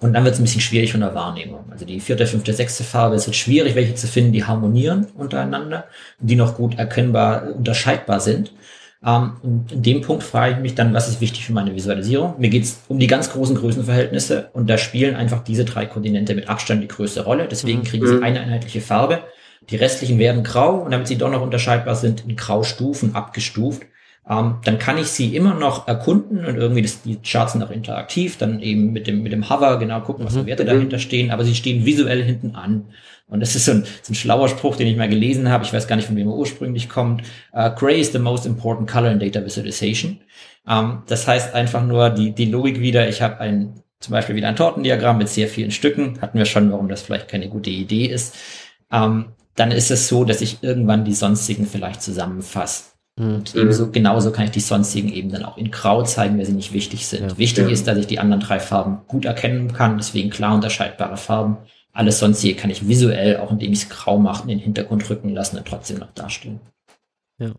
[0.00, 1.64] Und dann wird es ein bisschen schwierig von der Wahrnehmung.
[1.70, 5.86] Also die vierte, fünfte, sechste Farbe ist jetzt schwierig, welche zu finden, die harmonieren untereinander,
[6.18, 8.52] die noch gut erkennbar unterscheidbar sind.
[9.04, 12.34] Ähm, und in dem Punkt frage ich mich dann, was ist wichtig für meine Visualisierung?
[12.38, 16.34] Mir geht es um die ganz großen Größenverhältnisse und da spielen einfach diese drei Kontinente
[16.34, 17.48] mit Abstand die größte Rolle.
[17.48, 17.84] Deswegen mhm.
[17.84, 18.22] kriegen sie mhm.
[18.22, 19.20] eine einheitliche Farbe.
[19.70, 23.82] Die restlichen werden grau und damit sie doch noch unterscheidbar sind, in Graustufen abgestuft.
[24.28, 27.70] Ähm, dann kann ich sie immer noch erkunden und irgendwie das, die Charts sind auch
[27.70, 30.46] interaktiv, dann eben mit dem, mit dem Hover genau gucken, was für mhm.
[30.46, 32.84] Werte dahinter stehen, aber sie stehen visuell hinten an.
[33.30, 35.64] Und das ist so ein, so ein schlauer Spruch, den ich mal gelesen habe.
[35.64, 37.22] Ich weiß gar nicht, von wem er ursprünglich kommt.
[37.52, 40.20] Uh, Gray is the most important color in data visualization.
[40.66, 43.08] Um, ähm, das heißt einfach nur die, die Logik wieder.
[43.08, 46.20] Ich habe ein, zum Beispiel wieder ein Tortendiagramm mit sehr vielen Stücken.
[46.20, 48.36] Hatten wir schon, warum das vielleicht keine gute Idee ist.
[48.90, 49.24] Um, ähm,
[49.56, 52.84] dann ist es so, dass ich irgendwann die sonstigen vielleicht zusammenfasse.
[53.18, 53.34] Mhm.
[53.34, 56.52] Und ebenso, genauso kann ich die sonstigen eben dann auch in Grau zeigen, weil sie
[56.52, 57.30] nicht wichtig sind.
[57.30, 57.70] Ja, Wichtig ja.
[57.70, 61.58] ist, dass ich die anderen drei Farben gut erkennen kann, deswegen klar unterscheidbare Farben.
[61.92, 65.30] Alles sonstige kann ich visuell, auch indem ich es grau mache, in den Hintergrund rücken
[65.30, 66.60] lassen und trotzdem noch darstellen.
[67.38, 67.52] Ja.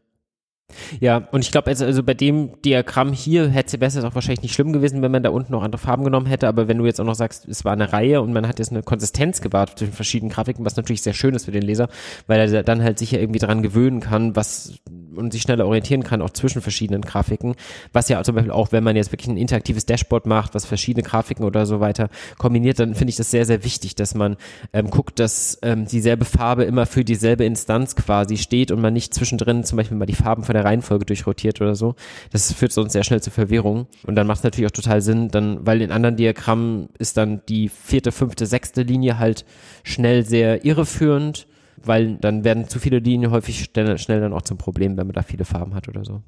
[1.00, 4.54] Ja, und ich glaube, also, also bei dem Diagramm hier hätte es auch wahrscheinlich nicht
[4.54, 7.00] schlimm gewesen, wenn man da unten noch andere Farben genommen hätte, aber wenn du jetzt
[7.00, 9.94] auch noch sagst, es war eine Reihe und man hat jetzt eine Konsistenz gewahrt zwischen
[9.94, 11.90] verschiedenen Grafiken, was natürlich sehr schön ist für den Leser,
[12.28, 14.74] weil er dann halt sich ja irgendwie dran gewöhnen kann, was
[15.16, 17.56] und sich schneller orientieren kann, auch zwischen verschiedenen Grafiken.
[17.94, 21.04] Was ja zum Beispiel auch, wenn man jetzt wirklich ein interaktives Dashboard macht, was verschiedene
[21.04, 24.38] Grafiken oder so weiter kombiniert, dann finde ich das sehr, sehr wichtig, dass man
[24.74, 29.14] ähm, guckt, dass ähm, dieselbe Farbe immer für dieselbe Instanz quasi steht und man nicht
[29.14, 31.96] zwischendrin zum Beispiel mal die Farben von der Reihenfolge durchrotiert oder so.
[32.32, 33.88] Das führt sonst sehr schnell zu Verwirrung.
[34.06, 37.42] Und dann macht es natürlich auch total Sinn, dann, weil in anderen Diagrammen ist dann
[37.48, 39.46] die vierte, fünfte, sechste Linie halt
[39.84, 41.48] schnell sehr irreführend
[41.86, 45.14] weil dann werden zu viele Linien häufig schnell, schnell dann auch zum Problem, wenn man
[45.14, 46.22] da viele Farben hat oder so.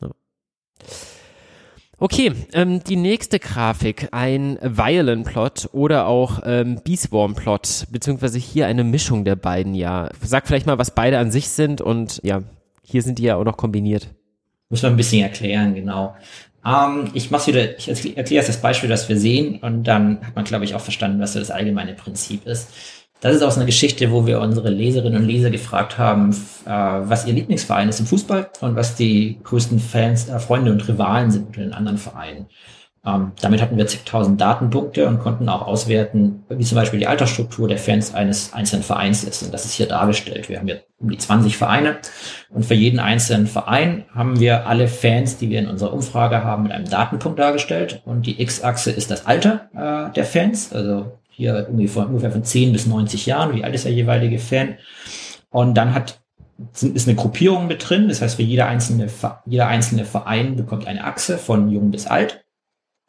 [0.00, 0.10] Ja.
[1.98, 9.24] Okay, ähm, die nächste Grafik, ein Violin-Plot oder auch ähm, Beeswarm-Plot, beziehungsweise hier eine Mischung
[9.24, 10.10] der beiden, ja.
[10.20, 12.42] Sag vielleicht mal, was beide an sich sind und ja,
[12.86, 14.08] hier sind die ja auch noch kombiniert.
[14.68, 16.14] Muss man ein bisschen erklären, genau.
[16.64, 20.44] Ähm, ich mach's wieder, ich erkläre das Beispiel, das wir sehen und dann hat man,
[20.44, 22.68] glaube ich, auch verstanden, was so das allgemeine Prinzip ist.
[23.20, 26.30] Das ist aus einer Geschichte, wo wir unsere Leserinnen und Leser gefragt haben,
[26.64, 30.86] äh, was ihr Lieblingsverein ist im Fußball und was die größten Fans, äh, Freunde und
[30.86, 32.46] Rivalen sind unter den anderen Vereinen.
[33.06, 37.68] Ähm, damit hatten wir zigtausend Datenpunkte und konnten auch auswerten, wie zum Beispiel die Altersstruktur
[37.68, 39.44] der Fans eines einzelnen Vereins ist.
[39.44, 40.48] Und das ist hier dargestellt.
[40.48, 41.98] Wir haben hier um die 20 Vereine
[42.50, 46.64] und für jeden einzelnen Verein haben wir alle Fans, die wir in unserer Umfrage haben,
[46.64, 48.02] mit einem Datenpunkt dargestellt.
[48.04, 52.72] Und die X-Achse ist das Alter äh, der Fans, also hier ungefähr, ungefähr von 10
[52.72, 54.78] bis 90 Jahren, wie alt ist der jeweilige Fan.
[55.50, 56.20] Und dann hat
[56.72, 58.08] ist eine Gruppierung mit drin.
[58.08, 59.08] Das heißt, für jeder einzelne,
[59.44, 62.45] jeder einzelne Verein bekommt eine Achse von jung bis alt.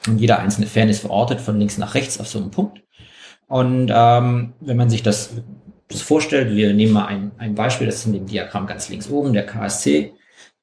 [0.06, 2.82] Und jeder einzelne Fan ist verortet von links nach rechts auf so einem Punkt.
[3.48, 5.32] Und ähm, wenn man sich das,
[5.88, 9.10] das vorstellt, wir nehmen mal ein, ein Beispiel, das ist in dem Diagramm ganz links
[9.10, 10.14] oben, der KSC.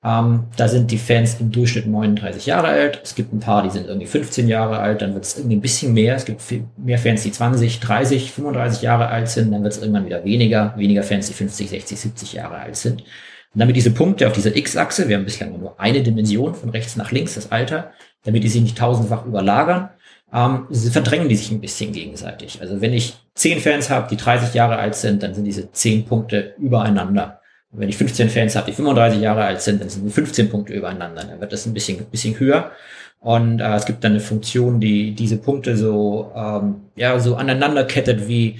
[0.04, 3.00] Ähm, da sind die Fans im Durchschnitt 39 Jahre alt.
[3.02, 5.00] Es gibt ein paar, die sind irgendwie 15 Jahre alt.
[5.00, 6.14] Dann wird es irgendwie ein bisschen mehr.
[6.14, 9.50] Es gibt viel mehr Fans, die 20, 30, 35 Jahre alt sind.
[9.50, 10.74] Dann wird es irgendwann wieder weniger.
[10.76, 13.00] Weniger Fans, die 50, 60, 70 Jahre alt sind.
[13.00, 16.96] Und damit diese Punkte auf dieser X-Achse, wir haben bislang nur eine Dimension von rechts
[16.96, 17.92] nach links, das Alter,
[18.24, 19.90] damit die sich nicht tausendfach überlagern,
[20.32, 22.60] ähm, verdrängen die sich ein bisschen gegenseitig.
[22.60, 26.04] Also wenn ich zehn Fans habe, die 30 Jahre alt sind, dann sind diese zehn
[26.04, 27.40] Punkte übereinander.
[27.70, 30.72] Und wenn ich 15 Fans habe, die 35 Jahre alt sind, dann sind 15 Punkte
[30.72, 31.24] übereinander.
[31.24, 32.72] Dann wird das ein bisschen, bisschen höher.
[33.20, 37.84] Und äh, es gibt dann eine Funktion, die diese Punkte so, ähm, ja, so aneinander
[37.84, 38.58] kettet wie,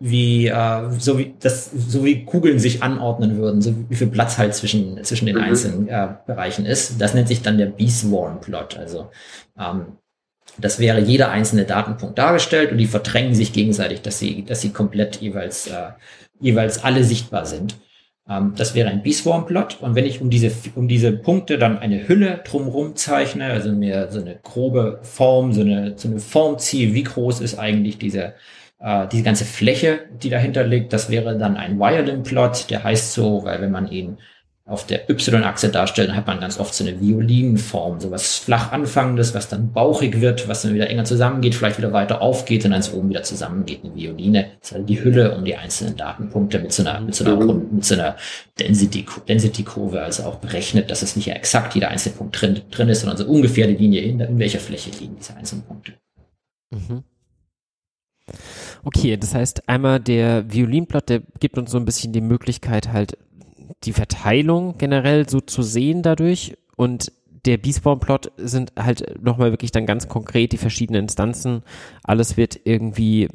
[0.00, 4.38] wie, äh, so wie, das, so wie Kugeln sich anordnen würden, so wie viel Platz
[4.38, 5.42] halt zwischen, zwischen den mhm.
[5.42, 7.00] einzelnen äh, Bereichen ist.
[7.00, 8.76] Das nennt sich dann der B-Swarm-Plot.
[8.78, 9.10] Also,
[9.58, 9.96] ähm,
[10.58, 14.70] das wäre jeder einzelne Datenpunkt dargestellt und die verdrängen sich gegenseitig, dass sie, dass sie
[14.70, 15.90] komplett jeweils, äh,
[16.40, 17.76] jeweils alle sichtbar sind.
[18.28, 19.78] Ähm, das wäre ein B-Swarm-Plot.
[19.80, 24.08] Und wenn ich um diese, um diese Punkte dann eine Hülle drumherum zeichne, also mir
[24.10, 28.34] so eine grobe Form, so eine, so eine Form ziehe, wie groß ist eigentlich diese,
[28.80, 32.70] äh, diese ganze Fläche, die dahinter liegt, das wäre dann ein Violin-Plot.
[32.70, 34.18] Der heißt so, weil wenn man ihn
[34.68, 39.34] auf der Y-Achse darstellen, hat man ganz oft so eine Violinform, so was flach anfangendes,
[39.34, 42.80] was dann bauchig wird, was dann wieder enger zusammengeht, vielleicht wieder weiter aufgeht und dann
[42.80, 43.82] es oben wieder zusammengeht.
[43.82, 47.14] Eine Violine das ist halt die Hülle um die einzelnen Datenpunkte mit so einer, mit
[47.14, 47.68] so einer, mhm.
[47.76, 48.16] mit so einer
[48.60, 52.90] Density, Density Kurve, also auch berechnet, dass es nicht exakt jeder einzelne Punkt drin, drin
[52.90, 55.94] ist, sondern so ungefähr die Linie, in, in welcher Fläche liegen diese einzelnen Punkte.
[56.70, 57.04] Mhm.
[58.84, 63.18] Okay, das heißt einmal der Violinplot, der gibt uns so ein bisschen die Möglichkeit halt
[63.84, 67.12] die Verteilung generell so zu sehen dadurch und
[67.44, 71.62] der Beastborn-Plot sind halt nochmal wirklich dann ganz konkret die verschiedenen Instanzen.
[72.02, 73.28] Alles wird irgendwie,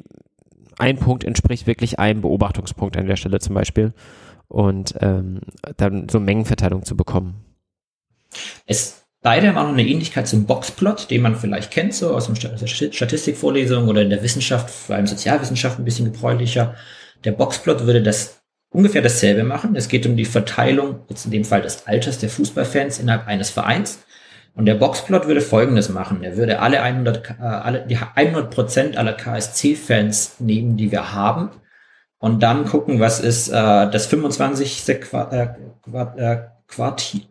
[0.78, 3.92] ein Punkt entspricht wirklich einem Beobachtungspunkt an der Stelle zum Beispiel
[4.48, 5.40] und ähm,
[5.76, 7.34] dann so Mengenverteilung zu bekommen.
[8.66, 12.30] Es Beide haben auch noch eine Ähnlichkeit zum Boxplot, den man vielleicht kennt, so aus
[12.30, 16.74] der Statistikvorlesung oder in der Wissenschaft, vor allem Sozialwissenschaft ein bisschen gebräuchlicher.
[17.24, 19.76] Der Boxplot würde das ungefähr dasselbe machen.
[19.76, 23.48] Es geht um die Verteilung, jetzt in dem Fall des Alters der Fußballfans innerhalb eines
[23.48, 24.04] Vereins.
[24.54, 26.22] Und der Boxplot würde Folgendes machen.
[26.22, 31.48] Er würde alle 100, äh, alle, die 100 Prozent aller KSC-Fans nehmen, die wir haben.
[32.18, 34.84] Und dann gucken, was ist äh, das 25.
[35.00, 37.22] Qua äh, äh, Quartil,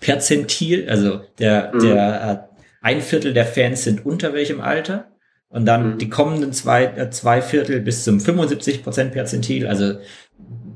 [0.00, 1.80] Perzentil, also der, mhm.
[1.80, 5.06] der äh, ein Viertel der Fans sind unter welchem Alter.
[5.48, 5.98] Und dann mhm.
[5.98, 9.94] die kommenden zwei, äh, zwei Viertel bis zum 75 Prozent Perzentil, also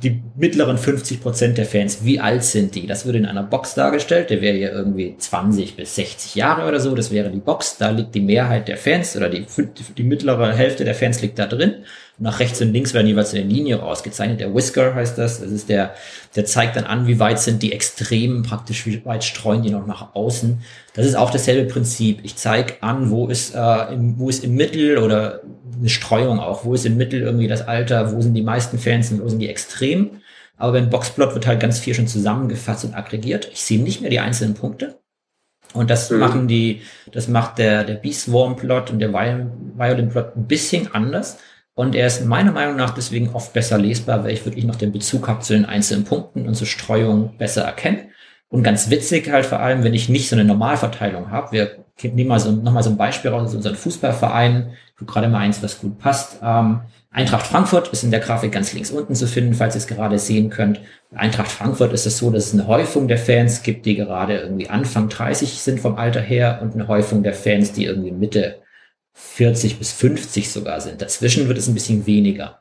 [0.05, 2.87] die mittleren 50 Prozent der Fans, wie alt sind die?
[2.87, 4.29] Das würde in einer Box dargestellt.
[4.31, 6.95] Der wäre ja irgendwie 20 bis 60 Jahre oder so.
[6.95, 7.79] Das wäre die Box.
[7.79, 9.47] Da liegt die Mehrheit der Fans oder die,
[9.97, 11.85] die mittlere Hälfte der Fans liegt da drin.
[12.19, 14.39] Nach rechts und links werden jeweils eine Linie rausgezeichnet.
[14.39, 15.41] Der Whisker heißt das.
[15.41, 15.95] Das ist der,
[16.37, 19.87] der zeigt dann an, wie weit sind die Extremen praktisch, wie weit streuen die noch
[19.87, 20.63] nach außen.
[20.95, 22.21] Das ist auch dasselbe Prinzip.
[22.23, 25.41] Ich zeige an, wo ist, äh, im, wo ist im Mittel oder
[25.77, 26.65] eine Streuung auch.
[26.65, 28.13] Wo ist im Mittel irgendwie das Alter?
[28.15, 30.23] Wo sind die meisten Fans und wo sind die Extremen?
[30.57, 33.49] Aber beim Boxplot wird halt ganz viel schon zusammengefasst und aggregiert.
[33.53, 35.01] Ich sehe nicht mehr die einzelnen Punkte.
[35.73, 36.19] Und das mhm.
[36.21, 41.39] machen die, das macht der, der Beast-Swarm-Plot und der Violin-Plot ein bisschen anders.
[41.75, 44.93] Und er ist meiner Meinung nach deswegen oft besser lesbar, weil ich wirklich noch den
[44.93, 48.09] Bezug habe zu den einzelnen Punkten und zur Streuung besser erkenne.
[48.49, 51.53] Und ganz witzig halt vor allem, wenn ich nicht so eine Normalverteilung habe.
[51.53, 54.75] Wir nehmen mal so, nochmal so ein Beispiel raus aus unserem Fußballverein.
[55.05, 56.39] Gerade mal eins, was gut passt.
[56.41, 56.81] Ähm,
[57.11, 60.19] Eintracht Frankfurt ist in der Grafik ganz links unten zu finden, falls ihr es gerade
[60.19, 60.81] sehen könnt.
[61.15, 64.69] Eintracht Frankfurt ist es so, dass es eine Häufung der Fans gibt, die gerade irgendwie
[64.69, 68.63] Anfang 30 sind vom Alter her und eine Häufung der Fans, die irgendwie Mitte
[69.15, 71.01] 40 bis 50 sogar sind.
[71.01, 72.61] Dazwischen wird es ein bisschen weniger.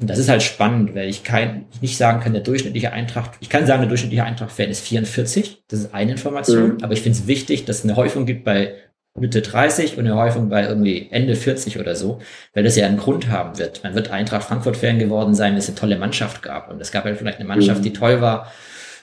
[0.00, 3.32] Und das ist halt spannend, weil ich kein, ich nicht sagen kann, der durchschnittliche Eintracht,
[3.40, 5.64] ich kann sagen, der durchschnittliche Eintracht-Fan ist 44.
[5.68, 6.76] Das ist eine Information.
[6.76, 6.78] Mhm.
[6.82, 8.74] Aber ich finde es wichtig, dass es eine Häufung gibt bei
[9.18, 12.20] Mitte 30 und eine Häufung bei irgendwie Ende 40 oder so,
[12.54, 13.84] weil das ja einen Grund haben wird.
[13.84, 16.70] Man wird Eintracht Frankfurt-Fan geworden sein, weil es eine tolle Mannschaft gab.
[16.70, 17.84] Und es gab halt vielleicht eine Mannschaft, mhm.
[17.84, 18.50] die toll war,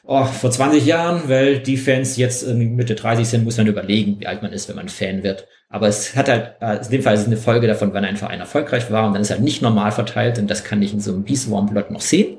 [0.07, 4.19] oh, vor 20 Jahren, weil die Fans jetzt irgendwie Mitte 30 sind, muss man überlegen,
[4.19, 5.47] wie alt man ist, wenn man Fan wird.
[5.69, 8.15] Aber es hat halt, äh, in dem Fall ist es eine Folge davon, wann ein
[8.15, 11.01] Verein erfolgreich war und dann ist halt nicht normal verteilt und das kann ich in
[11.01, 12.37] so einem Beastworm-Plot noch sehen.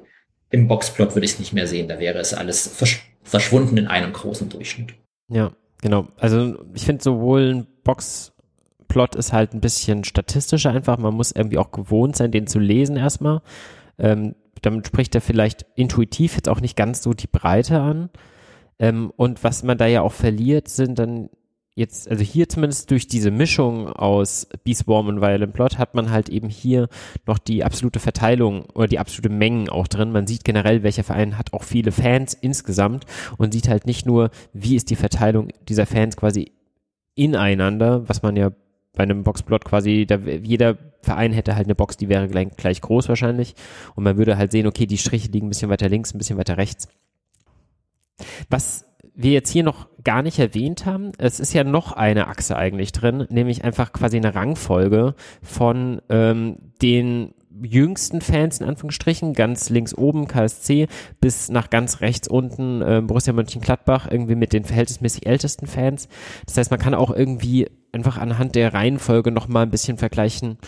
[0.50, 3.86] Im Boxplot würde ich es nicht mehr sehen, da wäre es alles versch verschwunden in
[3.86, 4.94] einem großen Durchschnitt.
[5.28, 6.08] Ja, genau.
[6.16, 10.96] Also ich finde sowohl ein Boxplot ist halt ein bisschen statistischer einfach.
[10.96, 13.42] Man muss irgendwie auch gewohnt sein, den zu lesen erstmal.
[13.98, 18.10] Ähm, damit spricht er vielleicht intuitiv jetzt auch nicht ganz so die Breite an.
[18.78, 21.30] Ähm, und was man da ja auch verliert, sind dann
[21.78, 26.10] jetzt, also hier zumindest durch diese Mischung aus Beast Swarm und Violent Plot hat man
[26.10, 26.88] halt eben hier
[27.24, 30.10] noch die absolute Verteilung oder die absolute Mengen auch drin.
[30.10, 33.04] Man sieht generell, welcher Verein hat auch viele Fans insgesamt
[33.38, 36.52] und sieht halt nicht nur, wie ist die Verteilung dieser Fans quasi
[37.14, 38.50] ineinander, was man ja
[38.98, 42.82] bei einem Boxplot quasi, da, jeder Verein hätte halt eine Box, die wäre gleich, gleich
[42.82, 43.54] groß wahrscheinlich
[43.94, 46.36] und man würde halt sehen, okay, die Striche liegen ein bisschen weiter links, ein bisschen
[46.36, 46.88] weiter rechts.
[48.50, 48.84] Was
[49.14, 52.92] wir jetzt hier noch gar nicht erwähnt haben, es ist ja noch eine Achse eigentlich
[52.92, 59.94] drin, nämlich einfach quasi eine Rangfolge von ähm, den jüngsten Fans in Anführungsstrichen, ganz links
[59.94, 60.88] oben KSC,
[61.20, 66.08] bis nach ganz rechts unten äh, Borussia Mönchengladbach, irgendwie mit den verhältnismäßig ältesten Fans.
[66.46, 70.58] Das heißt, man kann auch irgendwie einfach anhand der Reihenfolge nochmal ein bisschen vergleichen,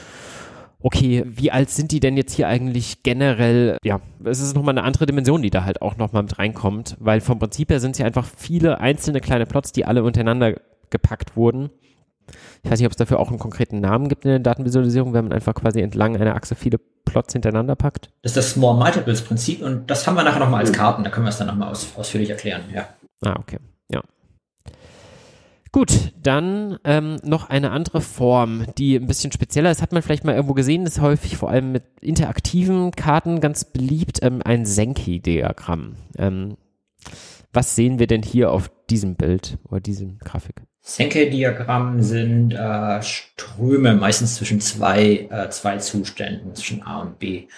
[0.83, 3.77] okay, wie alt sind die denn jetzt hier eigentlich generell?
[3.85, 7.21] Ja, es ist nochmal eine andere Dimension, die da halt auch nochmal mit reinkommt, weil
[7.21, 10.55] vom Prinzip her sind es ja einfach viele einzelne kleine Plots, die alle untereinander
[10.91, 11.71] gepackt wurden.
[12.63, 15.25] Ich weiß nicht, ob es dafür auch einen konkreten Namen gibt in der Datenvisualisierung, wenn
[15.25, 18.11] man einfach quasi entlang einer Achse viele Plots hintereinander packt.
[18.23, 21.11] Das ist das Small Multiples Prinzip und das haben wir nachher nochmal als Karten, da
[21.11, 22.89] können wir es dann nochmal aus, ausführlich erklären, ja.
[23.23, 23.59] Ah, okay.
[23.91, 24.03] Ja.
[25.73, 30.25] Gut, dann ähm, noch eine andere Form, die ein bisschen spezieller ist, hat man vielleicht
[30.25, 35.95] mal irgendwo gesehen, ist häufig vor allem mit interaktiven Karten ganz beliebt, ähm, ein Senki-Diagramm.
[36.19, 36.57] Ähm,
[37.53, 40.63] was sehen wir denn hier auf diesem Bild oder diesem Grafik?
[40.83, 47.49] Senke-Diagramm sind äh, Ströme, meistens zwischen zwei, äh, zwei Zuständen, zwischen A und B.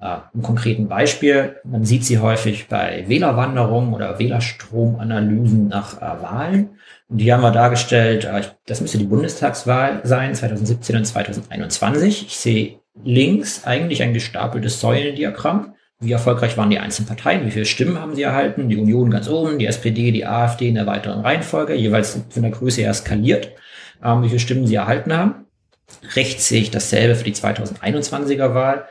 [0.00, 6.70] Äh, Im konkreten Beispiel, man sieht sie häufig bei Wählerwanderungen oder Wählerstromanalysen nach äh, Wahlen.
[7.08, 12.26] Und die haben wir dargestellt, äh, das müsste die Bundestagswahl sein, 2017 und 2021.
[12.26, 17.64] Ich sehe links eigentlich ein gestapeltes Säulendiagramm wie erfolgreich waren die einzelnen Parteien, wie viele
[17.64, 21.20] Stimmen haben sie erhalten, die Union ganz oben, die SPD, die AfD in der weiteren
[21.20, 23.52] Reihenfolge, jeweils von der Größe her skaliert,
[24.02, 25.46] ähm, wie viele Stimmen sie erhalten haben.
[26.14, 28.86] Rechts sehe ich dasselbe für die 2021er Wahl.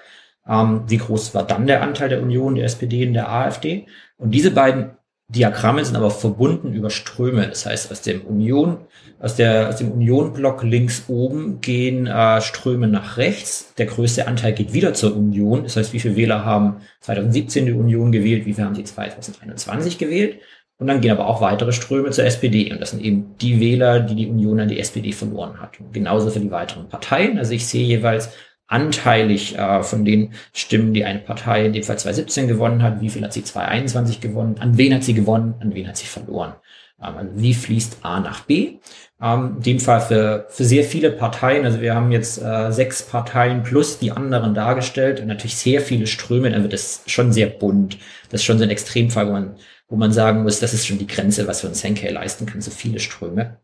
[0.48, 3.88] Ähm, wie groß war dann der Anteil der Union, der SPD und der AfD?
[4.18, 4.92] Und diese beiden
[5.36, 7.48] Diagramme sind aber verbunden über Ströme.
[7.48, 8.80] Das heißt, aus dem Union,
[9.20, 13.74] aus der, aus dem Union-Block links oben gehen äh, Ströme nach rechts.
[13.78, 15.64] Der größte Anteil geht wieder zur Union.
[15.64, 19.98] Das heißt, wie viele Wähler haben 2017 die Union gewählt, wie viele haben sie 2021
[19.98, 20.40] gewählt?
[20.78, 22.74] Und dann gehen aber auch weitere Ströme zur SPD.
[22.74, 25.80] Und das sind eben die Wähler, die die Union an die SPD verloren hat.
[25.80, 27.38] Und genauso für die weiteren Parteien.
[27.38, 28.32] Also ich sehe jeweils
[28.72, 33.10] anteilig äh, von den Stimmen, die eine Partei in dem Fall 2017 gewonnen hat, wie
[33.10, 36.54] viel hat sie 2021 gewonnen, an wen hat sie gewonnen, an wen hat sie verloren.
[37.02, 38.78] Ähm, also wie fließt A nach B?
[39.22, 43.04] Ähm, in dem Fall für, für sehr viele Parteien, also wir haben jetzt äh, sechs
[43.04, 47.48] Parteien plus die anderen dargestellt und natürlich sehr viele Ströme, dann wird es schon sehr
[47.48, 47.98] bunt.
[48.30, 49.56] Das ist schon so ein Extremfall, wo man,
[49.90, 52.62] wo man sagen muss, das ist schon die Grenze, was wir uns Henke leisten können,
[52.62, 53.58] so viele Ströme.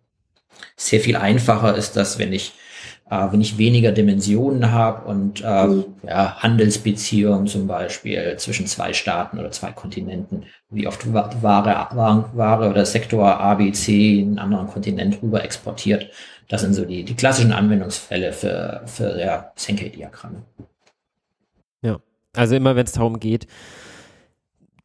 [0.75, 2.53] Sehr viel einfacher ist das, wenn ich
[3.09, 5.85] äh, wenn ich weniger Dimensionen habe und äh, mhm.
[6.03, 12.69] ja, Handelsbeziehungen zum Beispiel zwischen zwei Staaten oder zwei Kontinenten, wie oft Ware, Ware, Ware
[12.69, 16.09] oder Sektor A, B, C in einen anderen Kontinent rüber exportiert.
[16.49, 20.43] Das sind so die, die klassischen Anwendungsfälle für, für ja, Sankey-Diagramme.
[21.81, 21.99] Ja,
[22.35, 23.47] also immer wenn es darum geht,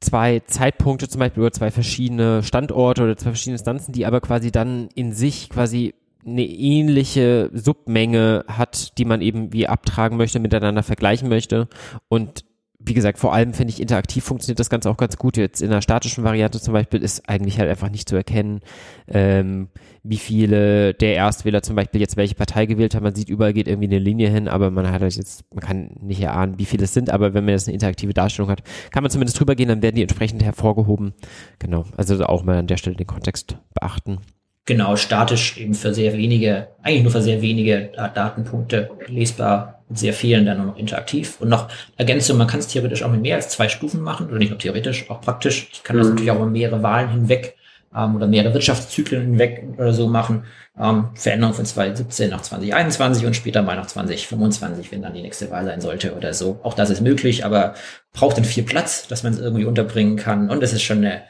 [0.01, 4.51] zwei Zeitpunkte zum Beispiel oder zwei verschiedene Standorte oder zwei verschiedene Instanzen, die aber quasi
[4.51, 5.95] dann in sich quasi
[6.25, 11.69] eine ähnliche Submenge hat, die man eben wie abtragen möchte, miteinander vergleichen möchte.
[12.09, 12.45] Und
[12.85, 15.37] wie gesagt, vor allem finde ich interaktiv funktioniert das Ganze auch ganz gut.
[15.37, 18.61] Jetzt in der statischen Variante zum Beispiel ist eigentlich halt einfach nicht zu erkennen,
[19.09, 19.69] ähm,
[20.03, 23.05] wie viele der Erstwähler zum Beispiel jetzt welche Partei gewählt haben.
[23.05, 25.91] Man sieht überall geht irgendwie eine Linie hin, aber man hat halt jetzt, man kann
[26.01, 29.03] nicht erahnen, wie viele es sind, aber wenn man jetzt eine interaktive Darstellung hat, kann
[29.03, 31.15] man zumindest drüber gehen, dann werden die entsprechend hervorgehoben.
[31.59, 31.85] Genau.
[31.97, 34.19] Also auch mal an der Stelle den Kontext beachten.
[34.65, 40.13] Genau, statisch eben für sehr wenige, eigentlich nur für sehr wenige Datenpunkte lesbar, mit sehr
[40.13, 41.41] vielen dann nur noch interaktiv.
[41.41, 44.39] Und noch Ergänzung, man kann es theoretisch auch mit mehr als zwei Stufen machen, oder
[44.39, 45.69] nicht nur theoretisch, auch praktisch.
[45.73, 46.13] Ich kann das mhm.
[46.13, 47.57] natürlich auch über mehrere Wahlen hinweg
[47.95, 50.45] ähm, oder mehrere Wirtschaftszyklen hinweg oder so machen.
[50.81, 55.51] Ähm, Veränderung von 2017 nach 2021 und später mal nach 2025, wenn dann die nächste
[55.51, 56.61] Wahl sein sollte oder so.
[56.63, 57.75] Auch das ist möglich, aber
[58.13, 60.51] braucht dann viel Platz, dass man es irgendwie unterbringen kann.
[60.51, 61.23] Und es ist schon eine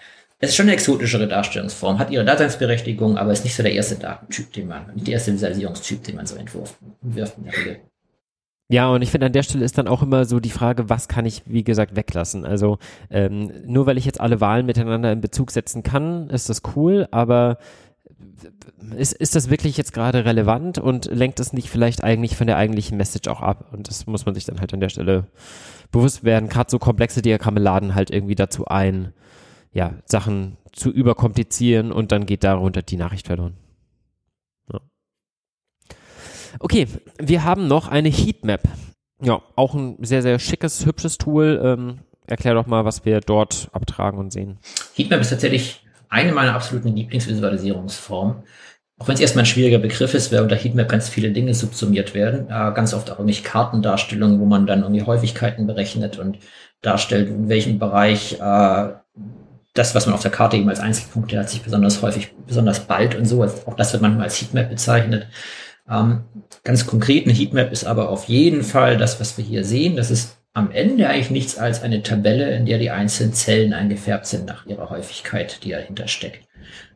[0.42, 4.52] ist schon eine exotischere Darstellungsform, hat ihre Daseinsberechtigung, aber ist nicht so der erste Datentyp,
[4.52, 7.80] den man, nicht der erste Visualisierungstyp, den man so entwirft, entwirft in der Regel.
[8.68, 11.06] Ja, und ich finde, an der Stelle ist dann auch immer so die Frage, was
[11.06, 12.44] kann ich, wie gesagt, weglassen?
[12.44, 12.78] Also
[13.10, 17.06] ähm, nur weil ich jetzt alle Wahlen miteinander in Bezug setzen kann, ist das cool,
[17.10, 17.58] aber
[18.96, 22.56] ist, ist das wirklich jetzt gerade relevant und lenkt es nicht vielleicht eigentlich von der
[22.56, 23.68] eigentlichen Message auch ab?
[23.72, 25.28] Und das muss man sich dann halt an der Stelle
[25.92, 26.48] bewusst werden.
[26.48, 29.12] Gerade so komplexe Diagramme laden halt irgendwie dazu ein,
[29.72, 33.56] ja, Sachen zu überkomplizieren und dann geht darunter die Nachricht verloren.
[34.72, 34.80] Ja.
[36.58, 36.86] Okay,
[37.18, 38.62] wir haben noch eine Heatmap.
[39.20, 41.60] Ja, auch ein sehr, sehr schickes, hübsches Tool.
[41.62, 44.58] Ähm, erklär doch mal, was wir dort abtragen und sehen.
[44.94, 48.42] Heatmap ist tatsächlich eine meiner absoluten Lieblingsvisualisierungsformen.
[48.98, 52.14] Auch wenn es erstmal ein schwieriger Begriff ist, weil unter Heatmap ganz viele Dinge subsumiert
[52.14, 52.46] werden.
[52.50, 56.38] Äh, ganz oft auch irgendwie Kartendarstellungen, wo man dann irgendwie Häufigkeiten berechnet und
[56.82, 58.88] darstellt, in welchem Bereich äh,
[59.74, 63.14] das, was man auf der Karte eben als Einzelpunkte hat, sich besonders häufig, besonders bald
[63.14, 63.42] und so.
[63.42, 65.28] Auch das wird manchmal als Heatmap bezeichnet.
[65.90, 66.22] Ähm,
[66.62, 69.96] ganz konkret, eine Heatmap ist aber auf jeden Fall das, was wir hier sehen.
[69.96, 74.26] Das ist am Ende eigentlich nichts als eine Tabelle, in der die einzelnen Zellen eingefärbt
[74.26, 76.46] sind nach ihrer Häufigkeit, die dahinter steckt.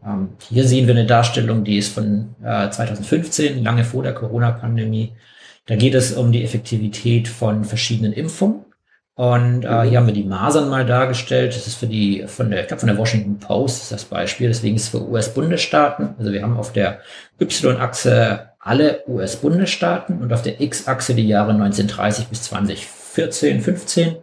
[0.05, 5.13] Ähm, hier sehen wir eine Darstellung, die ist von äh, 2015, lange vor der Corona-Pandemie.
[5.65, 8.66] Da geht es um die Effektivität von verschiedenen Impfungen.
[9.17, 11.57] Und äh, hier haben wir die Masern mal dargestellt.
[11.57, 14.49] Das ist für die von der, ich glaube von der Washington Post ist das Beispiel.
[14.49, 16.15] Deswegen ist es für US-Bundesstaaten.
[16.19, 17.01] Also wir haben auf der
[17.41, 24.17] Y-Achse alle US-Bundesstaaten und auf der X-Achse die Jahre 1930 bis 2014, 15.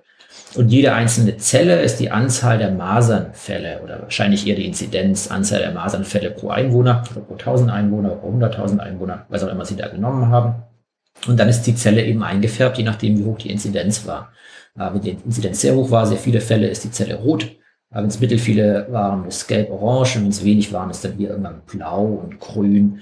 [0.55, 5.59] Und jede einzelne Zelle ist die Anzahl der Masernfälle oder wahrscheinlich eher die Inzidenz, Anzahl
[5.59, 9.75] der Masernfälle pro Einwohner oder pro 1000 Einwohner, pro 100.000 Einwohner, was auch immer sie
[9.75, 10.61] da genommen haben.
[11.25, 14.33] Und dann ist die Zelle eben eingefärbt, je nachdem, wie hoch die Inzidenz war.
[14.75, 17.55] Wenn die Inzidenz sehr hoch war, sehr viele Fälle, ist die Zelle rot.
[17.91, 20.15] Wenn es mittel viele waren, ist gelb-orange.
[20.15, 23.01] Wenn es wenig waren, ist dann hier irgendwann blau und grün.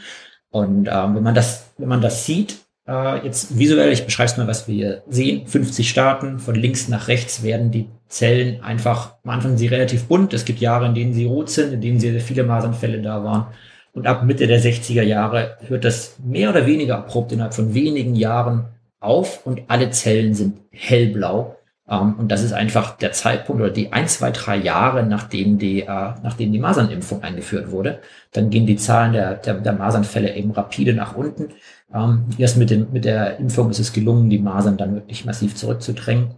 [0.49, 2.57] Und ähm, wenn man das, wenn man das sieht,
[2.87, 6.89] äh, jetzt visuell, ich beschreibe es mal, was wir hier sehen, 50 Staaten, von links
[6.89, 10.87] nach rechts werden die Zellen einfach, am Anfang sind sie relativ bunt, es gibt Jahre,
[10.87, 13.47] in denen sie rot sind, in denen sehr, sehr viele Masernfälle da waren.
[13.93, 18.15] Und ab Mitte der 60er Jahre hört das mehr oder weniger abrupt innerhalb von wenigen
[18.15, 18.65] Jahren
[18.99, 21.57] auf und alle Zellen sind hellblau.
[21.91, 25.81] Ähm, und das ist einfach der Zeitpunkt oder die ein, zwei, drei Jahre, nachdem die,
[25.81, 27.99] äh, nachdem die Masernimpfung eingeführt wurde.
[28.31, 31.49] Dann gehen die Zahlen der, der, der Masernfälle eben rapide nach unten.
[31.93, 35.55] Ähm, erst mit, dem, mit der Impfung ist es gelungen, die Masern dann wirklich massiv
[35.55, 36.35] zurückzudrängen.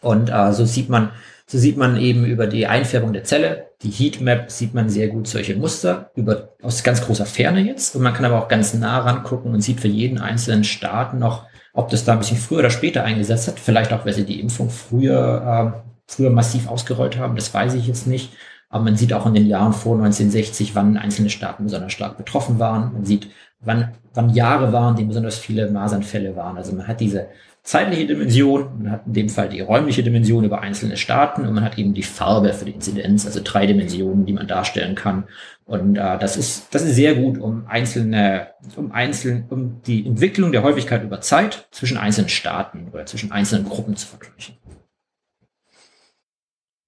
[0.00, 1.12] Und äh, so sieht man,
[1.46, 5.28] so sieht man eben über die Einfärbung der Zelle, die Heatmap sieht man sehr gut
[5.28, 7.94] solche Muster über, aus ganz großer Ferne jetzt.
[7.94, 11.46] Und man kann aber auch ganz nah rangucken und sieht für jeden einzelnen Staat noch
[11.72, 14.40] ob das da ein bisschen früher oder später eingesetzt hat, vielleicht auch, weil sie die
[14.40, 18.32] Impfung früher, äh, früher massiv ausgerollt haben, das weiß ich jetzt nicht.
[18.68, 22.58] Aber man sieht auch in den Jahren vor 1960, wann einzelne Staaten besonders stark betroffen
[22.58, 22.92] waren.
[22.94, 23.28] Man sieht,
[23.60, 26.56] wann, wann Jahre waren, die besonders viele Masernfälle waren.
[26.56, 27.28] Also man hat diese
[27.62, 31.64] zeitliche Dimension, man hat in dem Fall die räumliche Dimension über einzelne Staaten und man
[31.64, 35.24] hat eben die Farbe für die Inzidenz, also drei Dimensionen, die man darstellen kann.
[35.64, 40.50] Und äh, das ist das ist sehr gut, um einzelne, um einzeln, um die Entwicklung
[40.50, 44.56] der Häufigkeit über Zeit zwischen einzelnen Staaten oder zwischen einzelnen Gruppen zu vergleichen.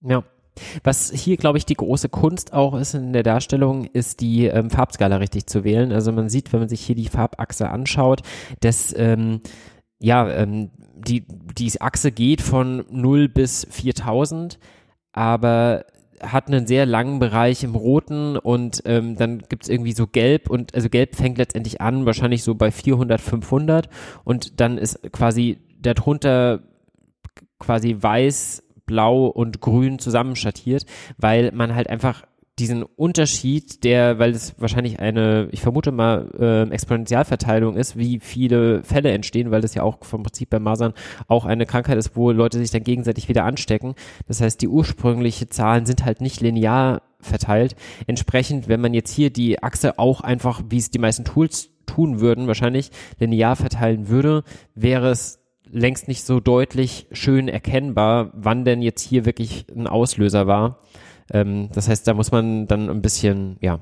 [0.02, 0.24] Ja.
[0.84, 4.70] Was hier, glaube ich, die große Kunst auch ist in der Darstellung, ist die ähm,
[4.70, 5.90] Farbskala richtig zu wählen.
[5.90, 8.22] Also man sieht, wenn man sich hier die Farbachse anschaut,
[8.60, 9.40] dass ähm,
[10.04, 11.24] ja, ähm, die,
[11.56, 14.58] die Achse geht von 0 bis 4000,
[15.12, 15.86] aber
[16.20, 20.74] hat einen sehr langen Bereich im Roten und ähm, dann gibt's irgendwie so Gelb und
[20.74, 23.88] also Gelb fängt letztendlich an, wahrscheinlich so bei 400, 500
[24.24, 26.60] und dann ist quasi darunter
[27.58, 30.84] quasi weiß, blau und grün zusammenschattiert,
[31.16, 32.24] weil man halt einfach
[32.58, 38.84] diesen Unterschied, der, weil es wahrscheinlich eine, ich vermute mal, äh, Exponentialverteilung ist, wie viele
[38.84, 40.94] Fälle entstehen, weil das ja auch vom Prinzip bei Masern
[41.26, 43.94] auch eine Krankheit ist, wo Leute sich dann gegenseitig wieder anstecken.
[44.28, 47.74] Das heißt, die ursprünglichen Zahlen sind halt nicht linear verteilt.
[48.06, 52.20] Entsprechend, wenn man jetzt hier die Achse auch einfach, wie es die meisten Tools tun
[52.20, 54.44] würden, wahrscheinlich linear verteilen würde,
[54.74, 60.46] wäre es längst nicht so deutlich schön erkennbar, wann denn jetzt hier wirklich ein Auslöser
[60.46, 60.78] war.
[61.32, 63.80] Ähm, das heißt, da muss man dann ein bisschen, ja,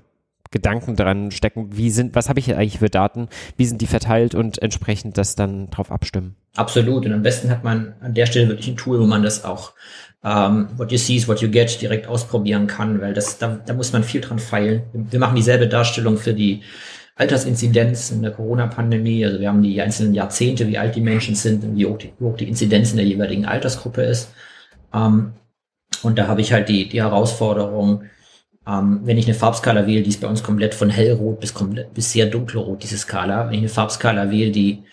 [0.52, 4.34] Gedanken dran stecken, wie sind, was habe ich eigentlich für Daten, wie sind die verteilt
[4.34, 6.36] und entsprechend das dann drauf abstimmen.
[6.54, 7.06] Absolut.
[7.06, 9.72] Und am besten hat man an der Stelle wirklich ein Tool, wo man das auch
[10.22, 13.72] ähm, what you see is what you get direkt ausprobieren kann, weil das, da, da
[13.74, 14.82] muss man viel dran feilen.
[14.92, 16.62] Wir machen dieselbe Darstellung für die
[17.16, 19.24] Altersinzidenz in der Corona-Pandemie.
[19.24, 22.12] Also wir haben die einzelnen Jahrzehnte, wie alt die Menschen sind und wie hoch die,
[22.18, 24.32] wie hoch die Inzidenz in der jeweiligen Altersgruppe ist.
[24.94, 25.32] Ähm,
[26.02, 28.04] und da habe ich halt die, die Herausforderung,
[28.66, 31.94] ähm, wenn ich eine Farbskala wähle, die ist bei uns komplett von hellrot bis komplett
[31.94, 33.46] bis sehr dunkelrot, diese Skala.
[33.46, 34.84] Wenn ich eine Farbskala wähle, die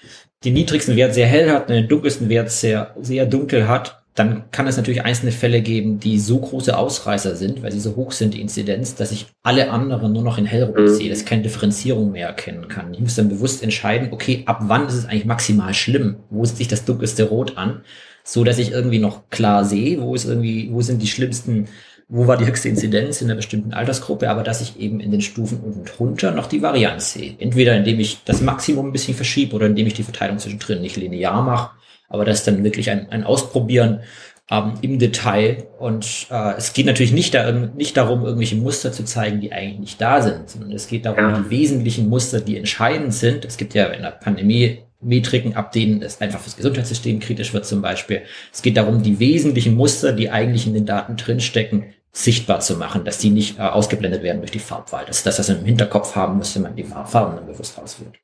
[0.44, 4.68] den niedrigsten Wert sehr hell hat, den dunkelsten Wert sehr, sehr dunkel hat, dann kann
[4.68, 8.34] es natürlich einzelne Fälle geben, die so große Ausreißer sind, weil sie so hoch sind,
[8.34, 10.88] die Inzidenz, dass ich alle anderen nur noch in hellrot mhm.
[10.88, 12.94] sehe, dass ich keine Differenzierung mehr erkennen kann.
[12.94, 16.18] Ich muss dann bewusst entscheiden, okay, ab wann ist es eigentlich maximal schlimm?
[16.30, 17.82] Wo sieht sich das dunkelste Rot an?
[18.30, 21.68] So dass ich irgendwie noch klar sehe, wo ist irgendwie, wo sind die schlimmsten
[22.12, 25.22] wo war die höchste Inzidenz in einer bestimmten Altersgruppe, aber dass ich eben in den
[25.22, 27.36] Stufen unten drunter noch die Varianz sehe.
[27.38, 30.98] Entweder indem ich das Maximum ein bisschen verschiebe oder indem ich die Verteilung zwischendrin nicht
[30.98, 31.72] linear mache,
[32.08, 34.02] aber das ist dann wirklich ein, ein Ausprobieren
[34.50, 35.68] ähm, im Detail.
[35.78, 39.80] Und äh, es geht natürlich nicht, da, nicht darum, irgendwelche Muster zu zeigen, die eigentlich
[39.80, 41.40] nicht da sind, sondern es geht darum, ja.
[41.40, 43.46] die wesentlichen Muster, die entscheidend sind.
[43.46, 47.66] Es gibt ja in der Pandemie Metriken, ab denen es einfach fürs Gesundheitssystem kritisch wird
[47.66, 48.24] zum Beispiel.
[48.52, 53.06] Es geht darum, die wesentlichen Muster, die eigentlich in den Daten drinstecken, sichtbar zu machen,
[53.06, 55.06] dass die nicht äh, ausgeblendet werden durch die Farbwahl.
[55.06, 58.20] Das ist das, im Hinterkopf haben muss, wenn man die Farben dann bewusst auswählt.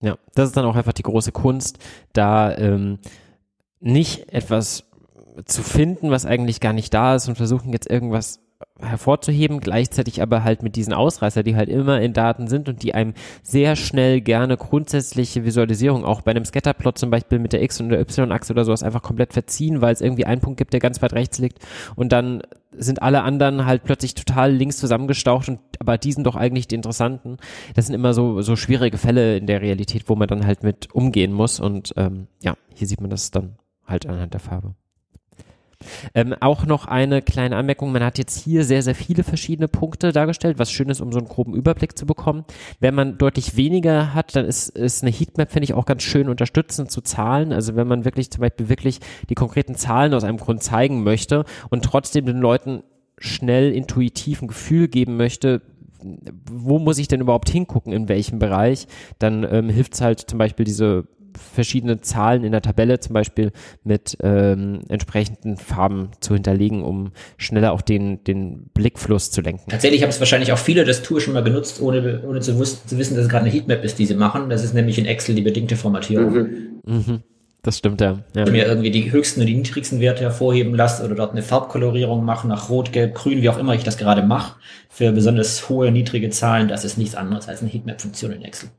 [0.00, 1.78] Ja, das ist dann auch einfach die große Kunst,
[2.12, 2.98] da ähm,
[3.80, 4.84] nicht etwas
[5.44, 8.40] zu finden, was eigentlich gar nicht da ist und versuchen jetzt irgendwas
[8.82, 12.94] hervorzuheben, gleichzeitig aber halt mit diesen Ausreißer, die halt immer in Daten sind und die
[12.94, 17.80] einem sehr schnell gerne grundsätzliche Visualisierung, auch bei einem Scatterplot zum Beispiel mit der X-
[17.80, 20.80] und der Y-Achse oder sowas einfach komplett verziehen, weil es irgendwie einen Punkt gibt, der
[20.80, 21.58] ganz weit rechts liegt
[21.96, 22.42] und dann
[22.72, 26.76] sind alle anderen halt plötzlich total links zusammengestaucht und aber die sind doch eigentlich die
[26.76, 27.38] interessanten.
[27.74, 30.94] Das sind immer so, so schwierige Fälle in der Realität, wo man dann halt mit
[30.94, 34.74] umgehen muss und ähm, ja, hier sieht man das dann halt anhand der Farbe.
[36.14, 37.92] Ähm, auch noch eine kleine Anmerkung.
[37.92, 41.18] Man hat jetzt hier sehr, sehr viele verschiedene Punkte dargestellt, was schön ist, um so
[41.18, 42.44] einen groben Überblick zu bekommen.
[42.80, 46.28] Wenn man deutlich weniger hat, dann ist, ist eine Heatmap, finde ich, auch ganz schön
[46.28, 47.52] unterstützend zu Zahlen.
[47.52, 51.44] Also wenn man wirklich zum Beispiel wirklich die konkreten Zahlen aus einem Grund zeigen möchte
[51.70, 52.82] und trotzdem den Leuten
[53.18, 55.62] schnell intuitiv ein Gefühl geben möchte,
[56.50, 58.86] wo muss ich denn überhaupt hingucken, in welchem Bereich,
[59.18, 63.52] dann ähm, hilft es halt zum Beispiel diese verschiedene Zahlen in der Tabelle zum Beispiel
[63.84, 69.70] mit ähm, entsprechenden Farben zu hinterlegen, um schneller auch den, den Blickfluss zu lenken.
[69.70, 72.98] Tatsächlich haben es wahrscheinlich auch viele das Tool schon mal genutzt, ohne, ohne zu, zu
[72.98, 74.50] wissen, dass es gerade eine Heatmap ist, die sie machen.
[74.50, 76.32] Das ist nämlich in Excel die bedingte Formatierung.
[76.32, 76.80] Mhm.
[76.86, 77.22] Mhm.
[77.62, 78.18] Das stimmt, ja.
[78.34, 78.48] ja.
[78.48, 82.48] Mir irgendwie die höchsten und die niedrigsten Werte hervorheben lasse oder dort eine Farbkolorierung machen
[82.48, 84.56] nach Rot, Gelb, Grün, wie auch immer ich das gerade mache,
[84.88, 88.70] für besonders hohe, niedrige Zahlen, das ist nichts anderes als eine Heatmap-Funktion in Excel.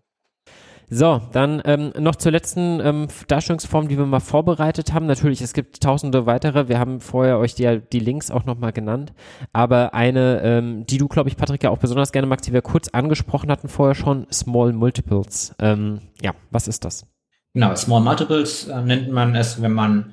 [0.94, 5.06] So, dann ähm, noch zur letzten ähm, Darstellungsform, die wir mal vorbereitet haben.
[5.06, 6.68] Natürlich, es gibt tausende weitere.
[6.68, 9.14] Wir haben vorher euch die, die Links auch nochmal genannt.
[9.54, 12.62] Aber eine, ähm, die du, glaube ich, Patrick, ja auch besonders gerne magst, die wir
[12.62, 15.56] kurz angesprochen hatten vorher schon, Small Multiples.
[15.60, 17.08] Ähm, ja, was ist das?
[17.54, 20.12] Genau, Small Multiples äh, nennt man es, wenn man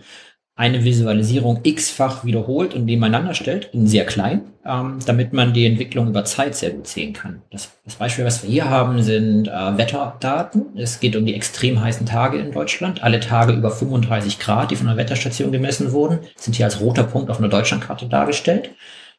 [0.58, 6.08] eine Visualisierung x-fach wiederholt und nebeneinander stellt, in sehr klein, ähm, damit man die Entwicklung
[6.08, 7.42] über Zeit sehr gut sehen kann.
[7.52, 10.76] Das, das Beispiel, was wir hier haben, sind äh, Wetterdaten.
[10.76, 13.04] Es geht um die extrem heißen Tage in Deutschland.
[13.04, 17.04] Alle Tage über 35 Grad, die von der Wetterstation gemessen wurden, sind hier als roter
[17.04, 18.70] Punkt auf einer Deutschlandkarte dargestellt.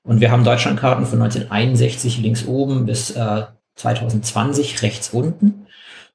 [0.03, 3.44] Und wir haben Deutschlandkarten von 1961 links oben bis äh,
[3.76, 5.68] 2020 rechts unten.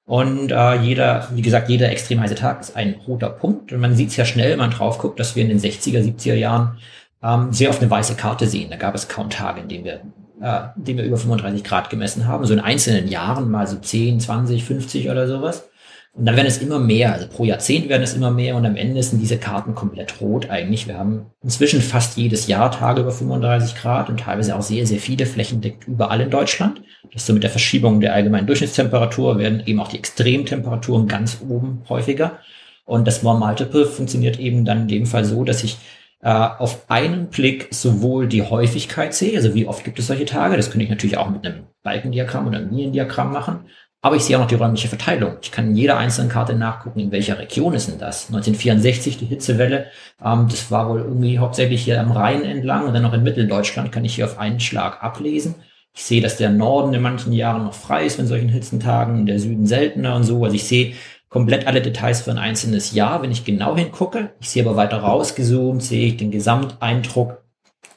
[0.07, 3.73] Und äh, jeder, wie gesagt, jeder extrem heiße Tag ist ein roter Punkt.
[3.73, 6.01] Und man sieht es ja schnell, wenn man drauf guckt, dass wir in den 60er,
[6.01, 6.79] 70er Jahren
[7.23, 8.71] ähm, sehr oft eine weiße Karte sehen.
[8.71, 10.01] Da gab es kaum Tage, in denen wir,
[10.43, 12.45] äh, in denen wir über 35 Grad gemessen haben.
[12.45, 15.71] So in einzelnen Jahren mal so 10, 20, 50 oder sowas.
[16.17, 18.77] Und dann werden es immer mehr, also pro Jahrzehnt werden es immer mehr und am
[18.77, 20.87] Ende sind diese Karten komplett rot eigentlich.
[20.87, 25.01] Wir haben inzwischen fast jedes Jahr Tage über 35 Grad und teilweise auch sehr, sehr
[25.01, 26.83] viele flächendeckend überall in Deutschland.
[27.13, 31.39] Das ist so mit der Verschiebung der allgemeinen Durchschnittstemperatur werden eben auch die Extremtemperaturen ganz
[31.49, 32.39] oben häufiger.
[32.85, 35.79] Und das More Multiple funktioniert eben dann in dem Fall so, dass ich
[36.23, 40.57] äh, auf einen Blick sowohl die Häufigkeit sehe, also wie oft gibt es solche Tage,
[40.57, 43.67] das könnte ich natürlich auch mit einem Balkendiagramm oder einem Liniendiagramm machen,
[44.05, 45.39] aber ich sehe auch noch die räumliche Verteilung.
[45.41, 48.27] Ich kann in jeder einzelnen Karte nachgucken, in welcher Region ist denn das.
[48.27, 49.87] 1964 die Hitzewelle,
[50.23, 53.93] ähm, das war wohl irgendwie hauptsächlich hier am Rhein entlang und dann noch in Mitteldeutschland
[53.93, 55.55] kann ich hier auf einen Schlag ablesen.
[55.95, 59.39] Ich sehe, dass der Norden in manchen Jahren noch frei ist, wenn solchen Hitzentagen, der
[59.39, 60.45] Süden seltener und so.
[60.45, 60.93] Also ich sehe
[61.31, 64.35] komplett alle Details für ein einzelnes Jahr, wenn ich genau hingucke.
[64.39, 67.43] Ich sehe aber weiter rausgezoomt, sehe ich den Gesamteindruck,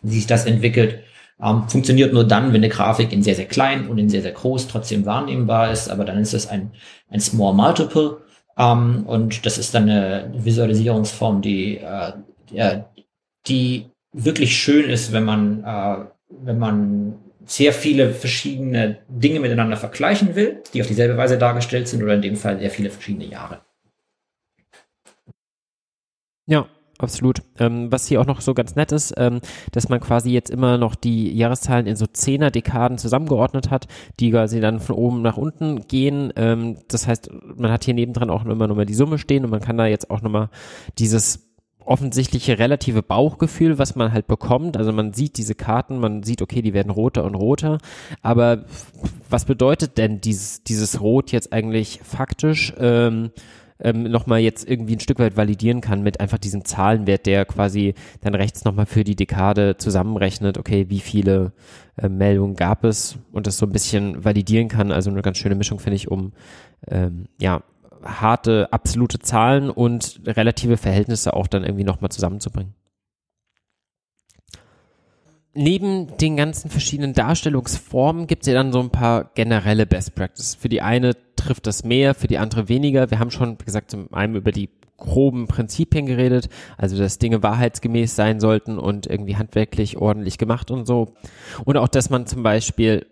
[0.01, 1.03] wie sich das entwickelt.
[1.41, 4.31] Ähm, funktioniert nur dann, wenn eine Grafik in sehr, sehr klein und in sehr, sehr
[4.31, 6.71] groß trotzdem wahrnehmbar ist, aber dann ist das ein,
[7.09, 8.17] ein Small Multiple
[8.57, 12.81] ähm, und das ist dann eine Visualisierungsform, die, äh,
[13.45, 20.35] die wirklich schön ist, wenn man, äh, wenn man sehr viele verschiedene Dinge miteinander vergleichen
[20.35, 23.61] will, die auf dieselbe Weise dargestellt sind oder in dem Fall sehr viele verschiedene Jahre.
[26.47, 26.67] Ja,
[26.99, 27.41] absolut.
[27.59, 29.39] Ähm, was hier auch noch so ganz nett ist, ähm,
[29.71, 33.87] dass man quasi jetzt immer noch die Jahreszahlen in so Zehner-Dekaden zusammengeordnet hat,
[34.19, 36.31] die quasi dann von oben nach unten gehen.
[36.35, 39.61] Ähm, das heißt, man hat hier nebendran auch immer nochmal die Summe stehen und man
[39.61, 40.49] kann da jetzt auch nochmal
[40.97, 41.47] dieses
[41.87, 44.77] offensichtliche relative Bauchgefühl, was man halt bekommt.
[44.77, 47.77] Also man sieht diese Karten, man sieht, okay, die werden roter und roter.
[48.21, 48.65] Aber
[49.29, 52.73] was bedeutet denn dieses, dieses Rot jetzt eigentlich faktisch?
[52.77, 53.31] Ähm,
[53.79, 57.93] ähm, nochmal jetzt irgendwie ein Stück weit validieren kann mit einfach diesem Zahlenwert, der quasi
[58.21, 61.53] dann rechts nochmal für die Dekade zusammenrechnet, okay, wie viele
[61.97, 64.91] äh, Meldungen gab es und das so ein bisschen validieren kann.
[64.91, 66.33] Also eine ganz schöne Mischung, finde ich, um
[66.87, 67.61] ähm, ja,
[68.03, 72.73] harte absolute Zahlen und relative Verhältnisse auch dann irgendwie nochmal zusammenzubringen.
[75.59, 80.53] Neben den ganzen verschiedenen Darstellungsformen gibt es ja dann so ein paar generelle Best Practices.
[80.53, 83.09] Für die eine trifft das mehr, für die andere weniger.
[83.09, 87.41] Wir haben schon, wie gesagt, zum einen über die groben Prinzipien geredet, also dass Dinge
[87.41, 91.15] wahrheitsgemäß sein sollten und irgendwie handwerklich ordentlich gemacht und so.
[91.65, 93.07] Und auch, dass man zum Beispiel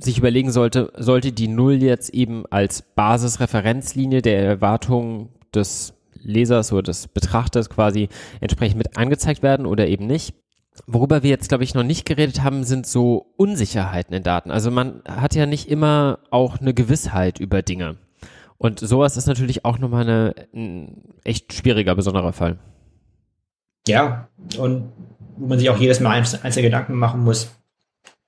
[0.00, 6.82] sich überlegen sollte, sollte die Null jetzt eben als Basisreferenzlinie der Erwartungen des Lesers oder
[6.82, 8.08] des Betrachters quasi
[8.40, 10.34] entsprechend mit angezeigt werden oder eben nicht.
[10.86, 14.50] Worüber wir jetzt, glaube ich, noch nicht geredet haben, sind so Unsicherheiten in Daten.
[14.50, 17.96] Also man hat ja nicht immer auch eine Gewissheit über Dinge.
[18.56, 22.58] Und sowas ist natürlich auch nochmal eine, ein echt schwieriger, besonderer Fall.
[23.86, 24.92] Ja, und
[25.36, 27.50] wo man sich auch jedes Mal einzelne Gedanken machen muss,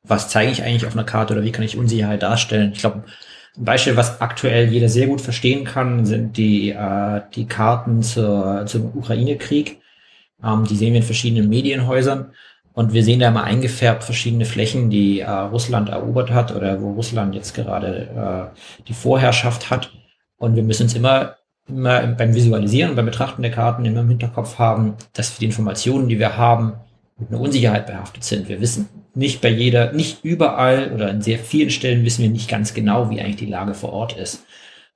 [0.02, 2.72] was zeige ich eigentlich auf einer Karte oder wie kann ich Unsicherheit darstellen.
[2.72, 3.04] Ich glaube,
[3.56, 8.64] ein Beispiel, was aktuell jeder sehr gut verstehen kann, sind die, äh, die Karten zur,
[8.66, 9.80] zum Ukraine-Krieg.
[10.42, 12.32] Ähm, die sehen wir in verschiedenen Medienhäusern.
[12.72, 16.92] Und wir sehen da immer eingefärbt verschiedene Flächen, die äh, Russland erobert hat oder wo
[16.92, 19.92] Russland jetzt gerade äh, die Vorherrschaft hat.
[20.38, 21.36] Und wir müssen uns immer,
[21.68, 26.18] immer beim Visualisieren beim Betrachten der Karten immer im Hinterkopf haben, dass die Informationen, die
[26.18, 26.74] wir haben,
[27.16, 28.48] mit einer Unsicherheit behaftet sind.
[28.48, 32.50] Wir wissen nicht bei jeder, nicht überall oder in sehr vielen Stellen wissen wir nicht
[32.50, 34.44] ganz genau, wie eigentlich die Lage vor Ort ist.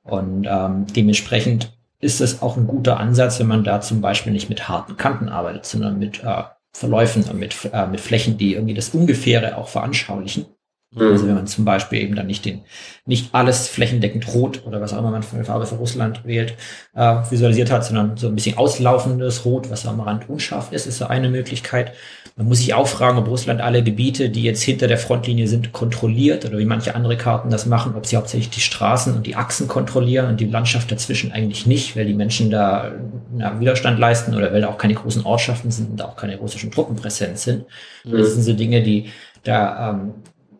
[0.02, 4.48] Und ähm, dementsprechend ist es auch ein guter Ansatz, wenn man da zum Beispiel nicht
[4.48, 8.74] mit harten Kanten arbeitet, sondern mit äh, Verläufen und mit, äh, mit Flächen, die irgendwie
[8.74, 10.46] das Ungefähre auch veranschaulichen.
[10.90, 11.02] Mhm.
[11.02, 12.62] Also wenn man zum Beispiel eben dann nicht den,
[13.04, 16.54] nicht alles flächendeckend rot oder was auch immer man für eine Farbe für Russland wählt,
[16.94, 20.98] äh, visualisiert hat, sondern so ein bisschen auslaufendes Rot, was am Rand unscharf ist, ist
[20.98, 21.92] so eine Möglichkeit.
[22.36, 25.72] Man muss sich auch fragen, ob Russland alle Gebiete, die jetzt hinter der Frontlinie sind,
[25.72, 29.36] kontrolliert oder wie manche andere Karten das machen, ob sie hauptsächlich die Straßen und die
[29.36, 32.92] Achsen kontrollieren und die Landschaft dazwischen eigentlich nicht, weil die Menschen da
[33.34, 36.70] na, Widerstand leisten oder weil da auch keine großen Ortschaften sind und auch keine russischen
[36.70, 37.64] Truppen präsent sind.
[38.04, 38.12] Mhm.
[38.12, 39.10] Das sind so Dinge, die
[39.42, 40.14] da, ähm,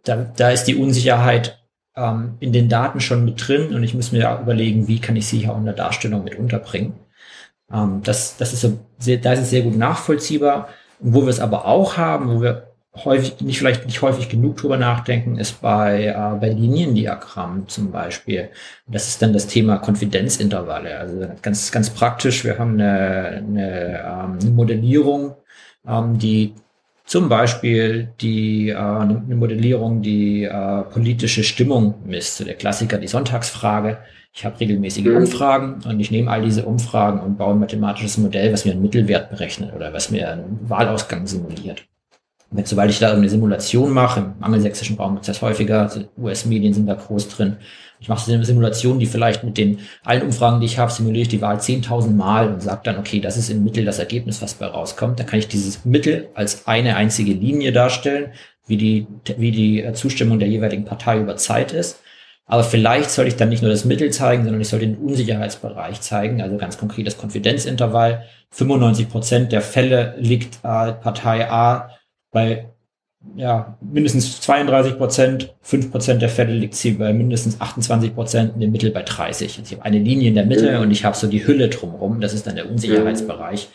[0.08, 1.62] da, da ist die Unsicherheit
[1.96, 5.16] ähm, in den Daten schon mit drin und ich muss mir da überlegen, wie kann
[5.16, 6.94] ich sie hier auch in der Darstellung mit unterbringen.
[7.72, 10.68] Ähm, das, das ist so sehr, da ist es sehr gut nachvollziehbar.
[11.00, 12.68] Und wo wir es aber auch haben, wo wir
[13.04, 18.50] häufig, nicht vielleicht nicht häufig genug drüber nachdenken, ist bei, äh, bei Liniendiagrammen zum Beispiel.
[18.86, 20.98] Das ist dann das Thema Konfidenzintervalle.
[20.98, 22.44] Also ganz, ganz praktisch.
[22.44, 25.36] Wir haben eine, eine, ähm, eine Modellierung,
[25.86, 26.54] ähm, die
[27.08, 32.36] zum Beispiel die äh, eine Modellierung, die äh, politische Stimmung misst.
[32.36, 33.98] So der Klassiker, die Sonntagsfrage.
[34.34, 35.16] Ich habe regelmäßige mhm.
[35.16, 38.82] Umfragen und ich nehme all diese Umfragen und baue ein mathematisches Modell, was mir einen
[38.82, 41.86] Mittelwert berechnet oder was mir einen Wahlausgang simuliert.
[42.50, 46.74] Und sobald ich da eine Simulation mache, im angelsächsischen Raum es das häufiger, also US-Medien
[46.74, 47.56] sind da groß drin.
[48.00, 51.28] Ich mache eine Simulation, die vielleicht mit den allen Umfragen, die ich habe, simuliere ich
[51.28, 54.54] die Wahl 10.000 Mal und sage dann, okay, das ist im Mittel das Ergebnis, was
[54.54, 55.18] bei rauskommt.
[55.18, 58.32] Dann kann ich dieses Mittel als eine einzige Linie darstellen,
[58.66, 59.06] wie die,
[59.36, 62.00] wie die Zustimmung der jeweiligen Partei über Zeit ist.
[62.46, 66.00] Aber vielleicht soll ich dann nicht nur das Mittel zeigen, sondern ich soll den Unsicherheitsbereich
[66.00, 68.24] zeigen, also ganz konkret das Konfidenzintervall.
[68.50, 71.90] 95 Prozent der Fälle liegt äh, Partei A
[72.30, 72.70] bei
[73.34, 78.60] ja, mindestens 32 Prozent, 5 Prozent der Fälle liegt sie bei mindestens 28 Prozent, in
[78.60, 79.58] dem Mittel bei 30.
[79.58, 80.82] Also ich habe eine Linie in der Mitte mhm.
[80.82, 83.68] und ich habe so die Hülle drumherum, das ist dann der Unsicherheitsbereich.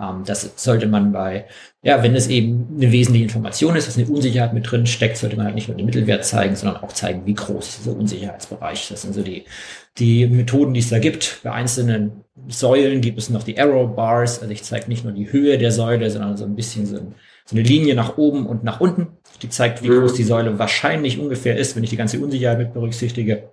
[0.00, 1.46] Ähm, das sollte man bei,
[1.82, 5.36] ja, wenn es eben eine wesentliche Information ist, dass eine Unsicherheit mit drin steckt, sollte
[5.36, 8.88] man halt nicht nur den Mittelwert zeigen, sondern auch zeigen, wie groß ist dieser Unsicherheitsbereich.
[8.88, 9.44] Das sind so die,
[9.98, 11.40] die Methoden, die es da gibt.
[11.42, 14.40] Bei einzelnen Säulen gibt es noch die Arrow Bars.
[14.40, 17.14] Also ich zeige nicht nur die Höhe der Säule, sondern so ein bisschen so, ein,
[17.46, 19.08] so eine Linie nach oben und nach unten.
[19.40, 22.74] Die zeigt, wie groß die Säule wahrscheinlich ungefähr ist, wenn ich die ganze Unsicherheit mit
[22.74, 23.50] berücksichtige.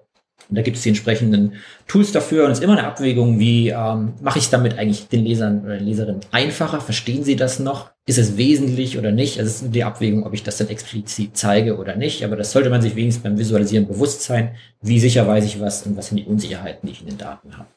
[0.49, 1.53] Und da gibt es die entsprechenden
[1.87, 5.23] Tools dafür und es ist immer eine Abwägung, wie ähm, mache ich damit eigentlich den
[5.23, 6.81] Lesern oder den Leserinnen einfacher?
[6.81, 7.91] Verstehen sie das noch?
[8.05, 9.39] Ist es wesentlich oder nicht?
[9.39, 12.25] Also es ist die Abwägung, ob ich das dann explizit zeige oder nicht.
[12.25, 14.55] Aber das sollte man sich wenigstens beim Visualisieren bewusst sein.
[14.81, 17.57] Wie sicher weiß ich was und was sind die Unsicherheiten, die ich in den Daten
[17.57, 17.69] habe?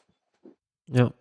[0.91, 1.13] Ja,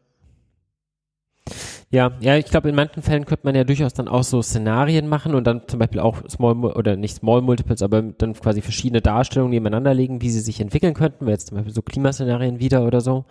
[1.91, 5.09] ja, ja, ich glaube, in manchen Fällen könnte man ja durchaus dann auch so Szenarien
[5.09, 9.01] machen und dann zum Beispiel auch Small oder nicht Small Multiples, aber dann quasi verschiedene
[9.01, 13.01] Darstellungen nebeneinander legen, wie sie sich entwickeln könnten, jetzt zum Beispiel so Klimaszenarien wieder oder
[13.01, 13.25] so.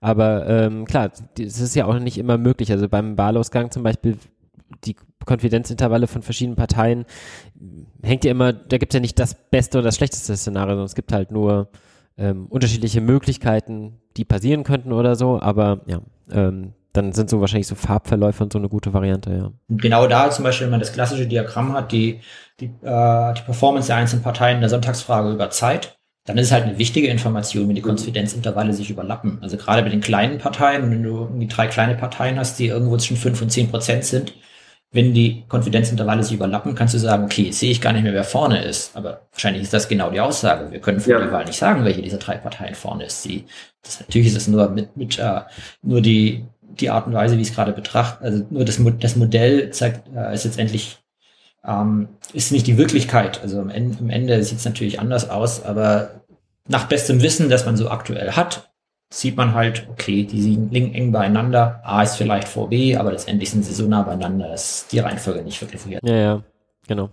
[0.00, 2.72] Aber ähm, klar, es ist ja auch nicht immer möglich.
[2.72, 4.16] Also beim Wahlausgang zum Beispiel
[4.84, 7.04] die Konfidenzintervalle von verschiedenen Parteien
[8.02, 10.86] hängt ja immer, da gibt es ja nicht das beste oder das schlechteste Szenario, sondern
[10.86, 11.68] es gibt halt nur
[12.16, 17.66] ähm, unterschiedliche Möglichkeiten, die passieren könnten oder so, aber ja, ähm, dann sind so wahrscheinlich
[17.66, 19.52] so Farbverläufe und so eine gute Variante, ja.
[19.68, 22.20] Und genau da zum Beispiel, wenn man das klassische Diagramm hat, die,
[22.60, 26.52] die, äh, die Performance der einzelnen Parteien in der Sonntagsfrage über Zeit, dann ist es
[26.52, 29.38] halt eine wichtige Information, wenn die Konfidenzintervalle sich überlappen.
[29.40, 32.96] Also gerade bei den kleinen Parteien, wenn du irgendwie drei kleine Parteien hast, die irgendwo
[32.98, 34.34] zwischen fünf und zehn Prozent sind,
[34.92, 38.12] wenn die Konfidenzintervalle sich überlappen, kannst du sagen, okay, jetzt sehe ich gar nicht mehr,
[38.12, 38.96] wer vorne ist.
[38.96, 40.72] Aber wahrscheinlich ist das genau die Aussage.
[40.72, 41.20] Wir können vor ja.
[41.20, 43.24] der Wahl nicht sagen, welche dieser drei Parteien vorne ist.
[43.24, 43.44] Die,
[43.82, 45.42] das, natürlich ist es nur mit, mit uh,
[45.82, 46.44] nur die,
[46.80, 50.32] die Art und Weise, wie es gerade betrachtet, also nur das, das Modell zeigt, uh,
[50.32, 50.98] ist letztendlich
[51.64, 53.42] ähm, ist nicht die Wirklichkeit.
[53.42, 56.22] Also am Ende, am Ende sieht es natürlich anders aus, aber
[56.68, 58.70] nach bestem Wissen, das man so aktuell hat,
[59.12, 61.80] sieht man halt, okay, die liegen eng beieinander.
[61.84, 65.42] A ist vielleicht vor B, aber letztendlich sind sie so nah beieinander, dass die Reihenfolge
[65.42, 66.00] nicht wirklich vorher.
[66.04, 66.42] Ja, ja,
[66.86, 67.10] genau.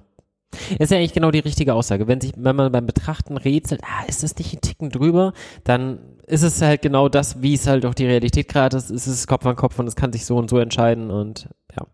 [0.80, 2.08] Ist ja eigentlich genau die richtige Aussage.
[2.08, 5.34] Wenn sich, wenn man beim Betrachten rätselt, ah, ist das nicht ein Ticken drüber,
[5.64, 8.90] dann ist es halt genau das, wie es halt auch die Realität gerade ist.
[8.90, 11.86] Es ist Kopf an Kopf und es kann sich so und so entscheiden und ja.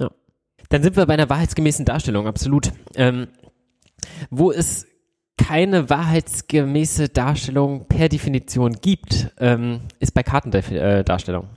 [0.00, 0.10] ja.
[0.70, 2.72] Dann sind wir bei einer wahrheitsgemäßen Darstellung, absolut.
[2.94, 3.28] Ähm,
[4.30, 4.86] wo ist
[5.36, 11.48] keine wahrheitsgemäße Darstellung per Definition gibt, ähm, ist bei Kartendarstellung.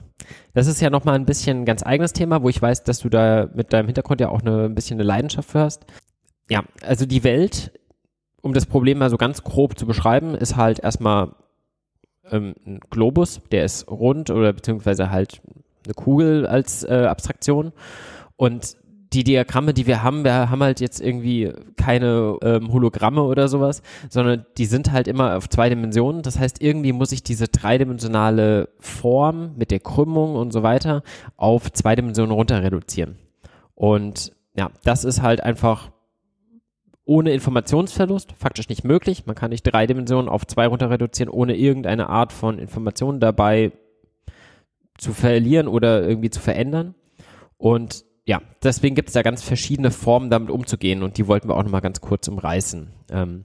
[0.54, 3.10] Das ist ja nochmal ein bisschen ein ganz eigenes Thema, wo ich weiß, dass du
[3.10, 5.84] da mit deinem Hintergrund ja auch eine, ein bisschen eine Leidenschaft für hast.
[6.50, 7.72] Ja, also die Welt,
[8.42, 11.34] um das Problem mal so ganz grob zu beschreiben, ist halt erstmal
[12.30, 15.40] ähm, ein Globus, der ist rund oder beziehungsweise halt
[15.84, 17.72] eine Kugel als äh, Abstraktion.
[18.36, 18.76] Und
[19.14, 23.80] die Diagramme, die wir haben, wir haben halt jetzt irgendwie keine ähm, Hologramme oder sowas,
[24.10, 26.22] sondern die sind halt immer auf zwei Dimensionen.
[26.22, 31.02] Das heißt, irgendwie muss ich diese dreidimensionale Form mit der Krümmung und so weiter
[31.36, 33.16] auf zwei Dimensionen runter reduzieren.
[33.76, 35.90] Und ja, das ist halt einfach
[37.04, 39.26] ohne Informationsverlust faktisch nicht möglich.
[39.26, 43.72] Man kann nicht drei Dimensionen auf zwei runter reduzieren, ohne irgendeine Art von Information dabei
[44.96, 46.94] zu verlieren oder irgendwie zu verändern.
[47.58, 51.56] Und ja, deswegen gibt es da ganz verschiedene Formen, damit umzugehen und die wollten wir
[51.56, 52.88] auch nochmal ganz kurz umreißen.
[53.10, 53.44] Ähm,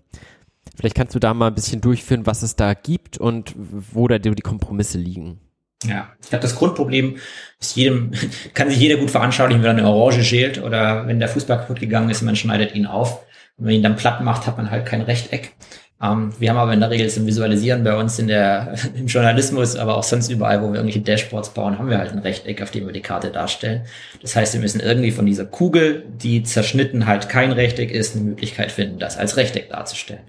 [0.77, 4.19] vielleicht kannst du da mal ein bisschen durchführen, was es da gibt und wo da
[4.19, 5.41] die Kompromisse liegen.
[5.85, 7.17] Ja, ich glaube, das Grundproblem
[7.59, 8.11] ist jedem,
[8.53, 11.79] kann sich jeder gut veranschaulichen, wenn er eine Orange schält oder wenn der Fußball kaputt
[11.79, 13.25] gegangen ist, man schneidet ihn auf.
[13.59, 15.53] Und wenn man ihn dann platt macht, hat man halt kein Rechteck.
[16.01, 19.75] Ähm, wir haben aber in der Regel zum Visualisieren bei uns in der, im Journalismus,
[19.75, 22.71] aber auch sonst überall, wo wir irgendwelche Dashboards bauen, haben wir halt ein Rechteck, auf
[22.71, 23.81] dem wir die Karte darstellen.
[24.21, 28.23] Das heißt, wir müssen irgendwie von dieser Kugel, die zerschnitten halt kein Rechteck ist, eine
[28.23, 30.23] Möglichkeit finden, das als Rechteck darzustellen.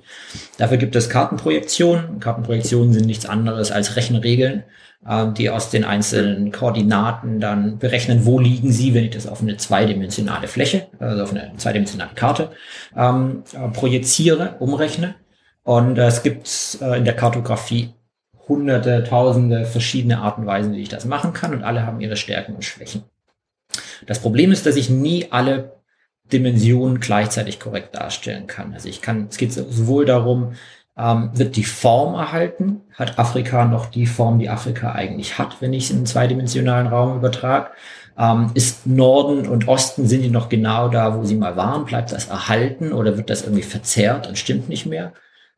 [0.59, 2.19] Dafür gibt es Kartenprojektionen.
[2.19, 4.65] Kartenprojektionen sind nichts anderes als Rechenregeln,
[5.03, 9.57] die aus den einzelnen Koordinaten dann berechnen, wo liegen sie, wenn ich das auf eine
[9.57, 12.51] zweidimensionale Fläche, also auf eine zweidimensionale Karte
[12.95, 15.15] ähm, projiziere, umrechne
[15.63, 17.95] und äh, es gibt äh, in der Kartografie
[18.49, 22.17] hunderte, tausende verschiedene Arten und Weisen, wie ich das machen kann und alle haben ihre
[22.17, 23.05] Stärken und Schwächen.
[24.07, 25.81] Das Problem ist, dass ich nie alle
[26.33, 28.75] Dimensionen gleichzeitig korrekt darstellen kann.
[28.75, 30.55] Also ich kann, es geht sowohl darum,
[31.01, 32.83] ähm, wird die Form erhalten?
[32.95, 36.89] Hat Afrika noch die Form, die Afrika eigentlich hat, wenn ich es in einen zweidimensionalen
[36.89, 37.71] Raum übertrage?
[38.19, 41.87] Ähm, ist Norden und Osten, sind die noch genau da, wo sie mal waren?
[41.87, 45.13] Bleibt das erhalten oder wird das irgendwie verzerrt und stimmt nicht mehr?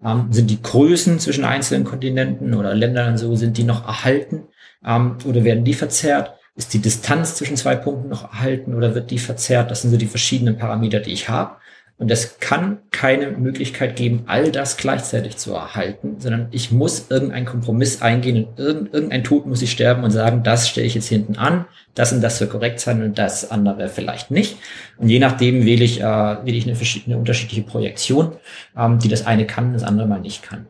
[0.05, 4.45] Ähm, sind die Größen zwischen einzelnen Kontinenten oder Ländern und so, sind die noch erhalten
[4.87, 6.35] ähm, oder werden die verzerrt?
[6.55, 9.71] Ist die Distanz zwischen zwei Punkten noch erhalten oder wird die verzerrt?
[9.71, 11.57] Das sind so die verschiedenen Parameter, die ich habe.
[12.03, 17.47] Und es kann keine Möglichkeit geben, all das gleichzeitig zu erhalten, sondern ich muss irgendeinen
[17.47, 21.37] Kompromiss eingehen und irgendein Tod muss ich sterben und sagen, das stelle ich jetzt hinten
[21.37, 21.65] an,
[21.95, 24.57] das und das soll korrekt sein und das andere vielleicht nicht.
[24.99, 28.33] Und je nachdem wähle ich, äh, wähle ich eine, verschiedene unterschiedliche Projektion,
[28.77, 30.67] ähm, die das eine kann, das andere mal nicht kann.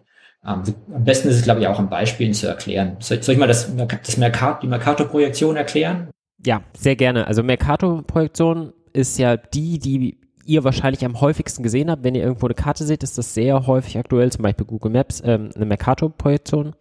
[0.46, 0.64] Ähm,
[0.94, 2.98] am besten ist es, glaube ich, auch an Beispielen zu erklären.
[2.98, 6.10] Soll, soll ich mal das, das Mercator, die Mercator-Projektion erklären?
[6.44, 7.26] Ja, sehr gerne.
[7.26, 12.46] Also Mercator-Projektion ist ja die, die ihr wahrscheinlich am häufigsten gesehen habt, wenn ihr irgendwo
[12.46, 16.74] eine Karte seht, ist das sehr häufig aktuell, zum Beispiel Google Maps, ähm, eine Mercator-Projektion.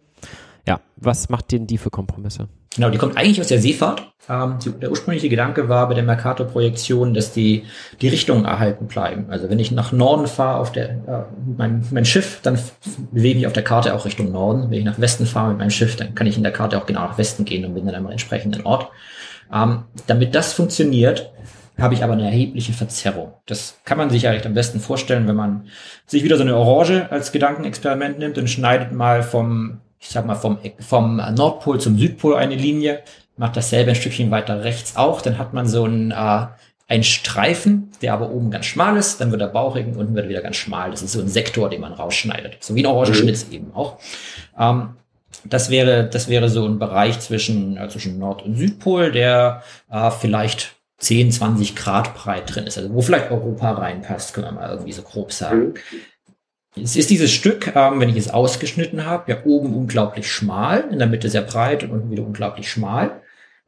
[0.66, 2.48] Ja, was macht denn die für Kompromisse?
[2.74, 4.12] Genau, die kommt eigentlich aus der Seefahrt.
[4.30, 7.64] Ähm, die, der ursprüngliche Gedanke war bei der Mercator-Projektion, dass die,
[8.00, 9.26] die Richtungen erhalten bleiben.
[9.28, 11.24] Also wenn ich nach Norden fahre auf der, äh,
[11.56, 12.58] mein, mein Schiff, dann
[13.10, 14.70] bewege ich auf der Karte auch Richtung Norden.
[14.70, 16.86] Wenn ich nach Westen fahre mit meinem Schiff, dann kann ich in der Karte auch
[16.86, 18.88] genau nach Westen gehen und bin dann am entsprechenden Ort.
[19.52, 21.30] Ähm, damit das funktioniert,
[21.78, 23.32] habe ich aber eine erhebliche Verzerrung.
[23.46, 25.68] Das kann man sich eigentlich am besten vorstellen, wenn man
[26.06, 30.34] sich wieder so eine Orange als Gedankenexperiment nimmt und schneidet mal vom ich sag mal,
[30.34, 33.02] vom, vom Nordpol zum Südpol eine Linie,
[33.36, 36.46] macht dasselbe ein Stückchen weiter rechts auch, dann hat man so ein äh,
[36.92, 40.26] ein Streifen, der aber oben ganz schmal ist, dann wird er bauchig und unten wird
[40.26, 40.90] er wieder ganz schmal.
[40.90, 42.62] Das ist so ein Sektor, den man rausschneidet.
[42.62, 43.52] So wie ein Orangenschnitz mhm.
[43.52, 43.96] eben auch.
[44.58, 44.90] Ähm,
[45.44, 50.10] das wäre, das wäre so ein Bereich zwischen, äh, zwischen Nord- und Südpol, der äh,
[50.10, 52.78] vielleicht 10, 20 Grad breit drin ist.
[52.78, 55.74] Also wo vielleicht Europa reinpasst, können wir mal irgendwie so grob sagen.
[55.74, 56.82] Mhm.
[56.82, 60.98] Es ist dieses Stück, ähm, wenn ich es ausgeschnitten habe, ja oben unglaublich schmal, in
[60.98, 63.20] der Mitte sehr breit und unten wieder unglaublich schmal.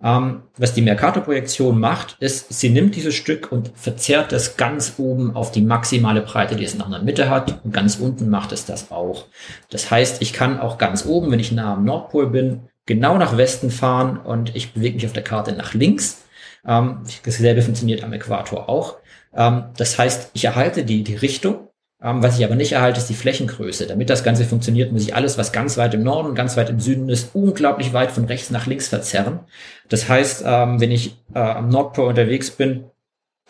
[0.02, 5.36] Ähm, was die Mercator-Projektion macht, ist, sie nimmt dieses Stück und verzerrt das ganz oben
[5.36, 7.62] auf die maximale Breite, die es nach der Mitte hat.
[7.65, 9.27] Und ganz unten macht es das auch.
[9.70, 13.36] Das heißt, ich kann auch ganz oben, wenn ich nah am Nordpol bin, genau nach
[13.36, 16.24] Westen fahren und ich bewege mich auf der Karte nach links.
[16.66, 18.97] Ähm, dasselbe funktioniert am Äquator auch.
[19.35, 21.69] Ähm, das heißt, ich erhalte die, die Richtung
[22.05, 23.86] ähm, was ich aber nicht erhalte, ist die Flächengröße.
[23.86, 26.78] Damit das Ganze funktioniert, muss ich alles, was ganz weit im Norden, ganz weit im
[26.78, 29.41] Süden ist, unglaublich weit von rechts nach links verzerren.
[29.89, 32.85] Das heißt, ähm, wenn ich äh, am Nordpol unterwegs bin,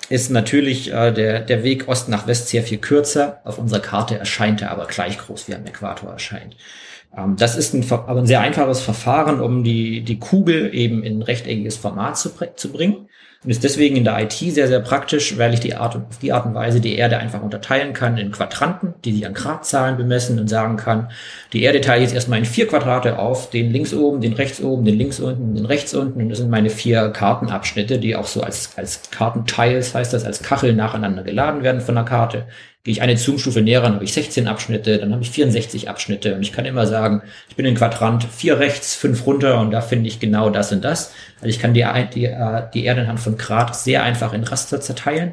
[0.09, 3.41] ist natürlich äh, der, der Weg Ost nach West sehr viel kürzer.
[3.45, 6.57] Auf unserer Karte erscheint er aber gleich groß, wie am Äquator erscheint.
[7.17, 11.23] Ähm, das ist ein, aber ein sehr einfaches Verfahren, um die, die Kugel eben in
[11.23, 13.09] rechteckiges Format zu, zu bringen.
[13.45, 16.19] Und ist deswegen in der IT sehr, sehr praktisch, weil ich die Art und, auf
[16.19, 19.99] die Art und Weise die Erde einfach unterteilen kann in Quadranten, die sich an Gradzahlen
[19.99, 21.11] bemessen und sagen kann,
[21.53, 24.63] die Erde teile ich jetzt erstmal in vier Quadrate auf, den links oben, den rechts
[24.63, 26.23] oben, den links unten, den rechts unten.
[26.23, 30.43] Und das sind meine vier Kartenabschnitte, die auch so als, als Kartentiles, heißt das, als
[30.43, 32.47] Kachel nacheinander geladen werden von der Karte.
[32.85, 36.35] Gehe ich eine Zoom-Stufe näher, dann habe ich 16 Abschnitte, dann habe ich 64 Abschnitte
[36.35, 39.81] und ich kann immer sagen, ich bin in Quadrant vier rechts, fünf runter und da
[39.81, 41.15] finde ich genau das und das.
[41.37, 44.83] Also ich kann die, die, äh, die Erde anhand von Grad sehr einfach in Raster
[44.83, 45.33] zerteilen.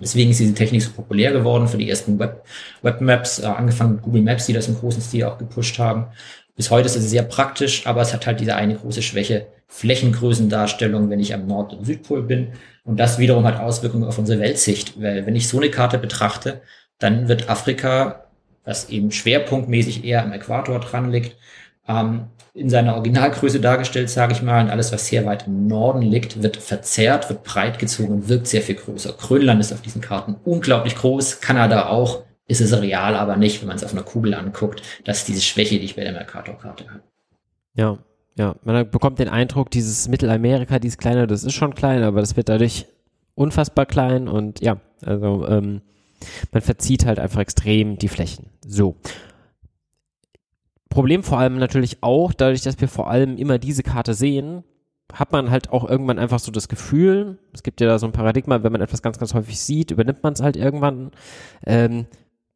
[0.00, 2.44] Deswegen ist diese Technik so populär geworden für die ersten Web,
[2.82, 6.06] Webmaps, äh, angefangen mit Google Maps, die das im großen Stil auch gepusht haben.
[6.56, 11.10] Bis heute ist es sehr praktisch, aber es hat halt diese eine große Schwäche, Flächengrößendarstellung,
[11.10, 12.52] wenn ich am Nord- und Südpol bin.
[12.84, 16.62] Und das wiederum hat Auswirkungen auf unsere Weltsicht, weil wenn ich so eine Karte betrachte,
[16.98, 18.24] dann wird Afrika,
[18.64, 21.36] was eben schwerpunktmäßig eher am Äquator dran liegt,
[21.86, 26.02] ähm, in seiner Originalgröße dargestellt, sage ich mal, und alles, was sehr weit im Norden
[26.02, 29.12] liegt, wird verzerrt, wird breit gezogen und wirkt sehr viel größer.
[29.12, 33.68] Grönland ist auf diesen Karten unglaublich groß, Kanada auch, ist es real aber nicht, wenn
[33.68, 34.82] man es auf einer Kugel anguckt.
[35.04, 37.02] Das ist diese Schwäche, die ich bei der Mercator-Karte habe.
[37.74, 37.98] Ja,
[38.36, 42.36] ja, man bekommt den Eindruck, dieses Mittelamerika, dieses kleine, das ist schon klein, aber das
[42.36, 42.86] wird dadurch
[43.34, 45.82] unfassbar klein und ja, also ähm,
[46.52, 48.50] man verzieht halt einfach extrem die Flächen.
[48.66, 48.96] So.
[50.88, 54.64] Problem vor allem natürlich auch, dadurch, dass wir vor allem immer diese Karte sehen,
[55.12, 58.12] hat man halt auch irgendwann einfach so das Gefühl, es gibt ja da so ein
[58.12, 61.12] Paradigma, wenn man etwas ganz, ganz häufig sieht, übernimmt man es halt irgendwann,
[61.66, 62.06] ähm,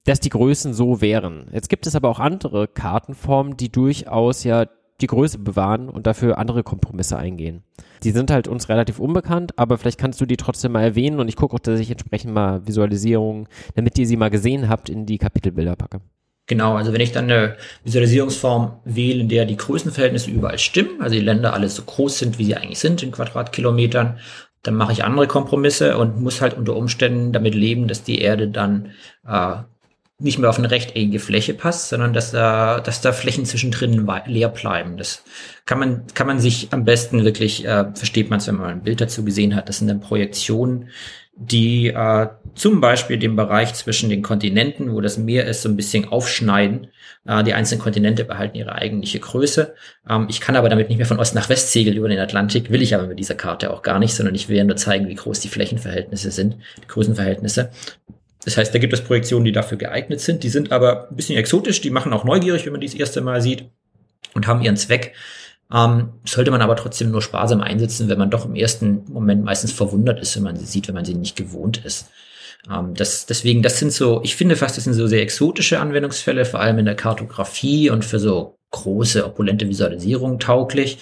[0.04, 1.46] dass die Größen so wären.
[1.52, 4.66] Jetzt gibt es aber auch andere Kartenformen, die durchaus ja
[5.00, 7.62] die Größe bewahren und dafür andere Kompromisse eingehen.
[8.02, 11.28] Die sind halt uns relativ unbekannt, aber vielleicht kannst du die trotzdem mal erwähnen und
[11.28, 15.06] ich gucke auch, dass ich entsprechend mal Visualisierungen, damit ihr sie mal gesehen habt, in
[15.06, 16.00] die Kapitelbilder packe.
[16.46, 21.14] Genau, also wenn ich dann eine Visualisierungsform wähle, in der die Größenverhältnisse überall stimmen, also
[21.14, 24.18] die Länder alle so groß sind, wie sie eigentlich sind in Quadratkilometern,
[24.62, 28.48] dann mache ich andere Kompromisse und muss halt unter Umständen damit leben, dass die Erde
[28.48, 28.90] dann
[29.26, 29.56] äh,
[30.22, 34.48] nicht mehr auf eine rechteckige Fläche passt, sondern dass da, dass da Flächen zwischendrin leer
[34.48, 34.96] bleiben.
[34.96, 35.24] Das
[35.66, 38.82] kann man, kann man sich am besten wirklich, äh, versteht man es, wenn man ein
[38.82, 39.68] Bild dazu gesehen hat.
[39.68, 40.88] Das sind dann Projektionen,
[41.34, 45.76] die äh, zum Beispiel den Bereich zwischen den Kontinenten, wo das Meer ist, so ein
[45.76, 46.88] bisschen aufschneiden.
[47.26, 49.74] Äh, die einzelnen Kontinente behalten ihre eigentliche Größe.
[50.08, 52.70] Ähm, ich kann aber damit nicht mehr von Ost nach West segeln über den Atlantik,
[52.70, 55.08] will ich aber mit dieser Karte auch gar nicht, sondern ich will ja nur zeigen,
[55.08, 57.70] wie groß die Flächenverhältnisse sind, die Größenverhältnisse.
[58.44, 60.42] Das heißt, da gibt es Projektionen, die dafür geeignet sind.
[60.42, 63.20] Die sind aber ein bisschen exotisch, die machen auch neugierig, wenn man die das erste
[63.20, 63.70] Mal sieht
[64.34, 65.14] und haben ihren Zweck.
[65.72, 69.72] Ähm, sollte man aber trotzdem nur sparsam einsetzen, wenn man doch im ersten Moment meistens
[69.72, 72.10] verwundert ist, wenn man sie sieht, wenn man sie nicht gewohnt ist.
[72.70, 76.44] Ähm, das, deswegen, das sind so, ich finde fast, das sind so sehr exotische Anwendungsfälle,
[76.44, 80.98] vor allem in der Kartografie und für so große, opulente Visualisierung tauglich.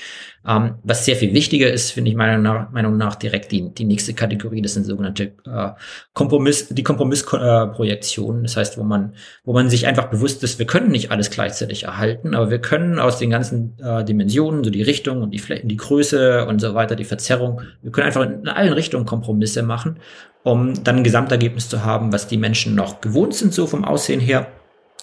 [0.47, 4.15] Ähm, was sehr viel wichtiger ist, finde ich meiner Meinung nach direkt die, die nächste
[4.15, 5.71] Kategorie, das sind sogenannte äh,
[6.15, 8.41] Kompromiss, die Kompromissprojektionen.
[8.41, 9.15] Äh, das heißt, wo man,
[9.45, 12.99] wo man sich einfach bewusst ist, wir können nicht alles gleichzeitig erhalten, aber wir können
[12.99, 16.75] aus den ganzen äh, Dimensionen, so die Richtung und die Flächen, die Größe und so
[16.75, 19.99] weiter, die Verzerrung, wir können einfach in allen Richtungen Kompromisse machen,
[20.43, 24.21] um dann ein Gesamtergebnis zu haben, was die Menschen noch gewohnt sind, so vom Aussehen
[24.21, 24.47] her,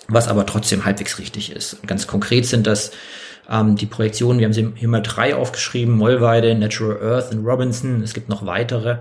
[0.08, 1.74] was aber trotzdem halbwegs richtig ist.
[1.76, 2.92] Und ganz konkret sind das
[3.50, 8.02] ähm, die Projektionen, wir haben sie hier mal drei aufgeschrieben, Mollweide, Natural Earth und Robinson.
[8.04, 8.98] Es gibt noch weitere.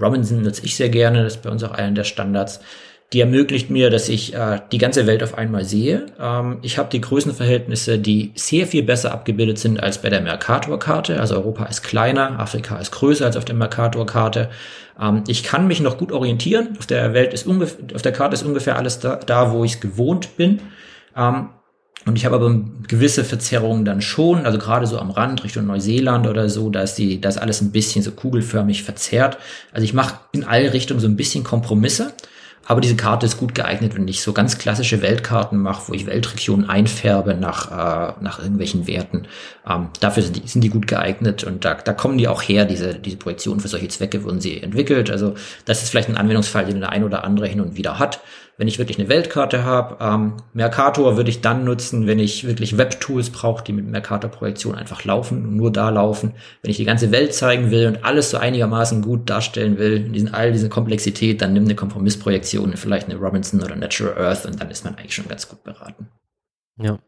[0.00, 2.60] Robinson nutze ich sehr gerne, das ist bei uns auch einer der Standards.
[3.14, 6.06] Die ermöglicht mir, dass ich äh, die ganze Welt auf einmal sehe.
[6.20, 11.18] Ähm, ich habe die Größenverhältnisse, die sehr viel besser abgebildet sind als bei der Mercator-Karte.
[11.18, 14.50] Also Europa ist kleiner, Afrika ist größer als auf der Mercator-Karte.
[15.00, 16.76] Ähm, ich kann mich noch gut orientieren.
[16.78, 19.74] Auf der Welt ist ungefähr, auf der Karte ist ungefähr alles da, da wo ich
[19.74, 20.60] es gewohnt bin.
[21.16, 21.48] Ähm,
[22.06, 26.26] und ich habe aber gewisse Verzerrungen dann schon, also gerade so am Rand Richtung Neuseeland
[26.26, 29.38] oder so, da ist die, da alles ein bisschen so kugelförmig verzerrt.
[29.72, 32.12] Also ich mache in alle Richtungen so ein bisschen Kompromisse.
[32.64, 36.04] Aber diese Karte ist gut geeignet, wenn ich so ganz klassische Weltkarten mache, wo ich
[36.04, 39.26] Weltregionen einfärbe nach, äh, nach irgendwelchen Werten.
[39.66, 42.66] Ähm, dafür sind die, sind die gut geeignet und da, da kommen die auch her,
[42.66, 45.10] diese, diese Projektionen für solche Zwecke wurden sie entwickelt.
[45.10, 45.34] Also
[45.64, 48.20] das ist vielleicht ein Anwendungsfall, den der ein oder andere hin und wieder hat
[48.58, 49.96] wenn ich wirklich eine Weltkarte habe.
[50.04, 55.04] Ähm, Mercator würde ich dann nutzen, wenn ich wirklich Webtools brauche, die mit Mercator-Projektion einfach
[55.04, 56.34] laufen und nur da laufen.
[56.62, 60.12] Wenn ich die ganze Welt zeigen will und alles so einigermaßen gut darstellen will, in
[60.12, 64.60] diesen, all diese Komplexität, dann nimm eine Kompromissprojektion, vielleicht eine Robinson oder Natural Earth und
[64.60, 66.08] dann ist man eigentlich schon ganz gut beraten.
[66.80, 66.98] Ja.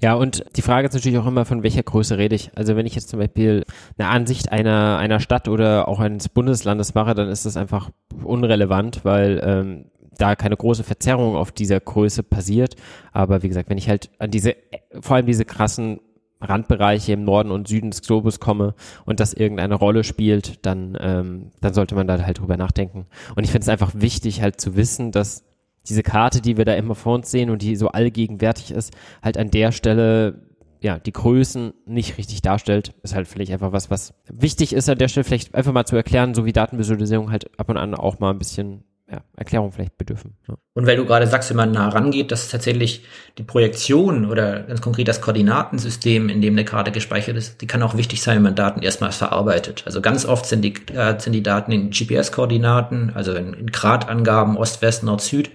[0.00, 2.50] Ja, und die Frage ist natürlich auch immer, von welcher Größe rede ich.
[2.54, 3.64] Also wenn ich jetzt zum Beispiel
[3.98, 7.90] eine Ansicht einer, einer Stadt oder auch eines Bundeslandes mache, dann ist das einfach
[8.22, 9.86] unrelevant, weil ähm,
[10.18, 12.76] da keine große Verzerrung auf dieser Größe passiert.
[13.12, 14.56] Aber wie gesagt, wenn ich halt an diese,
[15.00, 16.00] vor allem diese krassen
[16.40, 18.74] Randbereiche im Norden und Süden des Globus komme
[19.04, 23.06] und das irgendeine Rolle spielt, dann, ähm, dann sollte man da halt drüber nachdenken.
[23.34, 25.44] Und ich finde es einfach wichtig, halt zu wissen, dass
[25.88, 29.36] diese Karte, die wir da immer vor uns sehen und die so allgegenwärtig ist, halt
[29.36, 30.42] an der Stelle
[30.80, 34.98] ja, die Größen nicht richtig darstellt, ist halt vielleicht einfach was, was wichtig ist an
[34.98, 38.18] der Stelle vielleicht einfach mal zu erklären, so wie Datenvisualisierung halt ab und an auch
[38.18, 40.36] mal ein bisschen ja, Erklärung vielleicht bedürfen.
[40.48, 40.54] Ja.
[40.72, 43.04] Und weil du gerade sagst, wenn man nah rangeht, dass tatsächlich
[43.36, 47.82] die Projektion oder ganz konkret das Koordinatensystem, in dem eine Karte gespeichert ist, die kann
[47.82, 49.82] auch wichtig sein, wenn man Daten erstmal verarbeitet.
[49.84, 54.56] Also ganz oft sind die, äh, sind die Daten in GPS-Koordinaten, also in, in Gradangaben
[54.56, 55.50] Ost, West, Nord, Süd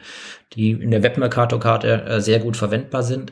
[0.54, 3.32] die in der Webmercator-Karte äh, sehr gut verwendbar sind.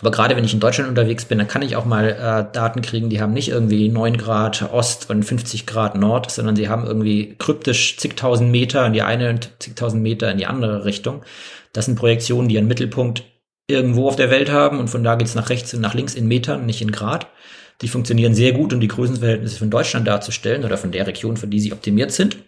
[0.00, 2.82] Aber gerade wenn ich in Deutschland unterwegs bin, dann kann ich auch mal äh, Daten
[2.82, 6.84] kriegen, die haben nicht irgendwie 9 Grad Ost und 50 Grad Nord, sondern sie haben
[6.84, 11.22] irgendwie kryptisch zigtausend Meter in die eine und zigtausend Meter in die andere Richtung.
[11.72, 13.24] Das sind Projektionen, die einen Mittelpunkt
[13.68, 16.28] irgendwo auf der Welt haben und von da geht's nach rechts und nach links in
[16.28, 17.28] Metern, nicht in Grad.
[17.82, 21.46] Die funktionieren sehr gut, um die Größenverhältnisse von Deutschland darzustellen oder von der Region, für
[21.46, 22.38] die sie optimiert sind.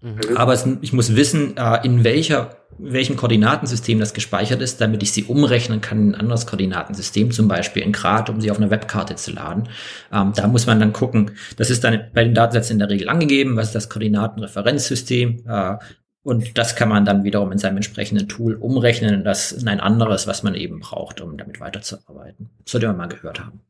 [0.00, 0.36] Mhm.
[0.36, 5.12] Aber es, ich muss wissen, äh, in welcher welchem Koordinatensystem das gespeichert ist, damit ich
[5.12, 8.70] sie umrechnen kann in ein anderes Koordinatensystem, zum Beispiel in Grad, um sie auf einer
[8.70, 9.68] Webkarte zu laden.
[10.12, 13.08] Ähm, da muss man dann gucken, das ist dann bei den Datensätzen in der Regel
[13.08, 15.76] angegeben, was ist das Koordinatenreferenzsystem, äh,
[16.22, 19.80] und das kann man dann wiederum in seinem entsprechenden Tool umrechnen in das in ein
[19.80, 22.50] anderes, was man eben braucht, um damit weiterzuarbeiten.
[22.64, 23.60] Das sollte man mal gehört haben.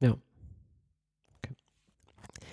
[0.00, 0.16] Ja.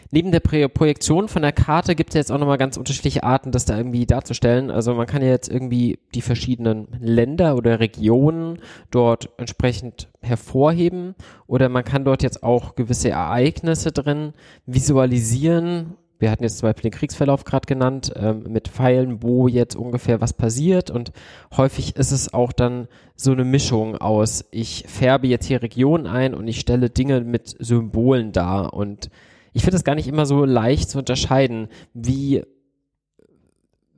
[0.09, 3.65] Neben der Projektion von der Karte gibt es jetzt auch nochmal ganz unterschiedliche Arten, das
[3.65, 4.71] da irgendwie darzustellen.
[4.71, 8.59] Also man kann ja jetzt irgendwie die verschiedenen Länder oder Regionen
[8.89, 11.15] dort entsprechend hervorheben
[11.45, 14.33] oder man kann dort jetzt auch gewisse Ereignisse drin
[14.65, 15.95] visualisieren.
[16.19, 20.19] Wir hatten jetzt zum Beispiel den Kriegsverlauf gerade genannt, ähm, mit Pfeilen, wo jetzt ungefähr
[20.19, 20.89] was passiert.
[20.89, 21.11] Und
[21.55, 26.33] häufig ist es auch dann so eine Mischung aus, ich färbe jetzt hier Regionen ein
[26.33, 28.73] und ich stelle Dinge mit Symbolen dar.
[28.73, 29.11] Und
[29.57, 32.43] ich finde es gar nicht immer so leicht zu unterscheiden, wie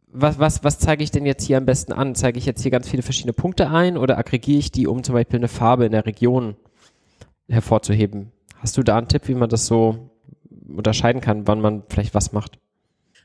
[0.07, 2.15] was, was, was zeige ich denn jetzt hier am besten an?
[2.15, 5.15] Zeige ich jetzt hier ganz viele verschiedene Punkte ein oder aggregiere ich die, um zum
[5.15, 6.55] Beispiel eine Farbe in der Region
[7.49, 8.31] hervorzuheben?
[8.55, 10.09] Hast du da einen Tipp, wie man das so
[10.73, 12.57] unterscheiden kann, wann man vielleicht was macht?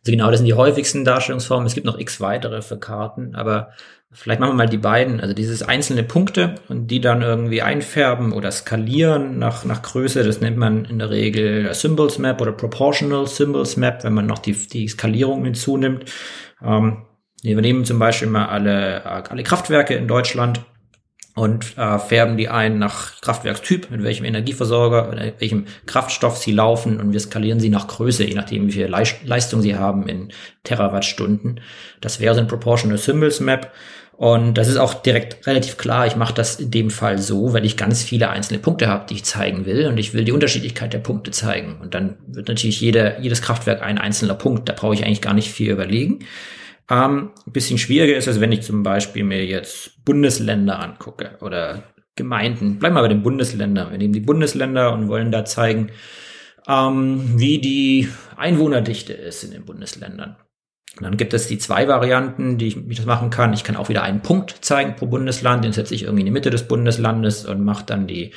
[0.00, 1.68] Also genau, das sind die häufigsten Darstellungsformen.
[1.68, 3.70] Es gibt noch x weitere für Karten, aber
[4.14, 5.20] vielleicht machen wir mal die beiden.
[5.20, 10.22] Also dieses einzelne Punkte und die dann irgendwie einfärben oder skalieren nach, nach Größe.
[10.22, 14.38] Das nennt man in der Regel Symbols Map oder Proportional Symbols Map, wenn man noch
[14.38, 16.10] die, die Skalierung hinzunimmt.
[16.62, 17.04] Ähm,
[17.42, 20.64] wir nehmen zum Beispiel mal alle, alle Kraftwerke in Deutschland
[21.34, 27.00] und äh, färben die ein nach Kraftwerkstyp, mit welchem Energieversorger oder welchem Kraftstoff sie laufen
[27.00, 30.32] und wir skalieren sie nach Größe, je nachdem wie viel Leistung sie haben in
[30.62, 31.60] Terawattstunden.
[32.00, 33.72] Das wäre so ein Proportional Symbols Map
[34.16, 36.06] und das ist auch direkt relativ klar.
[36.06, 39.14] Ich mache das in dem Fall so, weil ich ganz viele einzelne Punkte habe, die
[39.14, 41.78] ich zeigen will und ich will die Unterschiedlichkeit der Punkte zeigen.
[41.80, 44.68] Und dann wird natürlich jeder, jedes Kraftwerk ein einzelner Punkt.
[44.68, 46.20] Da brauche ich eigentlich gar nicht viel überlegen.
[46.88, 51.82] Ähm, ein bisschen schwieriger ist es, wenn ich zum Beispiel mir jetzt Bundesländer angucke oder
[52.14, 52.78] Gemeinden.
[52.78, 53.90] Bleiben wir bei den Bundesländern.
[53.90, 55.90] Wir nehmen die Bundesländer und wollen da zeigen,
[56.68, 60.36] ähm, wie die Einwohnerdichte ist in den Bundesländern.
[61.00, 63.52] Dann gibt es die zwei Varianten, die ich, wie ich das machen kann.
[63.52, 66.32] Ich kann auch wieder einen Punkt zeigen pro Bundesland, den setze ich irgendwie in die
[66.32, 68.30] Mitte des Bundeslandes und mache dann die,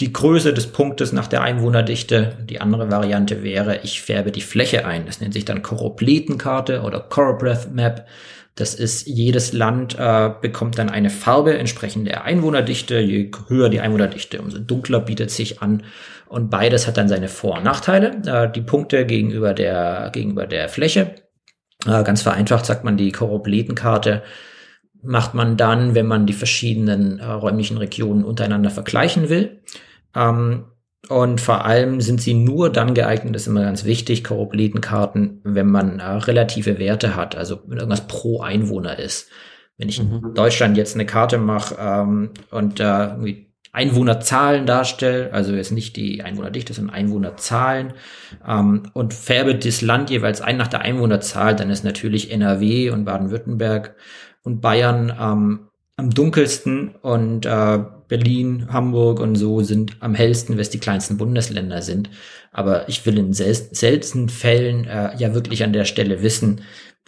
[0.00, 2.38] die Größe des Punktes nach der Einwohnerdichte.
[2.48, 5.04] Die andere Variante wäre, ich färbe die Fläche ein.
[5.04, 8.06] Das nennt sich dann Choropletenkarte oder Chorobreth Map.
[8.54, 12.98] Das ist, jedes Land äh, bekommt dann eine Farbe entsprechend der Einwohnerdichte.
[12.98, 15.82] Je höher die Einwohnerdichte, umso dunkler bietet sich an.
[16.28, 18.22] Und beides hat dann seine Vor- und Nachteile.
[18.26, 21.14] Äh, die Punkte gegenüber der, gegenüber der Fläche
[21.86, 24.22] äh, ganz vereinfacht sagt man, die Choropletenkarte
[25.02, 29.62] macht man dann, wenn man die verschiedenen äh, räumlichen Regionen untereinander vergleichen will.
[30.14, 30.64] Ähm,
[31.08, 35.70] und vor allem sind sie nur dann geeignet, das ist immer ganz wichtig, Choropletenkarten, wenn
[35.70, 39.30] man äh, relative Werte hat, also wenn irgendwas pro Einwohner ist.
[39.78, 40.22] Wenn ich mhm.
[40.26, 45.96] in Deutschland jetzt eine Karte mache ähm, und äh, irgendwie Einwohnerzahlen darstelle, also jetzt nicht
[45.96, 47.92] die Einwohnerdichte, sondern Einwohnerzahlen.
[48.46, 53.04] Ähm, und färbe das Land jeweils ein nach der Einwohnerzahl, dann ist natürlich NRW und
[53.04, 53.94] Baden-Württemberg
[54.42, 56.96] und Bayern ähm, am dunkelsten.
[56.96, 57.78] Und äh,
[58.08, 62.10] Berlin, Hamburg und so sind am hellsten, es die kleinsten Bundesländer sind.
[62.50, 66.62] Aber ich will in sel seltenen Fällen äh, ja wirklich an der Stelle wissen,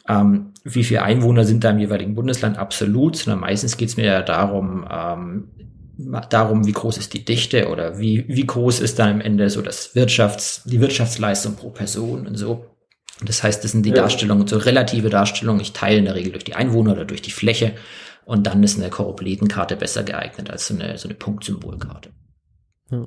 [0.09, 2.57] ähm, wie viele Einwohner sind da im jeweiligen Bundesland.
[2.57, 5.49] Absolut, sondern meistens geht es mir ja darum, ähm,
[6.31, 9.63] darum, wie groß ist die Dichte oder wie, wie groß ist dann am Ende so
[9.63, 12.67] das Wirtschafts, die Wirtschaftsleistung pro Person und so.
[13.25, 13.97] Das heißt, das sind die ja.
[13.97, 15.61] Darstellungen, so relative Darstellungen.
[15.61, 17.73] Ich teile in der Regel durch die Einwohner oder durch die Fläche.
[18.25, 22.11] Und dann ist eine Koropletenkarte besser geeignet als so eine, so eine Punktsymbolkarte.
[22.91, 23.05] Ja.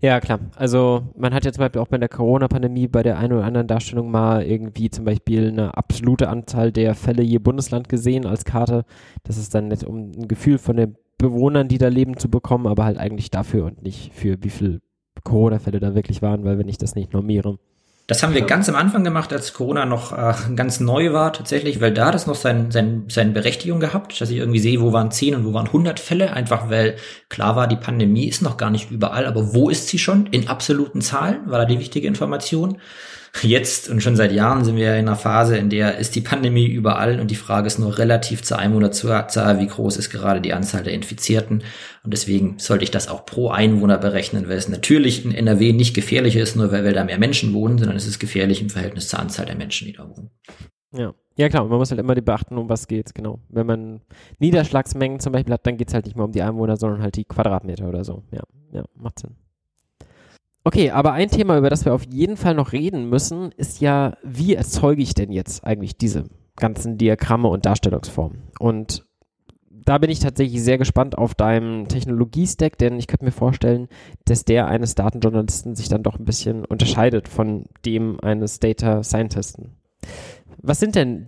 [0.00, 0.40] Ja, klar.
[0.56, 3.66] Also man hat ja zum Beispiel auch bei der Corona-Pandemie bei der einen oder anderen
[3.66, 8.84] Darstellung mal irgendwie zum Beispiel eine absolute Anzahl der Fälle je Bundesland gesehen als Karte.
[9.24, 12.66] Das ist dann nicht um ein Gefühl von den Bewohnern, die da leben, zu bekommen,
[12.66, 14.80] aber halt eigentlich dafür und nicht für wie viele
[15.24, 17.58] Corona-Fälle da wirklich waren, weil wenn ich das nicht normiere.
[18.08, 21.80] Das haben wir ganz am Anfang gemacht, als Corona noch äh, ganz neu war tatsächlich,
[21.80, 24.92] weil da hat es noch sein, sein, seine Berechtigung gehabt, dass ich irgendwie sehe, wo
[24.92, 26.96] waren 10 und wo waren 100 Fälle, einfach weil
[27.28, 30.26] klar war, die Pandemie ist noch gar nicht überall, aber wo ist sie schon?
[30.26, 32.78] In absoluten Zahlen war da die wichtige Information.
[33.40, 36.66] Jetzt und schon seit Jahren sind wir in einer Phase, in der ist die Pandemie
[36.66, 40.82] überall und die Frage ist nur relativ zur Einwohnerzahl, wie groß ist gerade die Anzahl
[40.82, 41.64] der Infizierten.
[42.04, 45.94] Und deswegen sollte ich das auch pro Einwohner berechnen, weil es natürlich in NRW nicht
[45.94, 49.08] gefährlich ist, nur weil, weil da mehr Menschen wohnen, sondern es ist gefährlich im Verhältnis
[49.08, 50.30] zur Anzahl der Menschen, die da wohnen.
[50.94, 51.14] Ja.
[51.36, 53.40] Ja klar, man muss halt immer die beachten, um was geht's, genau.
[53.48, 54.02] Wenn man
[54.38, 57.24] Niederschlagsmengen zum Beispiel hat, dann geht's halt nicht mehr um die Einwohner, sondern halt die
[57.24, 58.22] Quadratmeter oder so.
[58.30, 58.42] Ja,
[58.72, 59.36] ja, macht Sinn.
[60.64, 64.14] Okay, aber ein Thema, über das wir auf jeden Fall noch reden müssen, ist ja,
[64.22, 66.24] wie erzeuge ich denn jetzt eigentlich diese
[66.56, 68.42] ganzen Diagramme und Darstellungsformen?
[68.60, 69.04] Und
[69.84, 73.88] da bin ich tatsächlich sehr gespannt auf deinem Technologie-Stack, denn ich könnte mir vorstellen,
[74.24, 79.76] dass der eines Datenjournalisten sich dann doch ein bisschen unterscheidet von dem eines Data Scientisten.
[80.58, 81.26] Was sind denn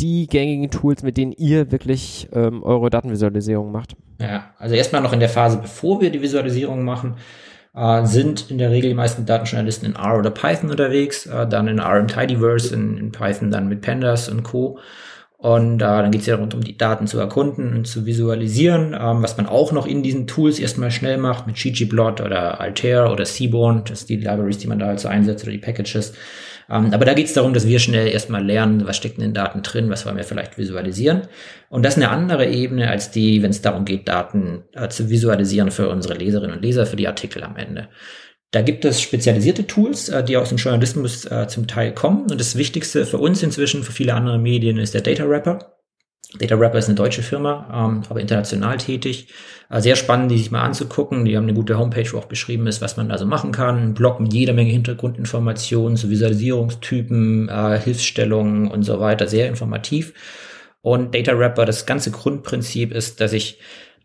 [0.00, 3.96] die gängigen Tools, mit denen ihr wirklich ähm, eure Datenvisualisierung macht?
[4.18, 7.16] Ja, also erstmal noch in der Phase, bevor wir die Visualisierung machen,
[7.74, 11.68] äh, sind in der Regel die meisten Datenjournalisten in R oder Python unterwegs, äh, dann
[11.68, 14.78] in R im Tidyverse, in, in Python dann mit Pandas und Co.
[15.40, 18.92] Und äh, dann geht es ja rund um die Daten zu erkunden und zu visualisieren,
[18.92, 23.10] ähm, was man auch noch in diesen Tools erstmal schnell macht, mit ggplot oder Altair
[23.10, 26.12] oder Seaborn, das sind die Libraries, die man da halt so einsetzt oder die Packages.
[26.70, 29.34] Ähm, aber da geht es darum, dass wir schnell erstmal lernen, was steckt in den
[29.34, 31.22] Daten drin, was wollen wir vielleicht visualisieren.
[31.68, 35.10] Und das ist eine andere Ebene als die, wenn es darum geht, Daten äh, zu
[35.10, 37.88] visualisieren für unsere Leserinnen und Leser, für die Artikel am Ende.
[38.52, 42.30] Da gibt es spezialisierte Tools, äh, die aus dem Journalismus äh, zum Teil kommen.
[42.30, 45.79] Und das Wichtigste für uns inzwischen, für viele andere Medien, ist der Data Wrapper.
[46.38, 49.28] Data Wrapper ist eine deutsche Firma, ähm, aber international tätig.
[49.68, 51.24] Äh, sehr spannend, die sich mal anzugucken.
[51.24, 53.78] Die haben eine gute Homepage, wo auch beschrieben ist, was man da so machen kann.
[53.78, 59.26] Ein Blog mit jeder Menge Hintergrundinformationen zu Visualisierungstypen, äh, Hilfsstellungen und so weiter.
[59.26, 60.12] Sehr informativ.
[60.82, 63.58] Und Data Wrapper, das ganze Grundprinzip ist, dass ich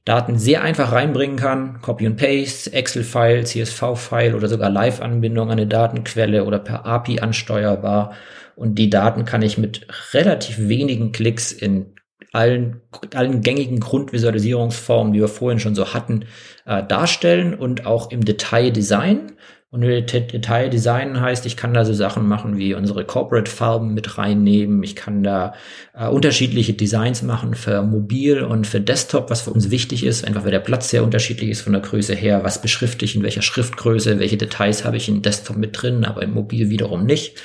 [0.03, 1.81] Daten sehr einfach reinbringen kann.
[1.81, 8.13] Copy and Paste, Excel-File, CSV-File oder sogar Live-Anbindung an eine Datenquelle oder per API ansteuerbar.
[8.55, 11.94] Und die Daten kann ich mit relativ wenigen Klicks in
[12.35, 12.81] allen,
[13.13, 16.25] allen gängigen Grundvisualisierungsformen, die wir vorhin schon so hatten,
[16.65, 19.33] äh, darstellen und auch im Detail designen.
[19.71, 24.17] Und Detail designen heißt, ich kann da so Sachen machen wie unsere Corporate Farben mit
[24.17, 24.81] reinnehmen.
[24.83, 25.53] Ich kann da
[25.93, 30.45] äh, unterschiedliche Designs machen für mobil und für Desktop, was für uns wichtig ist, einfach
[30.45, 32.45] weil der Platz sehr unterschiedlich ist von der Größe her.
[32.45, 34.17] Was beschrifte ich in welcher Schriftgröße?
[34.19, 37.41] Welche Details habe ich in Desktop mit drin, aber im Mobil wiederum nicht.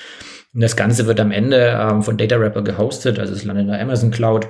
[0.55, 3.73] Und das Ganze wird am Ende ähm, von Data Wrapper gehostet, also es landet in
[3.73, 4.47] der Amazon Cloud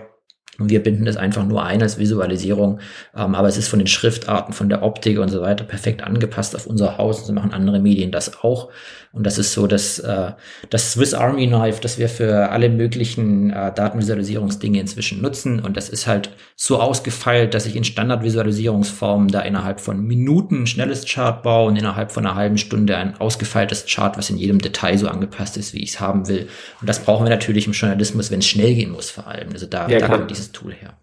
[0.58, 2.80] Und wir binden das einfach nur ein als Visualisierung.
[3.16, 6.54] Ähm, aber es ist von den Schriftarten, von der Optik und so weiter perfekt angepasst
[6.54, 7.20] auf unser Haus.
[7.20, 8.70] Und so machen andere Medien das auch.
[9.12, 10.32] Und das ist so das, äh,
[10.70, 15.58] das Swiss Army Knife, das wir für alle möglichen äh, Datenvisualisierungsdinge inzwischen nutzen.
[15.58, 20.66] Und das ist halt so ausgefeilt, dass ich in Standardvisualisierungsformen da innerhalb von Minuten ein
[20.68, 24.60] schnelles Chart baue und innerhalb von einer halben Stunde ein ausgefeiltes Chart, was in jedem
[24.60, 26.48] Detail so angepasst ist, wie ich es haben will.
[26.80, 29.48] Und das brauchen wir natürlich im Journalismus, wenn es schnell gehen muss vor allem.
[29.52, 30.94] Also da, ja, da kommt dieses Tool her.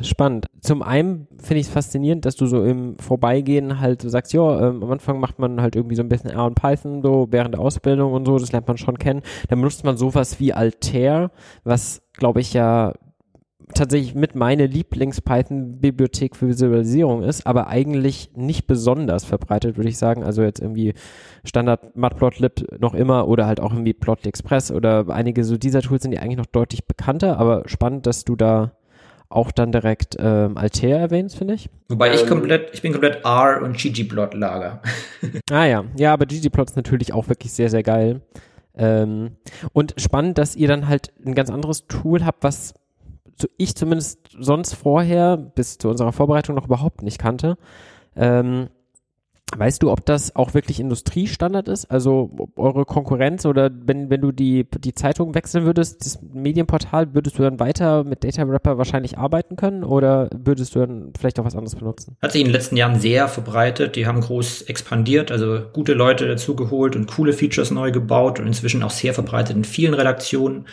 [0.00, 0.46] Spannend.
[0.60, 4.68] Zum einen finde ich es faszinierend, dass du so im Vorbeigehen halt so sagst, ja,
[4.68, 7.54] ähm, am Anfang macht man halt irgendwie so ein bisschen R und Python so während
[7.54, 9.22] der Ausbildung und so, das lernt man schon kennen.
[9.48, 11.30] Dann benutzt man sowas wie Altair,
[11.64, 12.94] was glaube ich ja
[13.74, 20.22] tatsächlich mit meine Lieblings-Python-Bibliothek für Visualisierung ist, aber eigentlich nicht besonders verbreitet, würde ich sagen.
[20.24, 20.94] Also jetzt irgendwie
[21.44, 26.02] Standard Matplotlib noch immer oder halt auch irgendwie Plotly Express oder einige so dieser Tools
[26.02, 28.72] sind ja eigentlich noch deutlich bekannter, aber spannend, dass du da
[29.34, 31.70] auch dann direkt ähm, Altair erwähnst, finde ich.
[31.88, 34.82] Wobei ich ähm, komplett, ich bin komplett R und ggplot-Lager.
[35.50, 38.20] ah ja, ja, aber ggplot ist natürlich auch wirklich sehr, sehr geil.
[38.74, 39.36] Ähm,
[39.72, 42.74] und spannend, dass ihr dann halt ein ganz anderes Tool habt, was
[43.40, 47.56] so ich zumindest sonst vorher bis zu unserer Vorbereitung noch überhaupt nicht kannte.
[48.14, 48.68] Ähm,
[49.56, 51.90] Weißt du, ob das auch wirklich Industriestandard ist?
[51.90, 57.38] Also eure Konkurrenz oder wenn, wenn du die, die Zeitung wechseln würdest, das Medienportal, würdest
[57.38, 61.44] du dann weiter mit Data Wrapper wahrscheinlich arbeiten können oder würdest du dann vielleicht auch
[61.44, 62.16] was anderes benutzen?
[62.22, 63.96] Hat sich in den letzten Jahren sehr verbreitet.
[63.96, 68.82] Die haben groß expandiert, also gute Leute dazugeholt und coole Features neu gebaut und inzwischen
[68.82, 70.66] auch sehr verbreitet in vielen Redaktionen.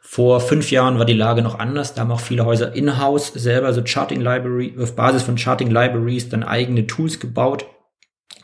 [0.00, 1.94] Vor fünf Jahren war die Lage noch anders.
[1.94, 6.28] Da haben auch viele Häuser in-house selber so Charting Library, auf Basis von Charting Libraries
[6.28, 7.66] dann eigene Tools gebaut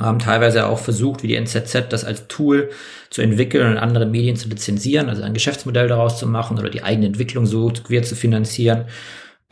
[0.00, 2.70] haben teilweise auch versucht, wie die NZZ, das als Tool
[3.10, 6.82] zu entwickeln und andere Medien zu lizenzieren, also ein Geschäftsmodell daraus zu machen oder die
[6.82, 8.86] eigene Entwicklung so quer zu finanzieren.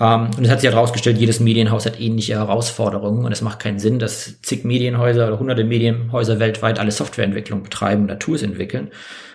[0.00, 3.58] Um, ähm, und es hat sich herausgestellt, jedes Medienhaus hat ähnliche Herausforderungen und es macht
[3.58, 8.90] keinen Sinn, dass zig Medienhäuser oder hunderte Medienhäuser weltweit alle Softwareentwicklung betreiben oder Tools entwickeln.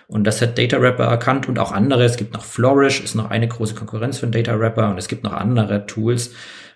[0.06, 2.04] Und das hat Data Wrapper erkannt und auch andere.
[2.04, 5.22] Es gibt noch Flourish, ist noch eine große Konkurrenz von Data Wrapper und es gibt
[5.24, 6.32] noch andere Tools.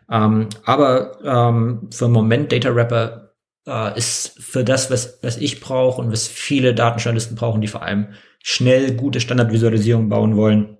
[0.06, 3.28] Um, ähm, aber um, ähm, für den Moment Data Wrapper
[3.66, 7.82] äh, ist für das, was, was ich brauche und was viele Datenjournalisten brauchen, die vor
[7.82, 8.09] allem
[8.43, 10.78] schnell gute Standardvisualisierung bauen wollen,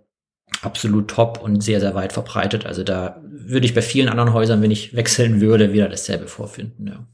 [0.62, 2.66] absolut top und sehr, sehr weit verbreitet.
[2.66, 6.86] Also da würde ich bei vielen anderen Häusern, wenn ich wechseln würde, wieder dasselbe vorfinden.
[6.86, 7.06] Ja.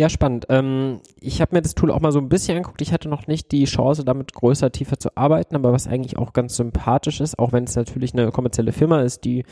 [0.00, 0.46] Ja, spannend.
[0.48, 2.80] Ähm, ich habe mir das Tool auch mal so ein bisschen angeguckt.
[2.80, 6.32] Ich hatte noch nicht die Chance, damit größer, tiefer zu arbeiten, aber was eigentlich auch
[6.32, 9.44] ganz sympathisch ist, auch wenn es natürlich eine kommerzielle Firma ist, die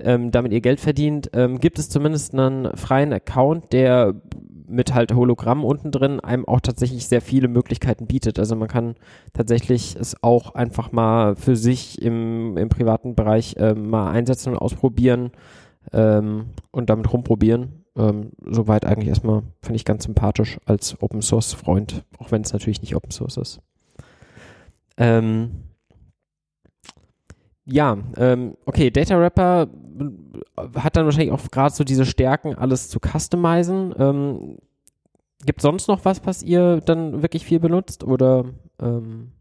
[0.00, 4.20] ähm, damit ihr Geld verdient, ähm, gibt es zumindest einen freien Account, der
[4.66, 8.40] mit halt Hologramm unten drin einem auch tatsächlich sehr viele Möglichkeiten bietet.
[8.40, 8.96] Also man kann
[9.34, 14.58] tatsächlich es auch einfach mal für sich im, im privaten Bereich ähm, mal einsetzen und
[14.58, 15.30] ausprobieren
[15.92, 21.52] ähm, und damit rumprobieren ähm, soweit eigentlich erstmal, finde ich ganz sympathisch als Open Source
[21.52, 23.60] Freund, auch wenn es natürlich nicht Open Source ist.
[24.96, 25.64] Ähm,
[27.64, 29.68] ja, ähm, okay, Data Wrapper
[30.76, 33.94] hat dann wahrscheinlich auch gerade so diese Stärken, alles zu customizen.
[33.98, 34.58] Ähm,
[35.44, 38.44] Gibt sonst noch was, was ihr dann wirklich viel benutzt oder
[38.80, 39.32] ähm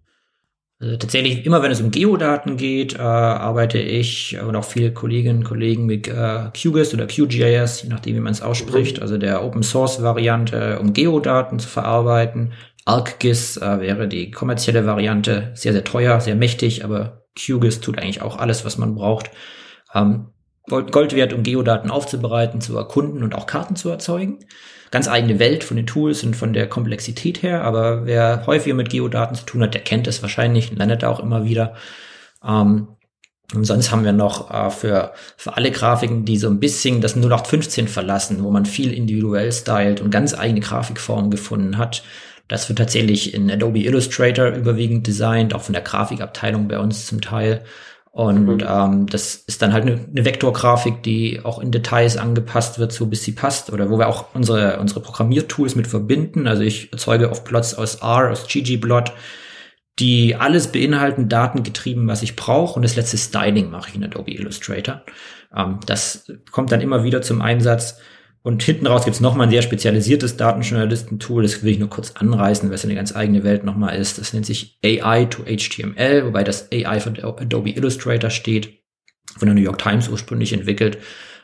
[0.82, 5.40] also tatsächlich, immer wenn es um Geodaten geht, äh, arbeite ich und auch viele Kolleginnen
[5.40, 9.44] und Kollegen mit äh, QGIS oder QGIS, je nachdem, wie man es ausspricht, also der
[9.44, 12.54] Open Source Variante, um Geodaten zu verarbeiten.
[12.86, 18.24] ArcGIS äh, wäre die kommerzielle Variante, sehr, sehr teuer, sehr mächtig, aber QGIS tut eigentlich
[18.24, 19.30] auch alles, was man braucht.
[19.94, 20.30] Ähm,
[20.68, 24.40] Gold wert, um Geodaten aufzubereiten, zu erkunden und auch Karten zu erzeugen
[24.92, 28.90] ganz eigene Welt von den Tools und von der Komplexität her, aber wer häufiger mit
[28.90, 31.76] Geodaten zu tun hat, der kennt es wahrscheinlich und landet da auch immer wieder.
[32.46, 32.90] Ähm,
[33.54, 37.16] und sonst haben wir noch äh, für, für alle Grafiken, die so ein bisschen das
[37.16, 42.04] 0815 verlassen, wo man viel individuell stylt und ganz eigene Grafikformen gefunden hat.
[42.48, 47.22] Das wird tatsächlich in Adobe Illustrator überwiegend designt, auch von der Grafikabteilung bei uns zum
[47.22, 47.64] Teil.
[48.12, 48.64] Und mhm.
[48.68, 53.06] ähm, das ist dann halt eine, eine Vektorgrafik, die auch in Details angepasst wird, so
[53.06, 53.72] bis sie passt.
[53.72, 56.46] Oder wo wir auch unsere, unsere Programmiertools mit verbinden.
[56.46, 59.14] Also ich erzeuge oft Plots aus R, aus ggplot,
[60.00, 62.76] die alles beinhalten, datengetrieben, was ich brauche.
[62.76, 65.04] Und das letzte Styling mache ich in Adobe Illustrator.
[65.56, 67.98] Ähm, das kommt dann immer wieder zum Einsatz.
[68.44, 72.72] Und hinten raus gibt's nochmal ein sehr spezialisiertes Datenjournalisten-Tool, das will ich nur kurz anreißen,
[72.72, 74.18] was eine ganz eigene Welt nochmal ist.
[74.18, 78.80] Das nennt sich AI to HTML, wobei das AI von Adobe Illustrator steht,
[79.38, 80.98] von der New York Times ursprünglich entwickelt.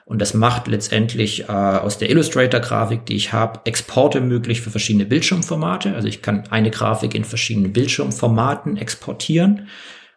[0.06, 5.06] Und das macht letztendlich äh, aus der Illustrator-Grafik, die ich habe, Exporte möglich für verschiedene
[5.06, 5.94] Bildschirmformate.
[5.94, 9.68] Also ich kann eine Grafik in verschiedenen Bildschirmformaten exportieren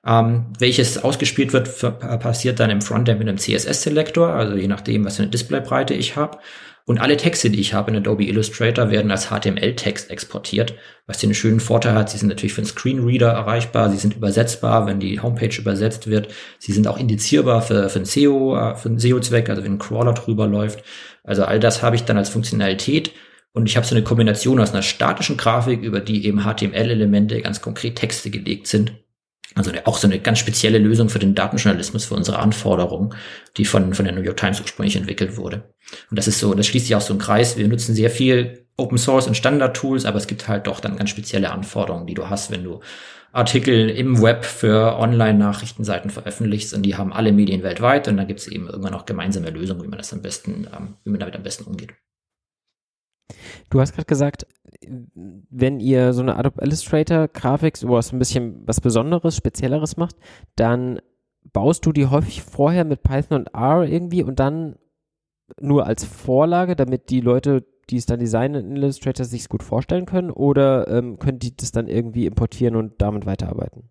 [0.07, 1.79] Ähm, welches ausgespielt wird,
[2.21, 6.17] passiert dann im Frontend mit einem CSS-Selektor, also je nachdem, was für eine Displaybreite ich
[6.17, 6.39] habe.
[6.91, 10.75] Und alle Texte, die ich habe in Adobe Illustrator, werden als HTML-Text exportiert,
[11.07, 14.87] was den schönen Vorteil hat, sie sind natürlich für den Screenreader erreichbar, sie sind übersetzbar,
[14.87, 18.89] wenn die Homepage übersetzt wird, sie sind auch indizierbar für, für einen SEO, äh, für
[18.89, 20.83] einen SEO-Zweck, also wenn ein Crawler drüber läuft.
[21.23, 23.13] Also all das habe ich dann als Funktionalität.
[23.53, 27.63] Und ich habe so eine Kombination aus einer statischen Grafik, über die eben HTML-Elemente ganz
[27.63, 28.95] konkret Texte gelegt sind
[29.55, 33.15] also auch so eine ganz spezielle Lösung für den Datenjournalismus, für unsere Anforderungen,
[33.57, 35.75] die von, von der New York Times ursprünglich entwickelt wurde.
[36.11, 37.57] Und das ist so, das schließt sich auch so einen Kreis.
[37.57, 40.97] Wir nutzen sehr viel Open Source und Standard Tools, aber es gibt halt doch dann
[40.97, 42.81] ganz spezielle Anforderungen, die du hast, wenn du
[43.33, 48.41] Artikel im Web für Online-Nachrichtenseiten veröffentlichst und die haben alle Medien weltweit und dann gibt
[48.41, 51.37] es eben irgendwann auch gemeinsame Lösungen, wie man das am besten, ähm, wie man damit
[51.37, 51.95] am besten umgeht.
[53.71, 54.47] Du hast gerade gesagt,
[54.83, 60.17] wenn ihr so eine Adobe Illustrator Grafik, so was ein bisschen was Besonderes, Spezielleres macht,
[60.57, 61.01] dann
[61.53, 64.77] baust du die häufig vorher mit Python und R irgendwie und dann
[65.61, 70.07] nur als Vorlage, damit die Leute, die es dann designen in Illustrator, sich gut vorstellen
[70.07, 70.31] können?
[70.31, 73.91] Oder ähm, können die das dann irgendwie importieren und damit weiterarbeiten?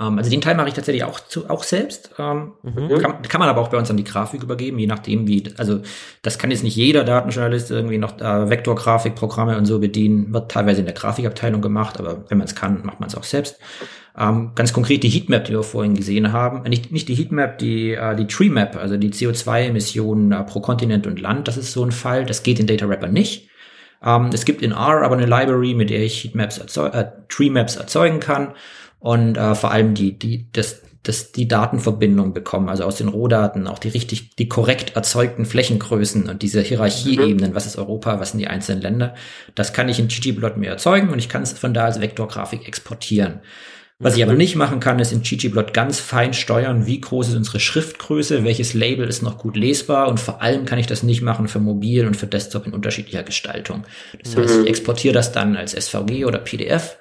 [0.00, 2.10] Ähm, also den Teil mache ich tatsächlich auch, zu, auch selbst.
[2.18, 2.98] Ähm, mhm.
[2.98, 5.80] kann, kann, man aber auch bei uns an die Grafik übergeben, je nachdem wie, also
[6.22, 10.80] das kann jetzt nicht jeder Datenjournalist irgendwie noch äh, Vektorgrafikprogramme und so bedienen, wird teilweise
[10.80, 13.58] in der Grafikabteilung gemacht, aber wenn man es kann, macht man es auch selbst.
[14.18, 17.58] Ähm, ganz konkret die Heatmap, die wir vorhin gesehen haben, äh, nicht, nicht die Heatmap,
[17.58, 21.72] die, äh, die Tree Map, also die CO2-Emissionen äh, pro Kontinent und Land, das ist
[21.72, 23.48] so ein Fall, das geht in Data Wrapper nicht.
[24.04, 27.76] Ähm, es gibt in R aber eine Library, mit der ich Heatmaps äh, Tree Maps
[27.76, 28.52] erzeugen kann
[29.06, 33.68] und äh, vor allem die, die, das, das, die Datenverbindung bekommen, also aus den Rohdaten,
[33.68, 37.54] auch die richtig, die korrekt erzeugten Flächengrößen und diese Hierarchieebenen, mhm.
[37.54, 39.14] was ist Europa, was sind die einzelnen Länder,
[39.54, 42.66] das kann ich in ggplot mir erzeugen und ich kann es von da als Vektorgrafik
[42.66, 43.42] exportieren.
[44.00, 44.38] Was ich aber mhm.
[44.38, 48.74] nicht machen kann, ist in ggplot ganz fein steuern, wie groß ist unsere Schriftgröße, welches
[48.74, 52.08] Label ist noch gut lesbar und vor allem kann ich das nicht machen für mobil
[52.08, 53.84] und für Desktop in unterschiedlicher Gestaltung.
[54.20, 54.66] Das heißt, ich mhm.
[54.66, 56.96] exportiere das dann als SVG oder PDF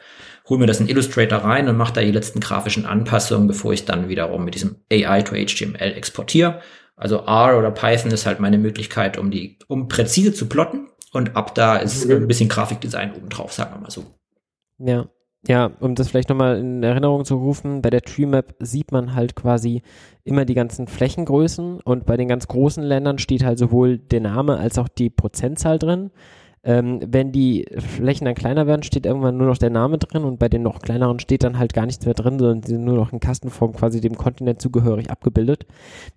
[0.50, 3.86] hole mir das in Illustrator rein und mache da die letzten grafischen Anpassungen, bevor ich
[3.86, 6.62] dann wiederum mit diesem AI to HTML exportiere.
[6.96, 10.88] Also R oder Python ist halt meine Möglichkeit, um die, um präzise zu plotten.
[11.12, 14.06] Und ab da ist ein bisschen Grafikdesign obendrauf, sagen wir mal so.
[14.78, 15.08] Ja.
[15.48, 19.36] Ja, um das vielleicht nochmal in Erinnerung zu rufen, bei der TreeMap sieht man halt
[19.36, 19.84] quasi
[20.24, 24.58] immer die ganzen Flächengrößen und bei den ganz großen Ländern steht halt sowohl der Name
[24.58, 26.10] als auch die Prozentzahl drin.
[26.68, 30.40] Ähm, wenn die Flächen dann kleiner werden, steht irgendwann nur noch der Name drin und
[30.40, 32.96] bei den noch kleineren steht dann halt gar nichts mehr drin, sondern sie sind nur
[32.96, 35.68] noch in Kastenform quasi dem Kontinent zugehörig abgebildet,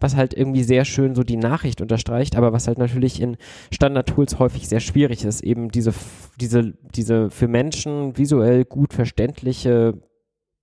[0.00, 3.36] was halt irgendwie sehr schön so die Nachricht unterstreicht, aber was halt natürlich in
[3.70, 5.92] Standard-Tools häufig sehr schwierig ist, eben diese,
[6.40, 10.00] diese, diese für Menschen visuell gut verständliche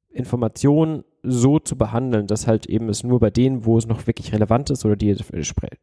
[0.10, 4.34] Information so zu behandeln, dass halt eben es nur bei denen, wo es noch wirklich
[4.34, 5.16] relevant ist oder die,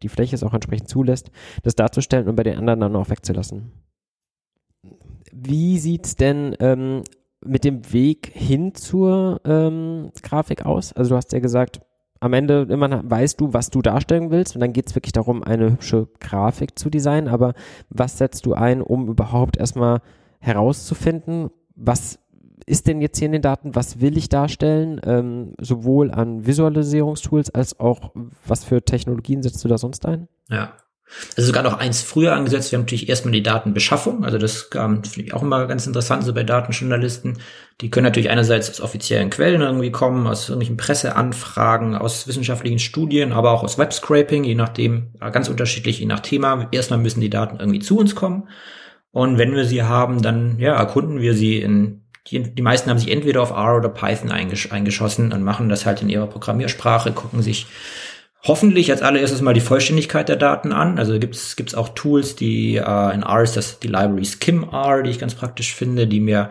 [0.02, 1.30] die Fläche es auch entsprechend zulässt,
[1.62, 3.70] das darzustellen und bei den anderen dann auch wegzulassen.
[5.32, 7.02] Wie sieht's denn ähm,
[7.44, 10.92] mit dem Weg hin zur ähm, Grafik aus?
[10.92, 11.80] Also du hast ja gesagt,
[12.20, 15.42] am Ende immer weißt du, was du darstellen willst und dann geht es wirklich darum,
[15.42, 17.54] eine hübsche Grafik zu designen, aber
[17.90, 20.02] was setzt du ein, um überhaupt erstmal
[20.38, 22.20] herauszufinden, was
[22.64, 27.50] ist denn jetzt hier in den Daten, was will ich darstellen, ähm, sowohl an Visualisierungstools
[27.50, 28.12] als auch,
[28.46, 30.28] was für Technologien setzt du da sonst ein?
[30.48, 30.74] Ja,
[31.36, 32.72] also sogar noch eins früher angesetzt.
[32.72, 34.24] Wir haben natürlich erstmal die Datenbeschaffung.
[34.24, 37.38] Also das ähm, finde ich auch immer ganz interessant so bei Datenjournalisten.
[37.80, 43.32] Die können natürlich einerseits aus offiziellen Quellen irgendwie kommen, aus irgendwelchen Presseanfragen, aus wissenschaftlichen Studien,
[43.32, 46.68] aber auch aus Webscraping, je nachdem, ganz unterschiedlich, je nach Thema.
[46.70, 48.48] Erstmal müssen die Daten irgendwie zu uns kommen.
[49.10, 52.98] Und wenn wir sie haben, dann ja, erkunden wir sie in die, die meisten haben
[52.98, 57.12] sich entweder auf R oder Python eingesch eingeschossen und machen das halt in ihrer Programmiersprache,
[57.12, 57.66] gucken sich
[58.42, 60.98] hoffentlich als allererstes mal die Vollständigkeit der Daten an.
[60.98, 65.10] Also gibt's gibt's auch Tools, die äh, in R ist das die Library SkimR, die
[65.10, 66.50] ich ganz praktisch finde, die mir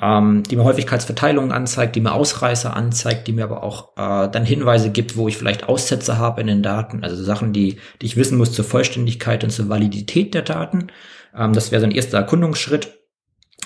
[0.00, 4.44] ähm, die mir Häufigkeitsverteilungen anzeigt, die mir Ausreißer anzeigt, die mir aber auch äh, dann
[4.44, 8.16] Hinweise gibt, wo ich vielleicht Aussätze habe in den Daten, also Sachen, die, die ich
[8.16, 10.88] wissen muss zur Vollständigkeit und zur Validität der Daten.
[11.36, 13.01] Ähm, das wäre so ein erster Erkundungsschritt.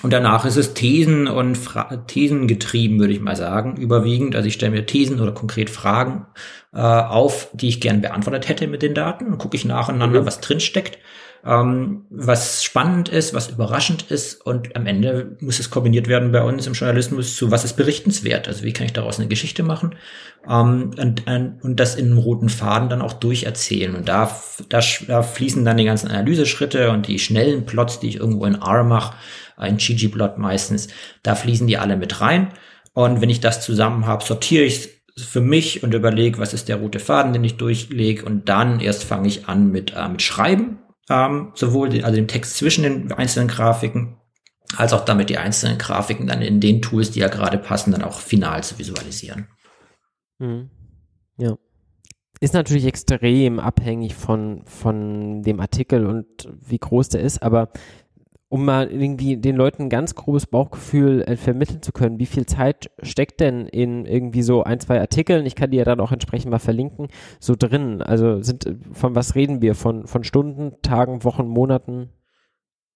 [0.03, 4.35] Und danach ist es Thesen und Fra Thesen getrieben, würde ich mal sagen, überwiegend.
[4.35, 6.27] Also ich stelle mir Thesen oder konkret Fragen
[6.71, 9.25] äh, auf, die ich gern beantwortet hätte mit den Daten.
[9.25, 10.25] Dann gucke ich nacheinander, mhm.
[10.27, 10.99] was drinsteckt,
[11.43, 14.45] ähm, was spannend ist, was überraschend ist.
[14.45, 18.47] Und am Ende muss es kombiniert werden bei uns im Journalismus zu, was ist berichtenswert?
[18.47, 19.95] Also wie kann ich daraus eine Geschichte machen?
[20.47, 23.95] Ähm, und, und das in einem roten Faden dann auch durcherzählen.
[23.95, 24.29] Und da,
[24.69, 28.61] da, da fließen dann die ganzen Analyseschritte und die schnellen Plots, die ich irgendwo in
[28.61, 29.15] R mache,
[29.57, 30.87] ein ggplot meistens,
[31.23, 32.53] da fließen die alle mit rein.
[32.93, 36.69] Und wenn ich das zusammen habe, sortiere ich es für mich und überlege, was ist
[36.69, 38.23] der rote Faden, den ich durchlege.
[38.25, 40.79] Und dann erst fange ich an mit, äh, mit Schreiben,
[41.09, 44.17] ähm, sowohl die, also dem Text zwischen den einzelnen Grafiken,
[44.75, 48.03] als auch damit die einzelnen Grafiken dann in den Tools, die ja gerade passen, dann
[48.03, 49.47] auch final zu visualisieren.
[50.39, 50.69] Mhm.
[51.37, 51.57] Ja.
[52.39, 56.27] Ist natürlich extrem abhängig von, von dem Artikel und
[56.61, 57.71] wie groß der ist, aber
[58.49, 62.45] um mal irgendwie den Leuten ein ganz grobes Bauchgefühl äh, vermitteln zu können, wie viel
[62.45, 66.11] Zeit steckt denn in irgendwie so ein, zwei Artikeln, ich kann die ja dann auch
[66.11, 67.09] entsprechend mal verlinken,
[67.39, 68.01] so drin?
[68.01, 69.75] Also sind, von was reden wir?
[69.75, 72.09] Von, von Stunden, Tagen, Wochen, Monaten?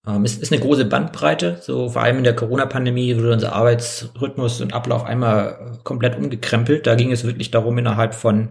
[0.07, 4.61] Ähm, es ist eine große Bandbreite, so vor allem in der Corona-Pandemie wurde unser Arbeitsrhythmus
[4.61, 6.87] und Ablauf einmal äh, komplett umgekrempelt.
[6.87, 8.49] Da ging es wirklich darum, innerhalb von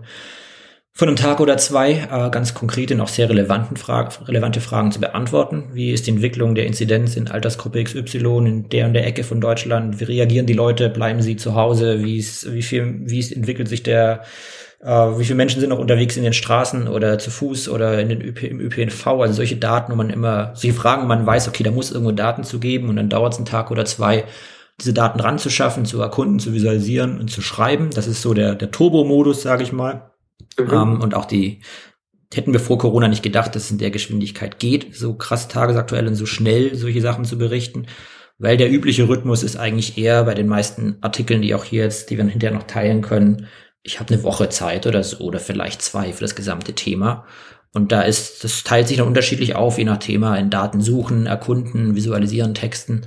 [1.01, 4.93] von einem Tag oder zwei äh, ganz konkrete und auch sehr relevanten Fragen, relevante Fragen
[4.93, 5.70] zu beantworten.
[5.72, 9.40] Wie ist die Entwicklung der Inzidenz in Altersgruppe XY in der und der Ecke von
[9.40, 9.98] Deutschland?
[9.98, 10.90] Wie reagieren die Leute?
[10.90, 12.05] Bleiben sie zu Hause?
[12.05, 14.24] Wie ist, wie viel, wie ist, entwickelt sich der,
[14.82, 18.10] äh, wie viele Menschen sind noch unterwegs in den Straßen oder zu Fuß oder in
[18.10, 19.06] den ÖP, im ÖPNV?
[19.06, 22.12] Also solche Daten, wo man immer, solche Fragen, wo man weiß, okay, da muss irgendwo
[22.12, 24.24] Daten zu geben und dann dauert es einen Tag oder zwei,
[24.78, 27.89] diese Daten ranzuschaffen, zu erkunden, zu visualisieren und zu schreiben.
[27.94, 30.10] Das ist so der, der Turbo-Modus, sage ich mal.
[30.65, 30.73] Mhm.
[30.73, 31.61] Ähm, und auch die,
[32.32, 36.07] hätten wir vor Corona nicht gedacht, dass es in der Geschwindigkeit geht, so krass tagesaktuell
[36.07, 37.87] und so schnell solche Sachen zu berichten.
[38.39, 42.09] Weil der übliche Rhythmus ist eigentlich eher bei den meisten Artikeln, die auch hier jetzt,
[42.09, 43.49] die wir hinterher noch teilen können,
[43.82, 47.27] ich habe eine Woche Zeit oder so, oder vielleicht zwei für das gesamte Thema.
[47.73, 51.27] Und da ist, das teilt sich dann unterschiedlich auf, je nach Thema, in Daten suchen,
[51.27, 53.03] erkunden, visualisieren, texten.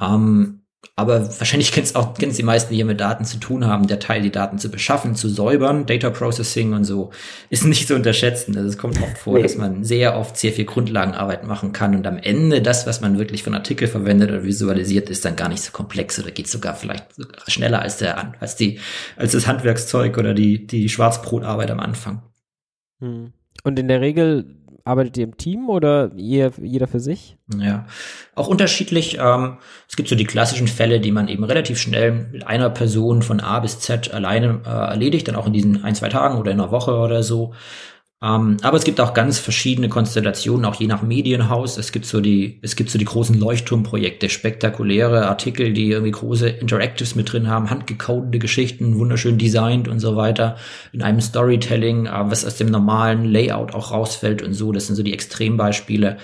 [0.00, 0.57] Ähm,
[0.94, 3.88] aber wahrscheinlich kennen es auch kennen die meisten, die hier mit Daten zu tun haben,
[3.88, 7.10] der Teil, die Daten zu beschaffen, zu säubern, Data Processing und so,
[7.50, 8.56] ist nicht zu unterschätzen.
[8.56, 9.42] Also es kommt oft vor, nee.
[9.42, 13.18] dass man sehr oft sehr viel Grundlagenarbeit machen kann und am Ende das, was man
[13.18, 16.74] wirklich von Artikel verwendet oder visualisiert, ist dann gar nicht so komplex oder geht sogar
[16.74, 17.06] vielleicht
[17.48, 18.78] schneller als der als die
[19.16, 22.22] als das Handwerkszeug oder die die Schwarzbrotarbeit am Anfang.
[23.00, 23.32] Hm.
[23.64, 24.57] Und in der Regel
[24.88, 27.36] Arbeitet ihr im Team oder jeder, jeder für sich?
[27.58, 27.84] Ja,
[28.34, 29.18] auch unterschiedlich.
[29.20, 33.20] Ähm, es gibt so die klassischen Fälle, die man eben relativ schnell mit einer Person
[33.20, 36.52] von A bis Z alleine äh, erledigt, dann auch in diesen ein, zwei Tagen oder
[36.52, 37.52] in einer Woche oder so.
[38.20, 41.78] Ähm, aber es gibt auch ganz verschiedene Konstellationen, auch je nach Medienhaus.
[41.78, 46.48] Es gibt so die, es gibt so die großen Leuchtturmprojekte, spektakuläre Artikel, die irgendwie große
[46.48, 50.56] Interactives mit drin haben, handgecodete Geschichten, wunderschön designt und so weiter,
[50.92, 54.72] in einem Storytelling, äh, was aus dem normalen Layout auch rausfällt und so.
[54.72, 56.18] Das sind so die Extrembeispiele.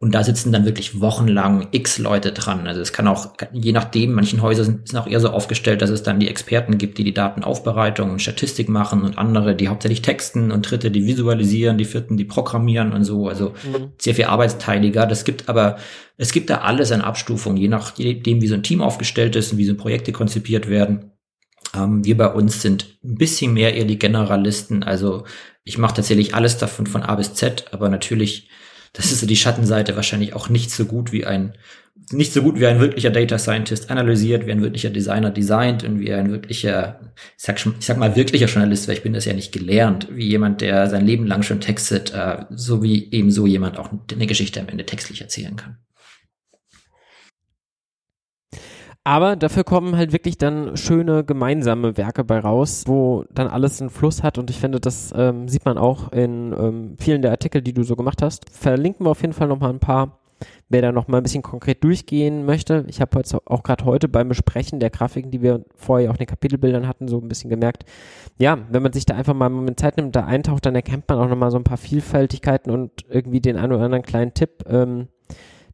[0.00, 2.68] Und da sitzen dann wirklich wochenlang x Leute dran.
[2.68, 5.90] Also es kann auch, je nachdem, manchen Häuser sind, sind auch eher so aufgestellt, dass
[5.90, 10.00] es dann die Experten gibt, die die Datenaufbereitung und Statistik machen und andere, die hauptsächlich
[10.00, 13.28] texten und dritte, die visualisieren, die vierten, die programmieren und so.
[13.28, 13.90] Also mhm.
[13.98, 15.04] sehr viel arbeitsteiliger.
[15.04, 15.78] Das gibt aber,
[16.16, 19.58] es gibt da alles an Abstufung, je nachdem, wie so ein Team aufgestellt ist und
[19.58, 21.10] wie so Projekte konzipiert werden.
[21.74, 24.84] Ähm, wir bei uns sind ein bisschen mehr eher die Generalisten.
[24.84, 25.24] Also
[25.64, 28.48] ich mache tatsächlich alles davon von A bis Z, aber natürlich
[28.92, 31.54] das ist so die Schattenseite wahrscheinlich auch nicht so gut wie ein,
[32.10, 36.00] nicht so gut wie ein wirklicher Data Scientist analysiert, wie ein wirklicher Designer designt und
[36.00, 37.00] wie ein wirklicher,
[37.36, 40.08] ich sag, schon, ich sag mal wirklicher Journalist, weil ich bin das ja nicht gelernt,
[40.10, 43.90] wie jemand, der sein Leben lang schon textet, äh, so wie eben so jemand auch
[44.12, 45.76] eine Geschichte am Ende textlich erzählen kann.
[49.08, 53.88] Aber dafür kommen halt wirklich dann schöne gemeinsame Werke bei raus, wo dann alles einen
[53.88, 57.62] Fluss hat und ich finde, das ähm, sieht man auch in ähm, vielen der Artikel,
[57.62, 58.50] die du so gemacht hast.
[58.50, 60.18] Verlinken wir auf jeden Fall nochmal ein paar,
[60.68, 62.84] wer da nochmal ein bisschen konkret durchgehen möchte.
[62.86, 66.18] Ich habe heute auch gerade heute beim Besprechen der Grafiken, die wir vorher auch in
[66.18, 67.86] den Kapitelbildern hatten, so ein bisschen gemerkt,
[68.38, 71.18] ja, wenn man sich da einfach mal mit Zeit nimmt, da eintaucht, dann erkennt man
[71.18, 75.08] auch nochmal so ein paar Vielfältigkeiten und irgendwie den einen oder anderen kleinen Tipp, ähm,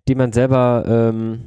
[0.07, 1.47] den man selber, ähm,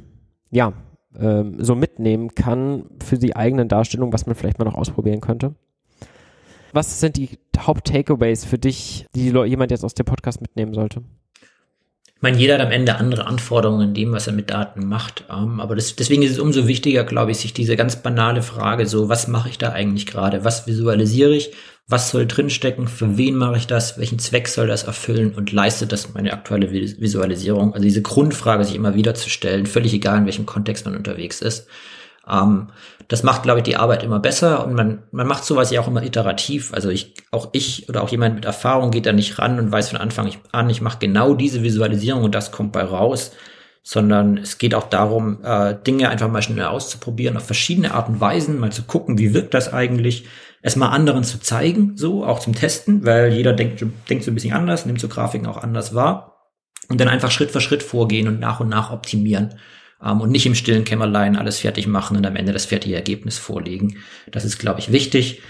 [0.50, 0.74] ja,
[1.16, 5.54] ähm, so mitnehmen kann für die eigenen Darstellungen, was man vielleicht mal noch ausprobieren könnte.
[6.72, 11.02] Was sind die Haupt-Takeaways für dich, die jemand jetzt aus dem Podcast mitnehmen sollte?
[12.18, 15.24] Ich meine, jeder hat am Ende andere Anforderungen in dem, was er mit Daten macht.
[15.30, 18.86] Ähm, aber das, deswegen ist es umso wichtiger, glaube ich, sich diese ganz banale Frage
[18.86, 20.44] so, was mache ich da eigentlich gerade?
[20.44, 21.52] Was visualisiere ich?
[21.88, 25.90] Was soll drinstecken, für wen mache ich das, welchen Zweck soll das erfüllen und leistet
[25.90, 27.72] das meine aktuelle Visualisierung?
[27.72, 31.40] Also diese Grundfrage sich immer wieder zu stellen, völlig egal in welchem Kontext man unterwegs
[31.40, 31.66] ist.
[32.28, 32.68] Ähm,
[33.08, 35.88] das macht, glaube ich, die Arbeit immer besser und man, man macht sowas ja auch
[35.88, 36.74] immer iterativ.
[36.74, 39.88] Also ich, auch ich oder auch jemand mit Erfahrung geht da nicht ran und weiß
[39.88, 43.32] von Anfang an, ich mache genau diese Visualisierung und das kommt bei raus,
[43.82, 48.20] sondern es geht auch darum, äh, Dinge einfach mal schnell auszuprobieren, auf verschiedene Arten und
[48.20, 50.26] Weisen, mal zu gucken, wie wirkt das eigentlich,
[50.62, 54.52] erstmal anderen zu zeigen, so auch zum Testen, weil jeder denkt, denkt so ein bisschen
[54.52, 56.38] anders, nimmt so Grafiken auch anders wahr
[56.88, 59.54] und dann einfach Schritt für Schritt vorgehen und nach und nach optimieren.
[60.04, 63.38] ähm, und nicht im stillen Kämmerlein alles fertig machen und am Ende das fertige Ergebnis
[63.38, 63.96] vorlegen.
[64.30, 65.42] Das ist, glaube ich, wichtig.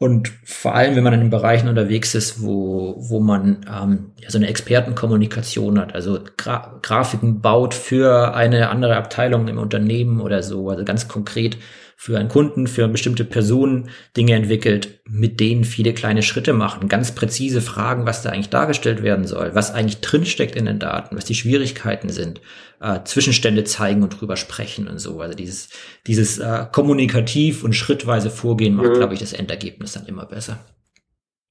[0.00, 4.38] Und vor allem, wenn man in Bereichen unterwegs ist, wo, wo man ähm, ja, so
[4.38, 10.70] eine Expertenkommunikation hat, also Gra Grafiken baut für eine andere Abteilung im Unternehmen oder so,
[10.70, 11.58] also ganz konkret
[12.00, 17.12] für einen Kunden, für bestimmte Personen Dinge entwickelt, mit denen viele kleine Schritte machen, ganz
[17.12, 21.24] präzise fragen, was da eigentlich dargestellt werden soll, was eigentlich drinsteckt in den Daten, was
[21.24, 22.40] die Schwierigkeiten sind,
[22.80, 25.20] äh, Zwischenstände zeigen und drüber sprechen und so.
[25.20, 25.70] Also dieses,
[26.06, 28.94] dieses äh, kommunikativ und schrittweise Vorgehen macht, mhm.
[28.94, 30.60] glaube ich, das Endergebnis dann immer besser.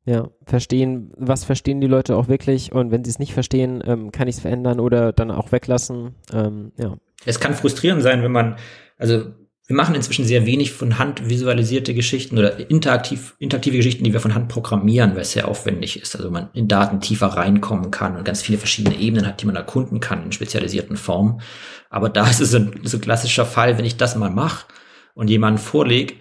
[0.05, 4.13] Ja, verstehen, was verstehen die Leute auch wirklich und wenn sie es nicht verstehen, ähm,
[4.13, 6.15] kann ich es verändern oder dann auch weglassen.
[6.31, 6.95] Ähm, ja.
[7.25, 8.55] Es kann frustrierend sein, wenn man,
[8.97, 9.25] also
[9.67, 14.21] wir machen inzwischen sehr wenig von Hand visualisierte Geschichten oder interaktiv, interaktive Geschichten, die wir
[14.21, 16.15] von Hand programmieren, weil es sehr aufwendig ist.
[16.15, 19.57] Also man in Daten tiefer reinkommen kann und ganz viele verschiedene Ebenen hat, die man
[19.57, 21.41] erkunden kann in spezialisierten Formen.
[21.89, 24.67] Aber da ist es so ein so klassischer Fall, wenn ich das mal mache
[25.15, 26.13] und jemanden vorlege,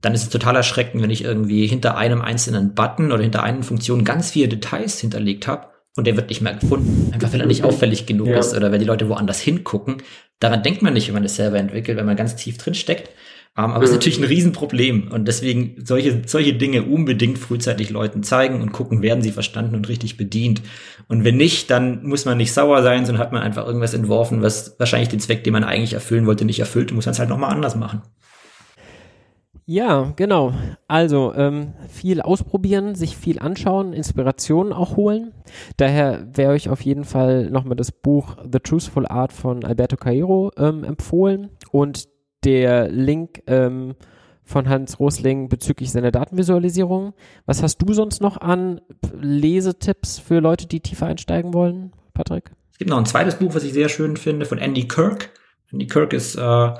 [0.00, 3.64] dann ist es total erschreckend, wenn ich irgendwie hinter einem einzelnen Button oder hinter einer
[3.64, 7.10] Funktion ganz viele Details hinterlegt habe und der wird nicht mehr gefunden.
[7.12, 8.38] Einfach weil er nicht auffällig genug ja.
[8.38, 10.02] ist oder wenn die Leute woanders hingucken.
[10.40, 13.10] Daran denkt man nicht, wenn man es selber entwickelt, wenn man ganz tief drin steckt.
[13.54, 17.90] Um, ähm, aber es ist natürlich ein Riesenproblem und deswegen solche, solche Dinge unbedingt frühzeitig
[17.90, 20.62] Leuten zeigen und gucken, werden sie verstanden und richtig bedient.
[21.06, 24.40] Und wenn nicht, dann muss man nicht sauer sein, sondern hat man einfach irgendwas entworfen,
[24.40, 27.18] was wahrscheinlich den Zweck, den man eigentlich erfüllen wollte, nicht erfüllt und muss man es
[27.18, 28.00] halt nochmal anders machen.
[29.64, 30.52] Ja, genau.
[30.88, 35.32] Also ähm, viel ausprobieren, sich viel anschauen, Inspirationen auch holen.
[35.76, 40.50] Daher wäre euch auf jeden Fall nochmal das Buch The Truthful Art von Alberto Cairo
[40.56, 42.08] ähm, empfohlen und
[42.44, 43.94] der Link ähm,
[44.42, 47.14] von Hans Rosling bezüglich seiner Datenvisualisierung.
[47.46, 48.80] Was hast du sonst noch an
[49.20, 52.50] Lesetipps für Leute, die tiefer einsteigen wollen, Patrick?
[52.72, 55.30] Es gibt noch ein zweites Buch, was ich sehr schön finde, von Andy Kirk.
[55.70, 56.72] Andy Kirk ist äh,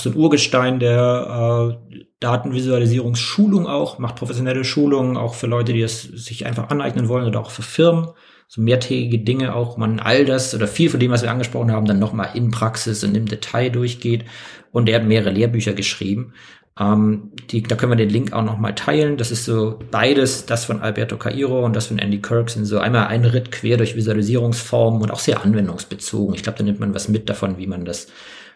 [0.00, 6.02] so ein Urgestein der äh, Datenvisualisierungsschulung auch, macht professionelle Schulungen auch für Leute, die es
[6.02, 8.08] sich einfach aneignen wollen oder auch für Firmen.
[8.48, 11.86] So mehrtägige Dinge auch, man all das oder viel von dem, was wir angesprochen haben,
[11.86, 14.24] dann nochmal in Praxis und im Detail durchgeht.
[14.72, 16.34] Und er hat mehrere Lehrbücher geschrieben.
[16.78, 19.16] Ähm, die, da können wir den Link auch nochmal teilen.
[19.16, 22.78] Das ist so beides, das von Alberto Cairo und das von Andy Kirk sind so
[22.78, 26.34] einmal ein Ritt quer durch Visualisierungsformen und auch sehr anwendungsbezogen.
[26.34, 28.08] Ich glaube, da nimmt man was mit davon, wie man das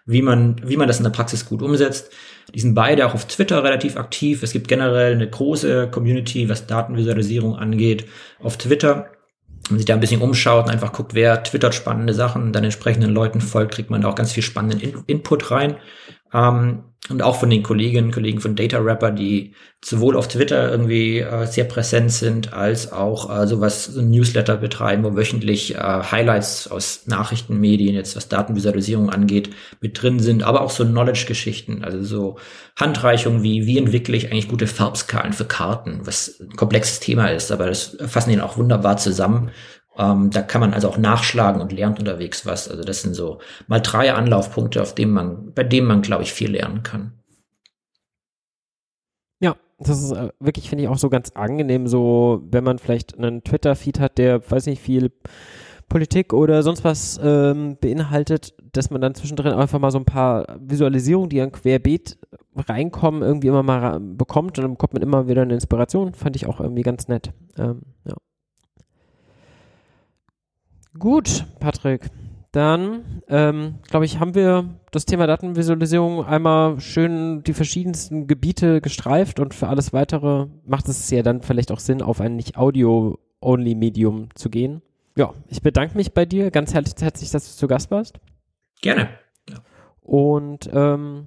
[0.06, 2.10] wie man, wie man das in der Praxis gut umsetzt.
[2.54, 4.42] Die sind beide auch auf Twitter relativ aktiv.
[4.42, 8.06] Es gibt generell eine große Community, was Datenvisualisierung angeht,
[8.40, 9.10] auf Twitter.
[9.64, 12.62] Wenn man sich da ein bisschen umschaut und einfach guckt, wer twittert spannende Sachen dann
[12.62, 15.76] entsprechenden Leuten folgt, kriegt man da auch ganz viel spannenden In Input rein.
[16.32, 19.54] Ähm, und auch von den Kolleginnen und Kollegen von Data Rapper, die
[19.84, 24.56] sowohl auf Twitter irgendwie äh, sehr präsent sind, als auch äh, sowas, so ein Newsletter
[24.56, 29.50] betreiben, wo wöchentlich äh, Highlights aus Nachrichtenmedien, jetzt was Datenvisualisierung angeht,
[29.80, 32.38] mit drin sind, aber auch so Knowledge-Geschichten, also so
[32.74, 37.52] Handreichungen wie, wie entwickle ich eigentlich gute Farbskalen für Karten, was ein komplexes Thema ist,
[37.52, 39.50] aber das fassen ihn auch wunderbar zusammen
[39.98, 42.68] ähm, da kann man also auch nachschlagen und lernt unterwegs was.
[42.68, 46.32] Also das sind so mal drei Anlaufpunkte, auf denen man, bei denen man, glaube ich,
[46.32, 47.12] viel lernen kann.
[49.40, 53.16] Ja, das ist äh, wirklich, finde ich, auch so ganz angenehm, so wenn man vielleicht
[53.18, 55.12] einen Twitter-Feed hat, der, weiß nicht, viel
[55.89, 60.59] Politik oder sonst was ähm, beinhaltet, dass man dann zwischendrin einfach mal so ein paar
[60.60, 62.18] Visualisierungen, die an Querbeet
[62.56, 66.14] reinkommen, irgendwie immer mal bekommt und dann bekommt man immer wieder eine Inspiration.
[66.14, 67.32] Fand ich auch irgendwie ganz nett.
[67.56, 68.16] Ähm, ja.
[70.98, 72.10] Gut, Patrick.
[72.52, 79.40] Dann, ähm, glaube ich, haben wir das Thema Datenvisualisierung einmal schön die verschiedensten Gebiete gestreift
[79.40, 84.29] und für alles weitere macht es ja dann vielleicht auch Sinn, auf ein nicht Audio-Only-Medium
[84.35, 84.80] zu gehen.
[85.19, 88.20] Ja, ich bedanke mich bei dir ganz herzlich, dass du zu Gast warst.
[88.80, 89.09] Gerne.
[90.01, 91.27] Und ähm,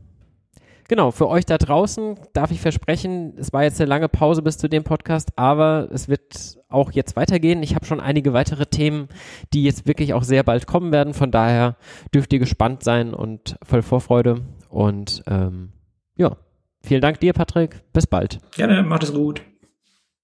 [0.90, 4.58] Genau, für euch da draußen darf ich versprechen, es war jetzt eine lange Pause bis
[4.58, 7.62] zu dem Podcast, aber es wird auch jetzt weitergehen.
[7.62, 9.08] Ich habe schon einige weitere Themen,
[9.54, 11.14] die jetzt wirklich auch sehr bald kommen werden.
[11.14, 11.78] Von daher
[12.12, 14.42] dürft ihr gespannt sein und voll Vorfreude.
[14.68, 15.74] Und ähm,
[16.16, 16.38] ja,
[16.82, 17.84] vielen Dank dir, Patrick.
[17.94, 18.40] Bis bald.
[18.56, 19.44] Gerne, macht es gut.